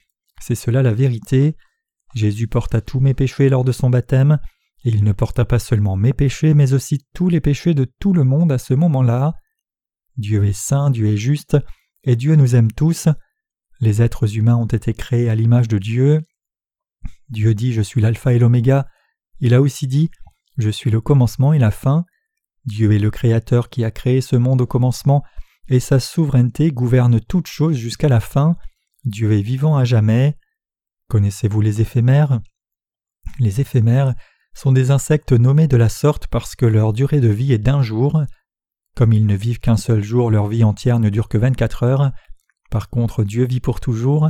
C'est 0.41 0.55
cela 0.55 0.81
la 0.81 0.93
vérité. 0.93 1.55
Jésus 2.15 2.47
porta 2.47 2.81
tous 2.81 2.99
mes 2.99 3.13
péchés 3.13 3.49
lors 3.49 3.63
de 3.63 3.71
son 3.71 3.89
baptême, 3.89 4.39
et 4.83 4.89
il 4.89 5.03
ne 5.03 5.11
porta 5.11 5.45
pas 5.45 5.59
seulement 5.59 5.95
mes 5.95 6.13
péchés, 6.13 6.53
mais 6.53 6.73
aussi 6.73 7.05
tous 7.13 7.29
les 7.29 7.41
péchés 7.41 7.73
de 7.73 7.85
tout 7.99 8.13
le 8.13 8.23
monde 8.23 8.51
à 8.51 8.57
ce 8.57 8.73
moment-là. 8.73 9.33
Dieu 10.17 10.43
est 10.45 10.53
saint, 10.53 10.89
Dieu 10.89 11.07
est 11.07 11.17
juste, 11.17 11.57
et 12.03 12.15
Dieu 12.15 12.35
nous 12.35 12.55
aime 12.55 12.71
tous. 12.71 13.09
Les 13.79 14.01
êtres 14.01 14.35
humains 14.37 14.55
ont 14.55 14.65
été 14.65 14.93
créés 14.93 15.29
à 15.29 15.35
l'image 15.35 15.67
de 15.67 15.77
Dieu. 15.77 16.21
Dieu 17.29 17.53
dit 17.53 17.73
Je 17.73 17.81
suis 17.81 18.01
l'alpha 18.01 18.33
et 18.33 18.39
l'oméga. 18.39 18.87
Il 19.39 19.53
a 19.53 19.61
aussi 19.61 19.87
dit 19.87 20.09
Je 20.57 20.69
suis 20.69 20.89
le 20.89 20.99
commencement 20.99 21.53
et 21.53 21.59
la 21.59 21.71
fin. 21.71 22.05
Dieu 22.65 22.91
est 22.91 22.99
le 22.99 23.11
Créateur 23.11 23.69
qui 23.69 23.83
a 23.83 23.91
créé 23.91 24.21
ce 24.21 24.35
monde 24.35 24.61
au 24.61 24.67
commencement, 24.67 25.23
et 25.69 25.79
sa 25.79 25.99
souveraineté 25.99 26.71
gouverne 26.71 27.19
toutes 27.19 27.47
choses 27.47 27.77
jusqu'à 27.77 28.09
la 28.09 28.19
fin. 28.19 28.57
Dieu 29.05 29.31
est 29.33 29.41
vivant 29.41 29.77
à 29.77 29.85
jamais. 29.85 30.37
Connaissez-vous 31.07 31.61
les 31.61 31.81
éphémères? 31.81 32.41
Les 33.39 33.61
éphémères 33.61 34.13
sont 34.53 34.71
des 34.71 34.91
insectes 34.91 35.31
nommés 35.31 35.67
de 35.67 35.77
la 35.77 35.89
sorte 35.89 36.27
parce 36.27 36.55
que 36.55 36.65
leur 36.65 36.91
durée 36.93 37.21
de 37.21 37.29
vie 37.29 37.53
est 37.53 37.59
d'un 37.59 37.81
jour. 37.81 38.23
Comme 38.95 39.13
ils 39.13 39.25
ne 39.25 39.35
vivent 39.35 39.59
qu'un 39.59 39.77
seul 39.77 40.03
jour, 40.03 40.31
leur 40.31 40.47
vie 40.47 40.63
entière 40.63 40.99
ne 40.99 41.09
dure 41.09 41.29
que 41.29 41.37
vingt-quatre 41.37 41.83
heures. 41.83 42.11
Par 42.69 42.89
contre, 42.89 43.23
Dieu 43.23 43.45
vit 43.45 43.61
pour 43.61 43.79
toujours. 43.79 44.29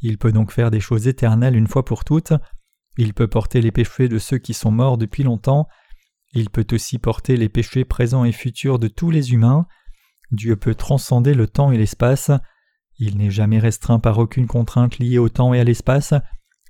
Il 0.00 0.18
peut 0.18 0.32
donc 0.32 0.52
faire 0.52 0.70
des 0.70 0.80
choses 0.80 1.08
éternelles 1.08 1.56
une 1.56 1.66
fois 1.66 1.84
pour 1.84 2.04
toutes. 2.04 2.32
Il 2.96 3.12
peut 3.12 3.28
porter 3.28 3.60
les 3.60 3.72
péchés 3.72 4.08
de 4.08 4.18
ceux 4.18 4.38
qui 4.38 4.54
sont 4.54 4.70
morts 4.70 4.98
depuis 4.98 5.22
longtemps. 5.22 5.66
Il 6.32 6.50
peut 6.50 6.66
aussi 6.72 6.98
porter 6.98 7.36
les 7.36 7.48
péchés 7.48 7.84
présents 7.84 8.24
et 8.24 8.32
futurs 8.32 8.78
de 8.78 8.88
tous 8.88 9.10
les 9.10 9.32
humains. 9.32 9.66
Dieu 10.32 10.56
peut 10.56 10.74
transcender 10.74 11.34
le 11.34 11.46
temps 11.46 11.72
et 11.72 11.78
l'espace. 11.78 12.30
Il 12.98 13.18
n'est 13.18 13.30
jamais 13.30 13.58
restreint 13.58 13.98
par 13.98 14.18
aucune 14.18 14.46
contrainte 14.46 14.98
liée 14.98 15.18
au 15.18 15.28
temps 15.28 15.54
et 15.54 15.60
à 15.60 15.64
l'espace. 15.64 16.14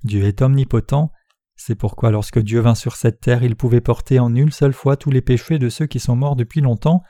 Dieu 0.03 0.23
est 0.23 0.41
omnipotent. 0.41 1.11
C'est 1.55 1.75
pourquoi 1.75 2.11
lorsque 2.11 2.39
Dieu 2.39 2.59
vint 2.59 2.75
sur 2.75 2.95
cette 2.95 3.19
terre, 3.19 3.43
il 3.43 3.55
pouvait 3.55 3.81
porter 3.81 4.19
en 4.19 4.35
une 4.35 4.51
seule 4.51 4.73
fois 4.73 4.95
tous 4.95 5.09
les 5.09 5.21
péchés 5.21 5.57
de 5.57 5.69
ceux 5.69 5.87
qui 5.87 5.99
sont 5.99 6.15
morts 6.15 6.35
depuis 6.35 6.61
longtemps, 6.61 7.01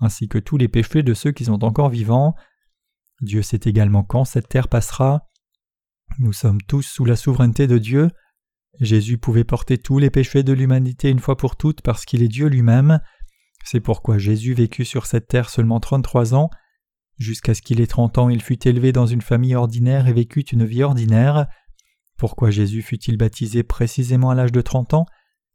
ainsi 0.00 0.28
que 0.28 0.38
tous 0.38 0.56
les 0.56 0.68
péchés 0.68 1.02
de 1.02 1.12
ceux 1.12 1.32
qui 1.32 1.44
sont 1.44 1.64
encore 1.64 1.88
vivants. 1.88 2.34
Dieu 3.20 3.42
sait 3.42 3.60
également 3.64 4.04
quand 4.04 4.24
cette 4.24 4.48
terre 4.48 4.68
passera. 4.68 5.26
Nous 6.20 6.32
sommes 6.32 6.62
tous 6.62 6.82
sous 6.82 7.04
la 7.04 7.16
souveraineté 7.16 7.66
de 7.66 7.78
Dieu. 7.78 8.10
Jésus 8.80 9.18
pouvait 9.18 9.44
porter 9.44 9.78
tous 9.78 9.98
les 9.98 10.10
péchés 10.10 10.42
de 10.42 10.52
l'humanité 10.52 11.10
une 11.10 11.18
fois 11.18 11.36
pour 11.36 11.56
toutes 11.56 11.80
parce 11.80 12.04
qu'il 12.04 12.22
est 12.22 12.28
Dieu 12.28 12.46
lui-même. 12.46 13.00
C'est 13.68 13.80
pourquoi 13.80 14.16
Jésus 14.16 14.54
vécut 14.54 14.84
sur 14.84 15.06
cette 15.06 15.26
terre 15.26 15.50
seulement 15.50 15.80
trente-trois 15.80 16.34
ans. 16.34 16.50
Jusqu'à 17.18 17.52
ce 17.52 17.62
qu'il 17.62 17.80
ait 17.80 17.88
trente 17.88 18.16
ans, 18.16 18.28
il 18.28 18.40
fut 18.40 18.68
élevé 18.68 18.92
dans 18.92 19.06
une 19.06 19.22
famille 19.22 19.56
ordinaire 19.56 20.06
et 20.06 20.12
vécut 20.12 20.42
une 20.42 20.64
vie 20.64 20.84
ordinaire. 20.84 21.48
Pourquoi 22.16 22.50
Jésus 22.50 22.80
fut-il 22.80 23.16
baptisé 23.16 23.64
précisément 23.64 24.30
à 24.30 24.36
l'âge 24.36 24.52
de 24.52 24.60
trente 24.60 24.94
ans? 24.94 25.04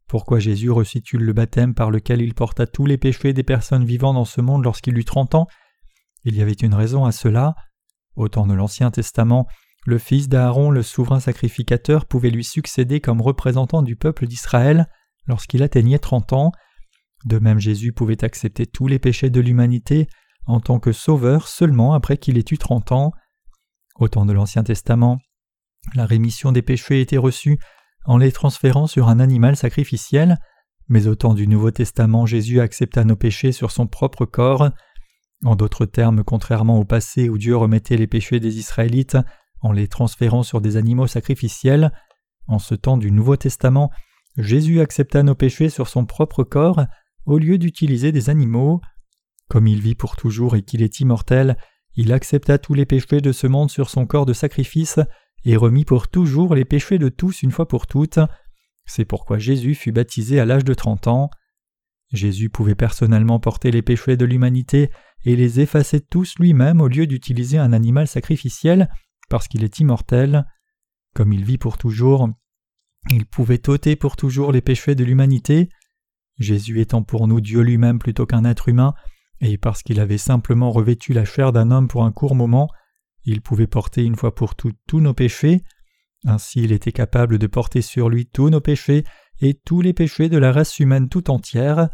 Pourquoi 0.08 0.40
Jésus 0.40 0.70
reçut-il 0.70 1.20
le 1.20 1.32
baptême 1.32 1.74
par 1.74 1.90
lequel 1.90 2.20
il 2.20 2.34
porta 2.34 2.66
tous 2.66 2.84
les 2.84 2.98
péchés 2.98 3.32
des 3.32 3.44
personnes 3.44 3.86
vivant 3.86 4.12
dans 4.12 4.26
ce 4.26 4.42
monde 4.42 4.62
lorsqu'il 4.62 4.98
eut 4.98 5.06
trente 5.06 5.34
ans? 5.34 5.46
Il 6.24 6.36
y 6.36 6.42
avait 6.42 6.52
une 6.52 6.74
raison 6.74 7.06
à 7.06 7.12
cela. 7.12 7.54
Au 8.14 8.28
temps 8.28 8.46
de 8.46 8.52
l'Ancien 8.52 8.90
Testament, 8.90 9.46
le 9.86 9.96
fils 9.96 10.28
d'Aaron, 10.28 10.70
le 10.70 10.82
souverain 10.82 11.20
sacrificateur, 11.20 12.04
pouvait 12.04 12.28
lui 12.28 12.44
succéder 12.44 13.00
comme 13.00 13.22
représentant 13.22 13.80
du 13.80 13.96
peuple 13.96 14.26
d'Israël 14.26 14.86
lorsqu'il 15.26 15.62
atteignait 15.62 15.98
trente 15.98 16.34
ans. 16.34 16.52
De 17.24 17.38
même 17.38 17.58
Jésus 17.58 17.92
pouvait 17.92 18.24
accepter 18.24 18.66
tous 18.66 18.86
les 18.86 18.98
péchés 18.98 19.30
de 19.30 19.40
l'humanité 19.40 20.08
en 20.46 20.60
tant 20.60 20.80
que 20.80 20.92
sauveur 20.92 21.48
seulement 21.48 21.94
après 21.94 22.16
qu'il 22.16 22.38
ait 22.38 22.44
eu 22.50 22.58
trente 22.58 22.92
ans. 22.92 23.12
Au 23.96 24.08
temps 24.08 24.26
de 24.26 24.32
l'Ancien 24.32 24.64
Testament, 24.64 25.18
la 25.94 26.06
rémission 26.06 26.52
des 26.52 26.62
péchés 26.62 27.00
était 27.00 27.18
reçue 27.18 27.58
en 28.04 28.16
les 28.16 28.32
transférant 28.32 28.86
sur 28.86 29.08
un 29.08 29.20
animal 29.20 29.56
sacrificiel, 29.56 30.38
mais 30.88 31.06
au 31.06 31.14
temps 31.14 31.34
du 31.34 31.46
Nouveau 31.46 31.70
Testament 31.70 32.26
Jésus 32.26 32.60
accepta 32.60 33.04
nos 33.04 33.16
péchés 33.16 33.52
sur 33.52 33.70
son 33.70 33.86
propre 33.86 34.24
corps. 34.24 34.70
En 35.44 35.56
d'autres 35.56 35.86
termes, 35.86 36.24
contrairement 36.24 36.78
au 36.78 36.84
passé 36.84 37.28
où 37.28 37.38
Dieu 37.38 37.56
remettait 37.56 37.96
les 37.96 38.06
péchés 38.06 38.40
des 38.40 38.58
Israélites 38.58 39.18
en 39.60 39.70
les 39.70 39.86
transférant 39.86 40.42
sur 40.42 40.60
des 40.60 40.76
animaux 40.76 41.06
sacrificiels, 41.06 41.92
en 42.48 42.58
ce 42.58 42.74
temps 42.74 42.96
du 42.96 43.12
Nouveau 43.12 43.36
Testament, 43.36 43.90
Jésus 44.36 44.80
accepta 44.80 45.22
nos 45.22 45.36
péchés 45.36 45.68
sur 45.68 45.88
son 45.88 46.04
propre 46.04 46.42
corps 46.42 46.80
au 47.26 47.38
lieu 47.38 47.58
d'utiliser 47.58 48.12
des 48.12 48.30
animaux. 48.30 48.80
Comme 49.48 49.66
il 49.66 49.80
vit 49.80 49.94
pour 49.94 50.16
toujours 50.16 50.56
et 50.56 50.62
qu'il 50.62 50.82
est 50.82 51.00
immortel, 51.00 51.56
il 51.94 52.12
accepta 52.12 52.58
tous 52.58 52.74
les 52.74 52.86
péchés 52.86 53.20
de 53.20 53.32
ce 53.32 53.46
monde 53.46 53.70
sur 53.70 53.90
son 53.90 54.06
corps 54.06 54.26
de 54.26 54.32
sacrifice 54.32 54.98
et 55.44 55.56
remit 55.56 55.84
pour 55.84 56.08
toujours 56.08 56.54
les 56.54 56.64
péchés 56.64 56.98
de 56.98 57.08
tous 57.08 57.42
une 57.42 57.50
fois 57.50 57.68
pour 57.68 57.86
toutes. 57.86 58.18
C'est 58.86 59.04
pourquoi 59.04 59.38
Jésus 59.38 59.74
fut 59.74 59.92
baptisé 59.92 60.40
à 60.40 60.44
l'âge 60.44 60.64
de 60.64 60.74
trente 60.74 61.06
ans. 61.06 61.30
Jésus 62.12 62.50
pouvait 62.50 62.74
personnellement 62.74 63.40
porter 63.40 63.70
les 63.70 63.82
péchés 63.82 64.16
de 64.16 64.24
l'humanité 64.24 64.90
et 65.24 65.36
les 65.36 65.60
effacer 65.60 66.00
tous 66.00 66.38
lui-même 66.38 66.80
au 66.80 66.88
lieu 66.88 67.06
d'utiliser 67.06 67.58
un 67.58 67.72
animal 67.72 68.06
sacrificiel 68.06 68.88
parce 69.28 69.48
qu'il 69.48 69.64
est 69.64 69.78
immortel. 69.78 70.46
Comme 71.14 71.32
il 71.32 71.44
vit 71.44 71.58
pour 71.58 71.78
toujours, 71.78 72.28
il 73.10 73.26
pouvait 73.26 73.68
ôter 73.68 73.96
pour 73.96 74.16
toujours 74.16 74.52
les 74.52 74.60
péchés 74.60 74.94
de 74.94 75.04
l'humanité. 75.04 75.68
Jésus 76.38 76.80
étant 76.80 77.02
pour 77.02 77.28
nous 77.28 77.40
Dieu 77.40 77.60
lui-même 77.60 77.98
plutôt 77.98 78.26
qu'un 78.26 78.44
être 78.44 78.68
humain, 78.68 78.94
et 79.40 79.58
parce 79.58 79.82
qu'il 79.82 80.00
avait 80.00 80.18
simplement 80.18 80.70
revêtu 80.70 81.12
la 81.12 81.24
chair 81.24 81.52
d'un 81.52 81.70
homme 81.70 81.88
pour 81.88 82.04
un 82.04 82.12
court 82.12 82.34
moment, 82.34 82.68
il 83.24 83.40
pouvait 83.40 83.66
porter 83.66 84.04
une 84.04 84.16
fois 84.16 84.34
pour 84.34 84.54
toutes 84.54 84.78
tous 84.86 85.00
nos 85.00 85.14
péchés. 85.14 85.62
Ainsi 86.24 86.62
il 86.62 86.72
était 86.72 86.92
capable 86.92 87.38
de 87.38 87.46
porter 87.46 87.82
sur 87.82 88.08
lui 88.08 88.26
tous 88.26 88.50
nos 88.50 88.60
péchés 88.60 89.04
et 89.40 89.54
tous 89.54 89.80
les 89.80 89.92
péchés 89.92 90.28
de 90.28 90.38
la 90.38 90.52
race 90.52 90.78
humaine 90.78 91.08
tout 91.08 91.30
entière. 91.30 91.88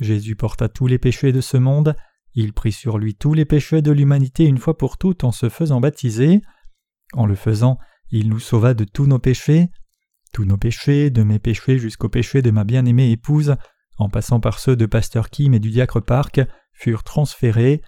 Jésus 0.00 0.36
porta 0.36 0.68
tous 0.68 0.86
les 0.86 0.98
péchés 0.98 1.32
de 1.32 1.40
ce 1.40 1.56
monde, 1.56 1.96
il 2.34 2.52
prit 2.52 2.72
sur 2.72 2.98
lui 2.98 3.14
tous 3.14 3.34
les 3.34 3.44
péchés 3.44 3.82
de 3.82 3.90
l'humanité 3.90 4.44
une 4.44 4.58
fois 4.58 4.76
pour 4.76 4.98
toutes 4.98 5.24
en 5.24 5.32
se 5.32 5.48
faisant 5.48 5.80
baptiser. 5.80 6.42
En 7.14 7.26
le 7.26 7.34
faisant, 7.34 7.78
il 8.10 8.28
nous 8.28 8.40
sauva 8.40 8.74
de 8.74 8.84
tous 8.84 9.06
nos 9.06 9.18
péchés. 9.18 9.68
Tous 10.32 10.44
nos 10.44 10.56
péchés, 10.56 11.10
de 11.10 11.22
mes 11.22 11.38
péchés 11.38 11.78
jusqu'aux 11.78 12.08
péchés 12.08 12.42
de 12.42 12.50
ma 12.50 12.64
bien-aimée 12.64 13.10
épouse, 13.10 13.56
en 13.98 14.08
passant 14.08 14.40
par 14.40 14.58
ceux 14.58 14.76
de 14.76 14.86
Pasteur 14.86 15.30
Kim 15.30 15.54
et 15.54 15.60
du 15.60 15.70
diacre 15.70 16.00
Park, 16.00 16.40
furent 16.72 17.04
transférés. 17.04 17.82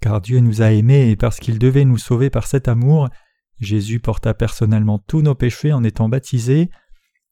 Car 0.00 0.20
Dieu 0.20 0.40
nous 0.40 0.62
a 0.62 0.72
aimés 0.72 1.10
et 1.10 1.16
parce 1.16 1.38
qu'il 1.38 1.58
devait 1.58 1.84
nous 1.84 1.98
sauver 1.98 2.30
par 2.30 2.46
cet 2.46 2.68
amour, 2.68 3.08
Jésus 3.60 4.00
porta 4.00 4.34
personnellement 4.34 4.98
tous 4.98 5.22
nos 5.22 5.34
péchés 5.34 5.72
en 5.72 5.84
étant 5.84 6.08
baptisé. 6.08 6.70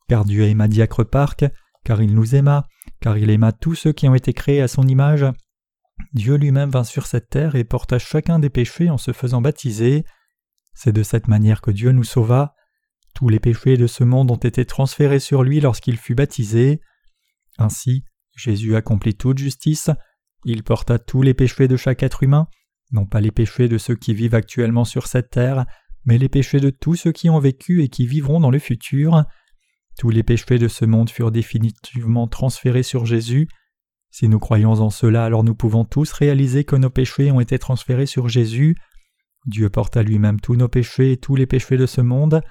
Car 0.08 0.24
Dieu 0.24 0.44
aima 0.44 0.68
Diacre 0.68 1.04
Park, 1.04 1.44
car 1.84 2.02
il 2.02 2.14
nous 2.14 2.34
aima, 2.34 2.66
car 3.00 3.18
il 3.18 3.30
aima 3.30 3.52
tous 3.52 3.74
ceux 3.74 3.92
qui 3.92 4.08
ont 4.08 4.14
été 4.14 4.32
créés 4.32 4.62
à 4.62 4.68
son 4.68 4.86
image. 4.86 5.26
Dieu 6.12 6.36
lui-même 6.36 6.70
vint 6.70 6.84
sur 6.84 7.06
cette 7.06 7.28
terre 7.28 7.54
et 7.54 7.64
porta 7.64 7.98
chacun 7.98 8.38
des 8.38 8.50
péchés 8.50 8.90
en 8.90 8.98
se 8.98 9.12
faisant 9.12 9.40
baptiser. 9.40 10.04
C'est 10.74 10.92
de 10.92 11.02
cette 11.02 11.28
manière 11.28 11.60
que 11.60 11.70
Dieu 11.70 11.92
nous 11.92 12.04
sauva. 12.04 12.54
Tous 13.14 13.28
les 13.28 13.40
péchés 13.40 13.76
de 13.76 13.86
ce 13.86 14.04
monde 14.04 14.30
ont 14.30 14.36
été 14.36 14.64
transférés 14.64 15.20
sur 15.20 15.42
lui 15.42 15.60
lorsqu'il 15.60 15.96
fut 15.96 16.14
baptisé. 16.14 16.80
Ainsi, 17.58 18.04
Jésus 18.36 18.76
accomplit 18.76 19.14
toute 19.14 19.38
justice, 19.38 19.90
il 20.44 20.62
porta 20.64 20.98
tous 20.98 21.22
les 21.22 21.34
péchés 21.34 21.68
de 21.68 21.76
chaque 21.76 22.02
être 22.02 22.22
humain, 22.22 22.48
non 22.90 23.06
pas 23.06 23.20
les 23.20 23.30
péchés 23.30 23.68
de 23.68 23.78
ceux 23.78 23.94
qui 23.94 24.14
vivent 24.14 24.34
actuellement 24.34 24.84
sur 24.84 25.06
cette 25.06 25.30
terre, 25.30 25.66
mais 26.04 26.18
les 26.18 26.28
péchés 26.28 26.60
de 26.60 26.70
tous 26.70 26.96
ceux 26.96 27.12
qui 27.12 27.30
ont 27.30 27.38
vécu 27.38 27.82
et 27.82 27.88
qui 27.88 28.06
vivront 28.06 28.40
dans 28.40 28.50
le 28.50 28.58
futur. 28.58 29.24
Tous 29.98 30.10
les 30.10 30.22
péchés 30.22 30.58
de 30.58 30.68
ce 30.68 30.84
monde 30.84 31.10
furent 31.10 31.30
définitivement 31.30 32.26
transférés 32.26 32.82
sur 32.82 33.06
Jésus. 33.06 33.46
Si 34.10 34.28
nous 34.28 34.38
croyons 34.38 34.72
en 34.72 34.90
cela, 34.90 35.24
alors 35.24 35.44
nous 35.44 35.54
pouvons 35.54 35.84
tous 35.84 36.12
réaliser 36.12 36.64
que 36.64 36.76
nos 36.76 36.90
péchés 36.90 37.30
ont 37.30 37.40
été 37.40 37.58
transférés 37.58 38.06
sur 38.06 38.28
Jésus. 38.28 38.74
Dieu 39.46 39.70
porta 39.70 40.02
lui-même 40.02 40.40
tous 40.40 40.56
nos 40.56 40.68
péchés 40.68 41.12
et 41.12 41.16
tous 41.16 41.36
les 41.36 41.46
péchés 41.46 41.76
de 41.76 41.86
ce 41.86 42.00
monde. 42.00 42.42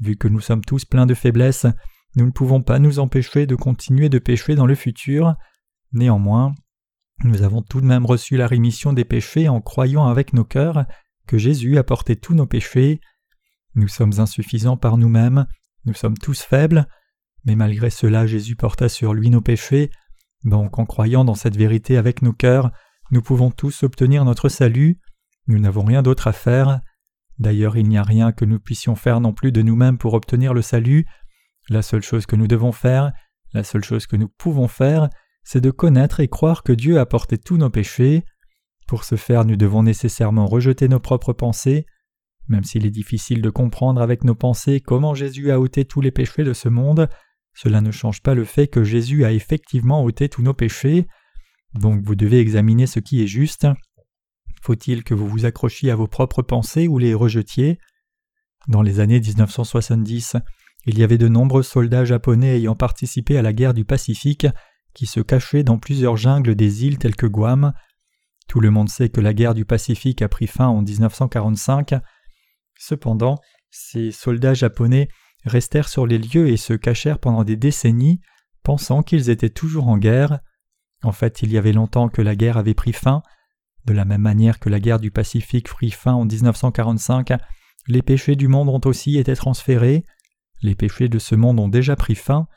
Vu 0.00 0.16
que 0.16 0.28
nous 0.28 0.40
sommes 0.40 0.64
tous 0.64 0.84
pleins 0.84 1.06
de 1.06 1.14
faiblesses, 1.14 1.66
nous 2.16 2.26
ne 2.26 2.30
pouvons 2.30 2.62
pas 2.62 2.78
nous 2.78 2.98
empêcher 2.98 3.46
de 3.46 3.54
continuer 3.54 4.08
de 4.08 4.18
pécher 4.18 4.54
dans 4.54 4.66
le 4.66 4.74
futur. 4.74 5.34
Néanmoins, 5.92 6.54
nous 7.24 7.42
avons 7.42 7.62
tout 7.62 7.80
de 7.80 7.86
même 7.86 8.06
reçu 8.06 8.36
la 8.36 8.46
rémission 8.46 8.92
des 8.92 9.04
péchés 9.04 9.48
en 9.48 9.60
croyant 9.60 10.06
avec 10.06 10.32
nos 10.32 10.44
cœurs 10.44 10.86
que 11.26 11.38
Jésus 11.38 11.78
a 11.78 11.84
porté 11.84 12.16
tous 12.16 12.34
nos 12.34 12.46
péchés. 12.46 13.00
Nous 13.74 13.88
sommes 13.88 14.18
insuffisants 14.18 14.76
par 14.76 14.96
nous-mêmes, 14.96 15.46
nous 15.84 15.94
sommes 15.94 16.16
tous 16.16 16.40
faibles, 16.40 16.86
mais 17.44 17.56
malgré 17.56 17.90
cela 17.90 18.26
Jésus 18.26 18.56
porta 18.56 18.88
sur 18.88 19.14
lui 19.14 19.30
nos 19.30 19.40
péchés, 19.40 19.90
donc 20.44 20.78
en 20.78 20.86
croyant 20.86 21.24
dans 21.24 21.34
cette 21.34 21.56
vérité 21.56 21.96
avec 21.96 22.22
nos 22.22 22.32
cœurs, 22.32 22.70
nous 23.10 23.22
pouvons 23.22 23.50
tous 23.50 23.82
obtenir 23.82 24.24
notre 24.24 24.48
salut, 24.48 25.00
nous 25.46 25.58
n'avons 25.58 25.84
rien 25.84 26.02
d'autre 26.02 26.28
à 26.28 26.32
faire. 26.32 26.80
D'ailleurs 27.38 27.76
il 27.76 27.88
n'y 27.88 27.98
a 27.98 28.02
rien 28.02 28.32
que 28.32 28.44
nous 28.44 28.58
puissions 28.58 28.94
faire 28.94 29.20
non 29.20 29.32
plus 29.32 29.52
de 29.52 29.62
nous-mêmes 29.62 29.98
pour 29.98 30.14
obtenir 30.14 30.54
le 30.54 30.62
salut, 30.62 31.06
la 31.68 31.82
seule 31.82 32.02
chose 32.02 32.26
que 32.26 32.36
nous 32.36 32.48
devons 32.48 32.72
faire, 32.72 33.12
la 33.52 33.64
seule 33.64 33.84
chose 33.84 34.06
que 34.06 34.16
nous 34.16 34.28
pouvons 34.28 34.68
faire, 34.68 35.08
c'est 35.44 35.60
de 35.60 35.70
connaître 35.70 36.20
et 36.20 36.28
croire 36.28 36.62
que 36.62 36.72
Dieu 36.72 36.98
a 36.98 37.06
porté 37.06 37.38
tous 37.38 37.56
nos 37.56 37.70
péchés. 37.70 38.24
Pour 38.86 39.04
ce 39.04 39.16
faire, 39.16 39.44
nous 39.44 39.56
devons 39.56 39.82
nécessairement 39.82 40.46
rejeter 40.46 40.88
nos 40.88 41.00
propres 41.00 41.32
pensées. 41.32 41.86
Même 42.48 42.64
s'il 42.64 42.86
est 42.86 42.90
difficile 42.90 43.42
de 43.42 43.50
comprendre 43.50 44.00
avec 44.00 44.24
nos 44.24 44.34
pensées 44.34 44.80
comment 44.80 45.14
Jésus 45.14 45.50
a 45.50 45.60
ôté 45.60 45.84
tous 45.84 46.00
les 46.00 46.10
péchés 46.10 46.44
de 46.44 46.52
ce 46.52 46.68
monde, 46.68 47.08
cela 47.54 47.80
ne 47.80 47.90
change 47.90 48.22
pas 48.22 48.34
le 48.34 48.44
fait 48.44 48.68
que 48.68 48.84
Jésus 48.84 49.24
a 49.24 49.32
effectivement 49.32 50.02
ôté 50.02 50.28
tous 50.28 50.42
nos 50.42 50.54
péchés. 50.54 51.06
Donc 51.74 52.02
vous 52.04 52.14
devez 52.14 52.40
examiner 52.40 52.86
ce 52.86 53.00
qui 53.00 53.22
est 53.22 53.26
juste. 53.26 53.66
Faut-il 54.62 55.04
que 55.04 55.14
vous 55.14 55.28
vous 55.28 55.44
accrochiez 55.44 55.90
à 55.90 55.96
vos 55.96 56.06
propres 56.06 56.42
pensées 56.42 56.88
ou 56.88 56.98
les 56.98 57.14
rejetiez? 57.14 57.78
Dans 58.66 58.82
les 58.82 59.00
années 59.00 59.20
1970, 59.20 60.36
il 60.86 60.98
y 60.98 61.02
avait 61.02 61.18
de 61.18 61.28
nombreux 61.28 61.62
soldats 61.62 62.04
japonais 62.04 62.56
ayant 62.56 62.74
participé 62.74 63.38
à 63.38 63.42
la 63.42 63.52
guerre 63.52 63.74
du 63.74 63.84
Pacifique 63.84 64.46
qui 64.94 65.06
se 65.06 65.20
cachaient 65.20 65.62
dans 65.62 65.78
plusieurs 65.78 66.16
jungles 66.16 66.54
des 66.54 66.84
îles 66.84 66.98
telles 66.98 67.16
que 67.16 67.26
Guam. 67.26 67.72
Tout 68.48 68.60
le 68.60 68.70
monde 68.70 68.88
sait 68.88 69.10
que 69.10 69.20
la 69.20 69.34
guerre 69.34 69.54
du 69.54 69.64
Pacifique 69.64 70.22
a 70.22 70.28
pris 70.28 70.46
fin 70.46 70.66
en 70.66 70.82
1945. 70.82 71.94
Cependant, 72.78 73.36
ces 73.70 74.10
soldats 74.10 74.54
japonais 74.54 75.08
restèrent 75.44 75.88
sur 75.88 76.06
les 76.06 76.18
lieux 76.18 76.48
et 76.48 76.56
se 76.56 76.72
cachèrent 76.72 77.18
pendant 77.18 77.44
des 77.44 77.56
décennies, 77.56 78.20
pensant 78.62 79.02
qu'ils 79.02 79.30
étaient 79.30 79.50
toujours 79.50 79.88
en 79.88 79.98
guerre. 79.98 80.40
En 81.02 81.12
fait, 81.12 81.42
il 81.42 81.52
y 81.52 81.58
avait 81.58 81.72
longtemps 81.72 82.08
que 82.08 82.22
la 82.22 82.34
guerre 82.34 82.56
avait 82.56 82.74
pris 82.74 82.92
fin. 82.92 83.22
De 83.88 83.94
la 83.94 84.04
même 84.04 84.20
manière 84.20 84.58
que 84.58 84.68
la 84.68 84.80
guerre 84.80 85.00
du 85.00 85.10
Pacifique 85.10 85.66
prit 85.66 85.90
fin 85.90 86.12
en 86.12 86.26
1945, 86.26 87.32
les 87.86 88.02
péchés 88.02 88.36
du 88.36 88.46
monde 88.46 88.68
ont 88.68 88.82
aussi 88.84 89.16
été 89.16 89.34
transférés. 89.34 90.04
Les 90.60 90.74
péchés 90.74 91.08
de 91.08 91.18
ce 91.18 91.34
monde 91.34 91.58
ont 91.58 91.68
déjà 91.68 91.96
pris 91.96 92.14
fin. 92.14 92.48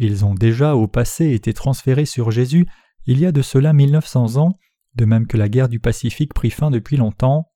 Ils 0.00 0.24
ont 0.24 0.34
déjà 0.34 0.74
au 0.74 0.88
passé 0.88 1.30
été 1.30 1.54
transférés 1.54 2.06
sur 2.06 2.32
Jésus 2.32 2.66
il 3.06 3.20
y 3.20 3.26
a 3.26 3.30
de 3.30 3.40
cela 3.40 3.72
1900 3.72 4.36
ans, 4.36 4.58
de 4.96 5.04
même 5.04 5.28
que 5.28 5.36
la 5.36 5.48
guerre 5.48 5.68
du 5.68 5.78
Pacifique 5.78 6.34
prit 6.34 6.50
fin 6.50 6.72
depuis 6.72 6.96
longtemps. 6.96 7.46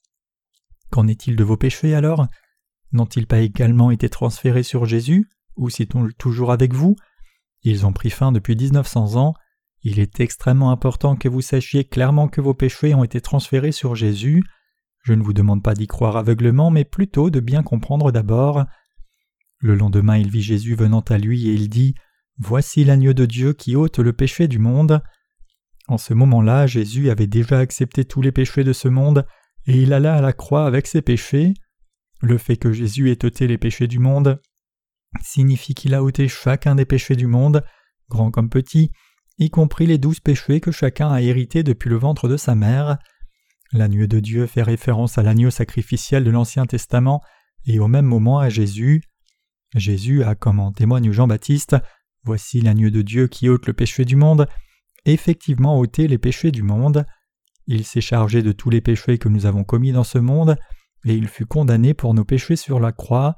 Qu'en 0.90 1.08
est-il 1.08 1.34
de 1.34 1.42
vos 1.42 1.56
péchés 1.56 1.92
alors? 1.92 2.28
N'ont-ils 2.92 3.26
pas 3.26 3.40
également 3.40 3.90
été 3.90 4.08
transférés 4.08 4.62
sur 4.62 4.84
Jésus? 4.84 5.28
Ou 5.56 5.70
sont 5.70 6.08
toujours 6.18 6.52
avec 6.52 6.72
vous? 6.72 6.94
Ils 7.64 7.84
ont 7.84 7.92
pris 7.92 8.10
fin 8.10 8.30
depuis 8.30 8.54
1900 8.54 9.16
ans. 9.16 9.34
Il 9.84 10.00
est 10.00 10.18
extrêmement 10.20 10.70
important 10.70 11.14
que 11.14 11.28
vous 11.28 11.42
sachiez 11.42 11.84
clairement 11.84 12.28
que 12.28 12.40
vos 12.40 12.54
péchés 12.54 12.94
ont 12.94 13.04
été 13.04 13.20
transférés 13.20 13.70
sur 13.70 13.94
Jésus. 13.94 14.42
Je 15.02 15.12
ne 15.12 15.22
vous 15.22 15.34
demande 15.34 15.62
pas 15.62 15.74
d'y 15.74 15.86
croire 15.86 16.16
aveuglement, 16.16 16.70
mais 16.70 16.84
plutôt 16.84 17.28
de 17.28 17.38
bien 17.38 17.62
comprendre 17.62 18.10
d'abord. 18.10 18.64
Le 19.58 19.74
lendemain, 19.74 20.16
il 20.16 20.30
vit 20.30 20.42
Jésus 20.42 20.74
venant 20.74 21.00
à 21.02 21.18
lui 21.18 21.48
et 21.48 21.52
il 21.52 21.68
dit 21.68 21.94
Voici 22.38 22.82
l'agneau 22.82 23.12
de 23.12 23.26
Dieu 23.26 23.52
qui 23.52 23.76
ôte 23.76 23.98
le 23.98 24.14
péché 24.14 24.48
du 24.48 24.58
monde. 24.58 25.02
En 25.86 25.98
ce 25.98 26.14
moment-là, 26.14 26.66
Jésus 26.66 27.10
avait 27.10 27.26
déjà 27.26 27.58
accepté 27.58 28.06
tous 28.06 28.22
les 28.22 28.32
péchés 28.32 28.64
de 28.64 28.72
ce 28.72 28.88
monde 28.88 29.26
et 29.66 29.76
il 29.82 29.92
alla 29.92 30.16
à 30.16 30.22
la 30.22 30.32
croix 30.32 30.66
avec 30.66 30.86
ses 30.86 31.02
péchés. 31.02 31.52
Le 32.22 32.38
fait 32.38 32.56
que 32.56 32.72
Jésus 32.72 33.10
ait 33.10 33.22
ôté 33.22 33.46
les 33.46 33.58
péchés 33.58 33.86
du 33.86 33.98
monde 33.98 34.40
signifie 35.22 35.74
qu'il 35.74 35.94
a 35.94 36.02
ôté 36.02 36.26
chacun 36.26 36.74
des 36.74 36.84
péchés 36.84 37.16
du 37.16 37.26
monde, 37.26 37.62
grand 38.08 38.30
comme 38.30 38.48
petit, 38.48 38.90
y 39.38 39.50
compris 39.50 39.86
les 39.86 39.98
douze 39.98 40.20
péchés 40.20 40.60
que 40.60 40.70
chacun 40.70 41.10
a 41.10 41.20
hérités 41.20 41.62
depuis 41.62 41.90
le 41.90 41.96
ventre 41.96 42.28
de 42.28 42.36
sa 42.36 42.54
mère. 42.54 42.98
L'agneau 43.72 44.06
de 44.06 44.20
Dieu 44.20 44.46
fait 44.46 44.62
référence 44.62 45.18
à 45.18 45.22
l'agneau 45.22 45.50
sacrificiel 45.50 46.24
de 46.24 46.30
l'Ancien 46.30 46.66
Testament 46.66 47.20
et 47.66 47.78
au 47.78 47.88
même 47.88 48.06
moment 48.06 48.38
à 48.38 48.48
Jésus. 48.48 49.02
Jésus 49.74 50.22
a, 50.22 50.34
comme 50.34 50.60
en 50.60 50.72
témoigne 50.72 51.10
Jean-Baptiste, 51.10 51.76
Voici 52.24 52.62
l'agneau 52.62 52.88
de 52.88 53.02
Dieu 53.02 53.26
qui 53.26 53.50
ôte 53.50 53.66
le 53.66 53.74
péché 53.74 54.06
du 54.06 54.16
monde, 54.16 54.48
effectivement 55.04 55.78
ôté 55.78 56.08
les 56.08 56.16
péchés 56.16 56.50
du 56.50 56.62
monde. 56.62 57.04
Il 57.66 57.84
s'est 57.84 58.00
chargé 58.00 58.42
de 58.42 58.52
tous 58.52 58.70
les 58.70 58.80
péchés 58.80 59.18
que 59.18 59.28
nous 59.28 59.44
avons 59.44 59.62
commis 59.62 59.92
dans 59.92 60.04
ce 60.04 60.16
monde, 60.16 60.56
et 61.04 61.14
il 61.14 61.28
fut 61.28 61.44
condamné 61.44 61.92
pour 61.92 62.14
nos 62.14 62.24
péchés 62.24 62.56
sur 62.56 62.80
la 62.80 62.92
croix. 62.92 63.36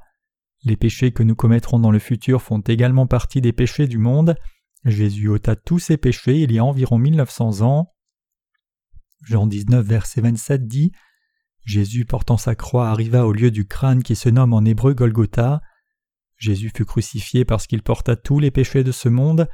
Les 0.63 0.77
péchés 0.77 1.11
que 1.11 1.23
nous 1.23 1.35
commettrons 1.35 1.79
dans 1.79 1.91
le 1.91 1.99
futur 1.99 2.41
font 2.41 2.59
également 2.59 3.07
partie 3.07 3.41
des 3.41 3.51
péchés 3.51 3.87
du 3.87 3.97
monde. 3.97 4.35
Jésus 4.85 5.27
ôta 5.27 5.55
tous 5.55 5.79
ses 5.79 5.97
péchés 5.97 6.41
il 6.41 6.51
y 6.51 6.59
a 6.59 6.65
environ 6.65 6.97
1900 6.97 7.61
ans. 7.61 7.93
Jean 9.23 9.47
19, 9.47 9.85
verset 9.85 10.21
27 10.21 10.67
dit 10.67 10.91
Jésus 11.63 12.05
portant 12.05 12.37
sa 12.37 12.55
croix 12.55 12.89
arriva 12.89 13.25
au 13.27 13.33
lieu 13.33 13.51
du 13.51 13.67
crâne 13.67 14.01
qui 14.01 14.15
se 14.15 14.29
nomme 14.29 14.53
en 14.53 14.63
hébreu 14.63 14.93
Golgotha. 14.93 15.61
Jésus 16.37 16.71
fut 16.73 16.85
crucifié 16.85 17.43
parce 17.43 17.67
qu'il 17.67 17.81
porta 17.81 18.15
tous 18.15 18.39
les 18.39 18.51
péchés 18.51 18.83
de 18.83 18.91
ce 18.91 19.09
monde. 19.09 19.49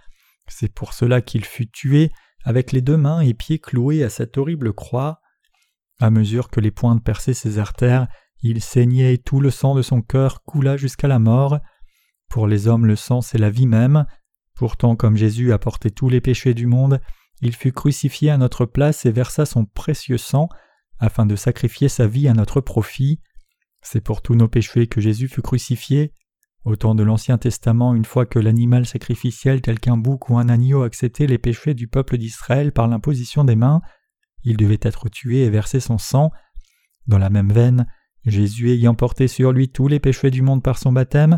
C'est 0.47 0.71
pour 0.71 0.93
cela 0.93 1.21
qu'il 1.21 1.45
fut 1.45 1.71
tué 1.71 2.11
avec 2.43 2.71
les 2.71 2.82
deux 2.82 2.97
mains 2.97 3.21
et 3.21 3.34
pieds 3.34 3.59
cloués 3.59 4.03
à 4.03 4.09
cette 4.09 4.38
horrible 4.38 4.74
croix. 4.74 5.21
À 5.99 6.11
mesure 6.11 6.49
que 6.49 6.59
les 6.59 6.71
pointes 6.71 7.03
perçaient 7.03 7.34
ses 7.34 7.57
artères, 7.57 8.07
il 8.41 8.61
saignait 8.61 9.13
et 9.13 9.17
tout 9.17 9.39
le 9.39 9.49
sang 9.49 9.74
de 9.74 9.82
son 9.82 10.01
cœur 10.01 10.43
coula 10.43 10.76
jusqu'à 10.76 11.07
la 11.07 11.19
mort. 11.19 11.59
Pour 12.30 12.45
les 12.45 12.67
hommes, 12.67 12.86
le 12.86 12.97
sang, 12.97 13.21
c'est 13.21 13.38
la 13.38 13.49
vie 13.49 13.67
même. 13.67 14.05
Pourtant, 14.64 14.95
comme 14.95 15.18
Jésus 15.18 15.51
a 15.51 15.59
porté 15.59 15.91
tous 15.91 16.07
les 16.07 16.22
péchés 16.22 16.53
du 16.53 16.68
monde, 16.68 17.01
il 17.41 17.53
fut 17.53 17.74
crucifié 17.74 18.30
à 18.30 18.38
notre 18.38 18.66
place 18.66 19.05
et 19.05 19.11
versa 19.11 19.45
son 19.45 19.66
précieux 19.66 20.18
sang 20.18 20.47
afin 20.99 21.26
de 21.26 21.36
sacrifier 21.36 21.89
sa 21.89 22.07
vie 22.07 22.30
à 22.30 22.34
notre 22.34 22.61
profit. 22.61 23.20
C'est 23.82 23.99
pour 23.99 24.22
tous 24.22 24.36
nos 24.36 24.47
péchés 24.47 24.88
que 24.88 25.01
Jésus 25.01 25.28
fut 25.28 25.41
crucifié. 25.41 26.14
Au 26.64 26.78
temps 26.78 26.95
de 26.95 27.03
l'Ancien 27.03 27.38
Testament, 27.38 27.93
une 27.93 28.05
fois 28.05 28.26
que 28.26 28.39
l'animal 28.39 28.86
sacrificiel 28.86 29.59
tel 29.59 29.82
qu'un 29.82 29.97
bouc 29.97 30.30
ou 30.30 30.38
un 30.38 30.47
agneau 30.47 30.84
acceptait 30.84 31.28
les 31.28 31.39
péchés 31.39 31.74
du 31.74 31.89
peuple 31.89 32.18
d'Israël 32.18 32.72
par 32.72 32.88
l'imposition 32.88 33.43
des 33.43 33.57
mains, 33.57 33.82
il 34.45 34.55
devait 34.55 34.80
être 34.82 35.09
tué 35.09 35.43
et 35.43 35.49
verser 35.49 35.82
son 35.82 35.97
sang. 35.97 36.32
Dans 37.05 37.18
la 37.18 37.30
même 37.30 37.51
veine, 37.51 37.86
Jésus 38.24 38.72
ayant 38.72 38.95
porté 38.95 39.28
sur 39.28 39.51
lui 39.51 39.68
tous 39.68 39.89
les 39.89 39.99
péchés 39.99 40.32
du 40.32 40.41
monde 40.41 40.64
par 40.64 40.78
son 40.78 40.93
baptême, 40.93 41.36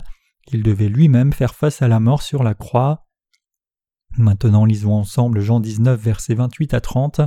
il 0.51 0.61
devait 0.61 0.89
lui-même 0.89 1.33
faire 1.33 1.55
face 1.55 1.81
à 1.81 1.87
la 1.87 1.99
mort 1.99 2.21
sur 2.21 2.43
la 2.43 2.53
croix. 2.53 3.04
Maintenant 4.17 4.65
lisons 4.65 4.93
ensemble 4.93 5.41
Jean 5.41 5.59
19 5.59 5.99
versets 5.99 6.35
28 6.35 6.73
à 6.73 6.81
30. 6.81 7.21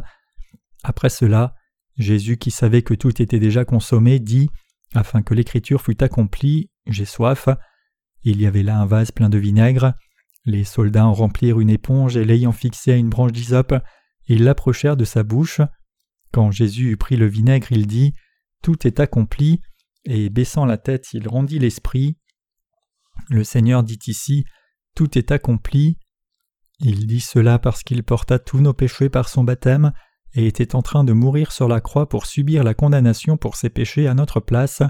Après 0.82 1.11
cela, 1.11 1.55
Jésus 1.97 2.39
qui 2.39 2.51
savait 2.51 2.82
que 2.82 2.95
tout 2.95 3.20
était 3.20 3.39
déjà 3.39 3.64
consommé 3.64 4.20
dit, 4.20 4.49
afin 4.95 5.22
que 5.22 5.34
l'écriture 5.34 5.82
fût 5.82 6.03
accomplie, 6.03 6.70
J'ai 6.86 7.05
soif. 7.05 7.49
Il 8.22 8.41
y 8.41 8.47
avait 8.47 8.62
là 8.62 8.78
un 8.78 8.86
vase 8.86 9.11
plein 9.11 9.28
de 9.28 9.39
vinaigre. 9.39 9.95
Les 10.45 10.64
soldats 10.64 11.07
en 11.07 11.12
remplirent 11.12 11.61
une 11.61 11.70
éponge 11.70 12.16
et 12.16 12.24
l'ayant 12.24 12.53
fixée 12.53 12.93
à 12.93 12.97
une 12.97 13.11
branche 13.11 13.32
d'hysope, 13.32 13.74
ils 14.26 14.45
l'approchèrent 14.45 14.97
de 14.97 15.05
sa 15.05 15.22
bouche. 15.22 15.61
Quand 16.32 16.51
Jésus 16.51 16.91
eut 16.91 16.97
pris 16.97 17.16
le 17.16 17.26
vinaigre, 17.26 17.70
il 17.70 17.86
dit 17.86 18.14
Tout 18.62 18.86
est 18.86 19.01
accompli, 19.01 19.61
et 20.05 20.30
baissant 20.30 20.64
la 20.64 20.78
tête, 20.78 21.12
il 21.12 21.28
rendit 21.28 21.59
l'esprit. 21.59 22.16
Le 23.28 23.45
Seigneur 23.45 23.82
dit 23.82 23.99
ici 24.07 24.45
Tout 24.95 25.18
est 25.18 25.32
accompli. 25.32 25.99
Il 26.81 27.07
dit 27.07 27.20
cela 27.20 27.59
parce 27.59 27.83
qu'il 27.83 28.05
porta 28.05 28.39
tous 28.39 28.61
nos 28.61 28.72
péchés 28.72 29.09
par 29.09 29.29
son 29.29 29.43
baptême 29.43 29.93
et 30.35 30.47
était 30.47 30.76
en 30.76 30.83
train 30.83 31.05
de 31.05 31.12
mourir 31.12 31.51
sur 31.51 31.68
la 31.68 31.81
croix 31.81 32.09
pour 32.09 32.26
subir 32.26 32.62
la 32.62 32.74
condamnation 32.74 33.37
pour 33.37 33.57
ses 33.57 33.70
péchés 33.70 34.07
à 34.07 34.14
notre 34.14 34.41
place. 34.41 34.83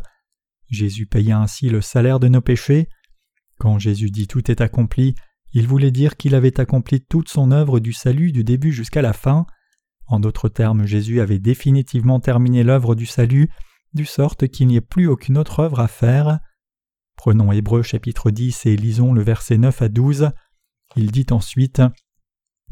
Jésus 0.68 1.06
paya 1.06 1.38
ainsi 1.38 1.70
le 1.70 1.80
salaire 1.80 2.20
de 2.20 2.28
nos 2.28 2.42
péchés. 2.42 2.88
Quand 3.58 3.78
Jésus 3.78 4.10
dit 4.10 4.26
tout 4.26 4.50
est 4.50 4.60
accompli, 4.60 5.14
il 5.52 5.66
voulait 5.66 5.90
dire 5.90 6.16
qu'il 6.16 6.34
avait 6.34 6.60
accompli 6.60 7.00
toute 7.00 7.30
son 7.30 7.50
œuvre 7.50 7.80
du 7.80 7.92
salut 7.92 8.32
du 8.32 8.44
début 8.44 8.72
jusqu'à 8.72 9.00
la 9.00 9.14
fin. 9.14 9.46
En 10.06 10.20
d'autres 10.20 10.48
termes, 10.48 10.84
Jésus 10.84 11.20
avait 11.20 11.38
définitivement 11.38 12.20
terminé 12.20 12.62
l'œuvre 12.64 12.94
du 12.94 13.06
salut, 13.06 13.50
du 13.94 14.04
sorte 14.04 14.48
qu'il 14.48 14.68
n'y 14.68 14.76
ait 14.76 14.82
plus 14.82 15.06
aucune 15.06 15.38
autre 15.38 15.60
œuvre 15.60 15.80
à 15.80 15.88
faire. 15.88 16.40
Prenons 17.16 17.50
Hébreu 17.50 17.82
chapitre 17.82 18.30
10 18.30 18.66
et 18.66 18.76
lisons 18.76 19.12
le 19.12 19.22
verset 19.22 19.56
9 19.56 19.82
à 19.82 19.88
12. 19.88 20.30
Il 20.96 21.10
dit 21.10 21.26
ensuite 21.30 21.82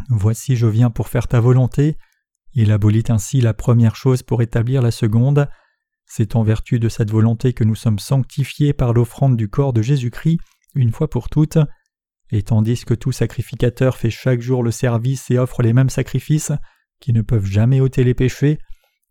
Voici 0.08 0.56
je 0.56 0.66
viens 0.66 0.90
pour 0.90 1.08
faire 1.08 1.28
ta 1.28 1.40
volonté. 1.40 1.96
Il 2.52 2.72
abolit 2.72 3.04
ainsi 3.08 3.40
la 3.40 3.54
première 3.54 3.96
chose 3.96 4.22
pour 4.22 4.42
établir 4.42 4.82
la 4.82 4.90
seconde. 4.90 5.48
C'est 6.06 6.36
en 6.36 6.42
vertu 6.42 6.78
de 6.78 6.88
cette 6.88 7.10
volonté 7.10 7.52
que 7.52 7.64
nous 7.64 7.74
sommes 7.74 7.98
sanctifiés 7.98 8.72
par 8.72 8.92
l'offrande 8.92 9.36
du 9.36 9.48
corps 9.48 9.72
de 9.72 9.82
Jésus-Christ 9.82 10.38
une 10.76 10.92
fois 10.92 11.08
pour 11.08 11.28
toutes, 11.28 11.58
et 12.30 12.42
tandis 12.42 12.84
que 12.84 12.94
tout 12.94 13.12
sacrificateur 13.12 13.96
fait 13.96 14.10
chaque 14.10 14.40
jour 14.40 14.62
le 14.62 14.70
service 14.70 15.30
et 15.30 15.38
offre 15.38 15.62
les 15.62 15.72
mêmes 15.72 15.90
sacrifices, 15.90 16.52
qui 17.00 17.12
ne 17.12 17.22
peuvent 17.22 17.46
jamais 17.46 17.80
ôter 17.80 18.04
les 18.04 18.14
péchés, 18.14 18.58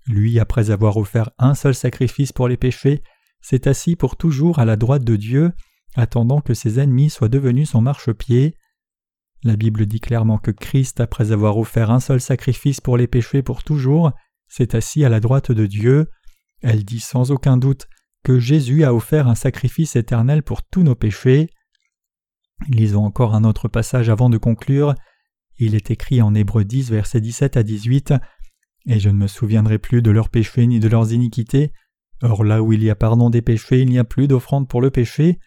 lui, 0.07 0.39
après 0.39 0.69
avoir 0.69 0.97
offert 0.97 1.31
un 1.39 1.55
seul 1.55 1.73
sacrifice 1.73 2.31
pour 2.31 2.47
les 2.47 2.57
péchés, 2.57 3.01
s'est 3.41 3.67
assis 3.67 3.95
pour 3.95 4.15
toujours 4.15 4.59
à 4.59 4.65
la 4.65 4.75
droite 4.75 5.03
de 5.03 5.15
Dieu, 5.15 5.51
attendant 5.95 6.41
que 6.41 6.53
ses 6.53 6.79
ennemis 6.79 7.09
soient 7.09 7.29
devenus 7.29 7.71
son 7.71 7.81
marchepied. 7.81 8.55
La 9.45 9.55
Bible 9.55 9.85
dit 9.85 9.99
clairement 9.99 10.39
que 10.39 10.49
Christ, 10.49 10.99
après 10.99 11.31
avoir 11.31 11.59
offert 11.59 11.91
un 11.91 11.99
seul 11.99 12.19
sacrifice 12.19 12.81
pour 12.81 12.97
les 12.97 13.05
péchés 13.05 13.43
pour 13.43 13.61
toujours, 13.63 14.11
s'est 14.47 14.75
assis 14.75 15.05
à 15.05 15.09
la 15.09 15.19
droite 15.19 15.51
de 15.51 15.67
Dieu. 15.67 16.09
Elle 16.63 16.83
dit 16.83 16.99
sans 16.99 17.29
aucun 17.29 17.55
doute 17.55 17.87
que 18.23 18.39
Jésus 18.39 18.83
a 18.83 18.91
offert 18.91 19.27
un 19.27 19.35
sacrifice 19.35 19.95
éternel 19.95 20.41
pour 20.41 20.63
tous 20.63 20.81
nos 20.81 20.95
péchés. 20.95 21.47
Lisons 22.69 23.05
encore 23.05 23.35
un 23.35 23.43
autre 23.43 23.67
passage 23.67 24.09
avant 24.09 24.31
de 24.31 24.39
conclure. 24.39 24.95
Il 25.59 25.75
est 25.75 25.91
écrit 25.91 26.23
en 26.23 26.33
Hébreu 26.33 26.63
10, 26.63 26.89
versets 26.89 27.21
17 27.21 27.55
à 27.55 27.61
18 27.61 28.15
Et 28.87 28.99
je 28.99 29.09
ne 29.09 29.15
me 29.15 29.27
souviendrai 29.27 29.77
plus 29.77 30.01
de 30.01 30.09
leurs 30.09 30.29
péchés 30.29 30.65
ni 30.65 30.79
de 30.79 30.87
leurs 30.87 31.13
iniquités. 31.13 31.71
Or 32.23 32.43
là 32.43 32.63
où 32.63 32.73
il 32.73 32.81
y 32.81 32.89
a 32.89 32.95
pardon 32.95 33.29
des 33.29 33.43
péchés, 33.43 33.81
il 33.81 33.89
n'y 33.89 33.99
a 33.99 34.05
plus 34.05 34.27
d'offrande 34.27 34.67
pour 34.67 34.81
le 34.81 34.89
péché. 34.89 35.37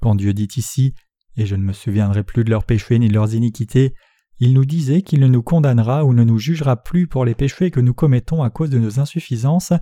Quand 0.00 0.16
Dieu 0.16 0.34
dit 0.34 0.48
ici 0.56 0.94
Et 1.38 1.46
je 1.46 1.56
ne 1.56 1.62
me 1.62 1.72
souviendrai 1.72 2.24
plus 2.24 2.44
de 2.44 2.50
leurs 2.50 2.64
péchés 2.64 2.98
ni 2.98 3.08
de 3.08 3.14
leurs 3.14 3.34
iniquités, 3.34 3.94
il 4.40 4.54
nous 4.54 4.64
disait 4.64 5.02
qu'il 5.02 5.20
ne 5.20 5.26
nous 5.26 5.42
condamnera 5.42 6.04
ou 6.04 6.12
ne 6.12 6.22
nous 6.22 6.38
jugera 6.38 6.76
plus 6.76 7.06
pour 7.06 7.24
les 7.24 7.34
péchés 7.34 7.70
que 7.70 7.80
nous 7.80 7.94
commettons 7.94 8.42
à 8.42 8.50
cause 8.50 8.70
de 8.70 8.78
nos 8.78 9.00
insuffisances, 9.00 9.72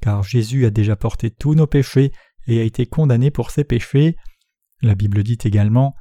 car 0.00 0.22
Jésus 0.22 0.64
a 0.64 0.70
déjà 0.70 0.96
porté 0.96 1.30
tous 1.30 1.54
nos 1.54 1.66
péchés 1.66 2.12
et 2.46 2.60
a 2.60 2.64
été 2.64 2.86
condamné 2.86 3.30
pour 3.30 3.50
ses 3.50 3.64
péchés. 3.64 4.16
La 4.82 4.94
Bible 4.94 5.22
dit 5.22 5.38
également 5.44 5.94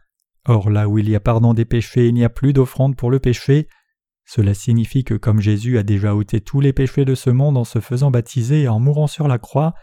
Or 0.45 0.70
là 0.70 0.88
où 0.88 0.97
il 0.97 1.10
y 1.10 1.16
a 1.16 1.20
pardon 1.20 1.54
des 1.54 1.66
péchés, 1.66 2.08
il 2.08 2.14
n'y 2.14 2.24
a 2.24 2.30
plus 2.30 2.54
d'offrande 2.54 2.95
pour 2.95 3.12
le 3.12 3.20
péché. 3.20 3.68
Cela 4.26 4.54
signifie 4.54 5.04
que 5.04 5.16
comme 5.16 5.41
Jésus 5.41 5.78
a 5.78 5.84
déjà 5.84 6.16
ôté 6.16 6.39
tous 6.39 6.62
les 6.62 6.72
péchés 6.72 7.04
de 7.04 7.16
ce 7.16 7.30
monde 7.30 7.58
en 7.58 7.66
se 7.66 7.80
faisant 7.80 8.12
baptiser 8.12 8.64
et 8.64 8.68
en 8.70 8.80
mourant 8.80 9.08
sur 9.08 9.28
la 9.28 9.39
croix, 9.39 9.74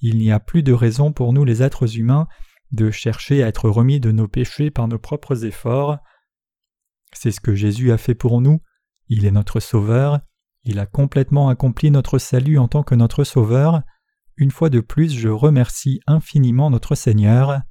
il 0.00 0.18
n'y 0.18 0.30
a 0.30 0.40
plus 0.40 0.62
de 0.62 0.72
raison 0.72 1.12
pour 1.12 1.32
nous 1.32 1.44
les 1.44 1.62
êtres 1.62 1.98
humains 1.98 2.28
de 2.72 2.90
chercher 2.90 3.42
à 3.42 3.48
être 3.48 3.68
remis 3.68 4.00
de 4.00 4.12
nos 4.12 4.28
péchés 4.28 4.70
par 4.70 4.88
nos 4.88 4.98
propres 4.98 5.44
efforts. 5.44 5.98
C'est 7.12 7.30
ce 7.30 7.40
que 7.40 7.54
Jésus 7.54 7.92
a 7.92 7.98
fait 7.98 8.14
pour 8.14 8.40
nous, 8.40 8.60
il 9.08 9.24
est 9.24 9.30
notre 9.30 9.60
Sauveur, 9.60 10.20
il 10.64 10.78
a 10.78 10.86
complètement 10.86 11.48
accompli 11.48 11.90
notre 11.90 12.18
salut 12.18 12.58
en 12.58 12.68
tant 12.68 12.82
que 12.82 12.94
notre 12.94 13.24
Sauveur. 13.24 13.82
Une 14.36 14.50
fois 14.50 14.68
de 14.68 14.80
plus, 14.80 15.14
je 15.14 15.28
remercie 15.28 16.00
infiniment 16.06 16.70
notre 16.70 16.94
Seigneur. 16.94 17.62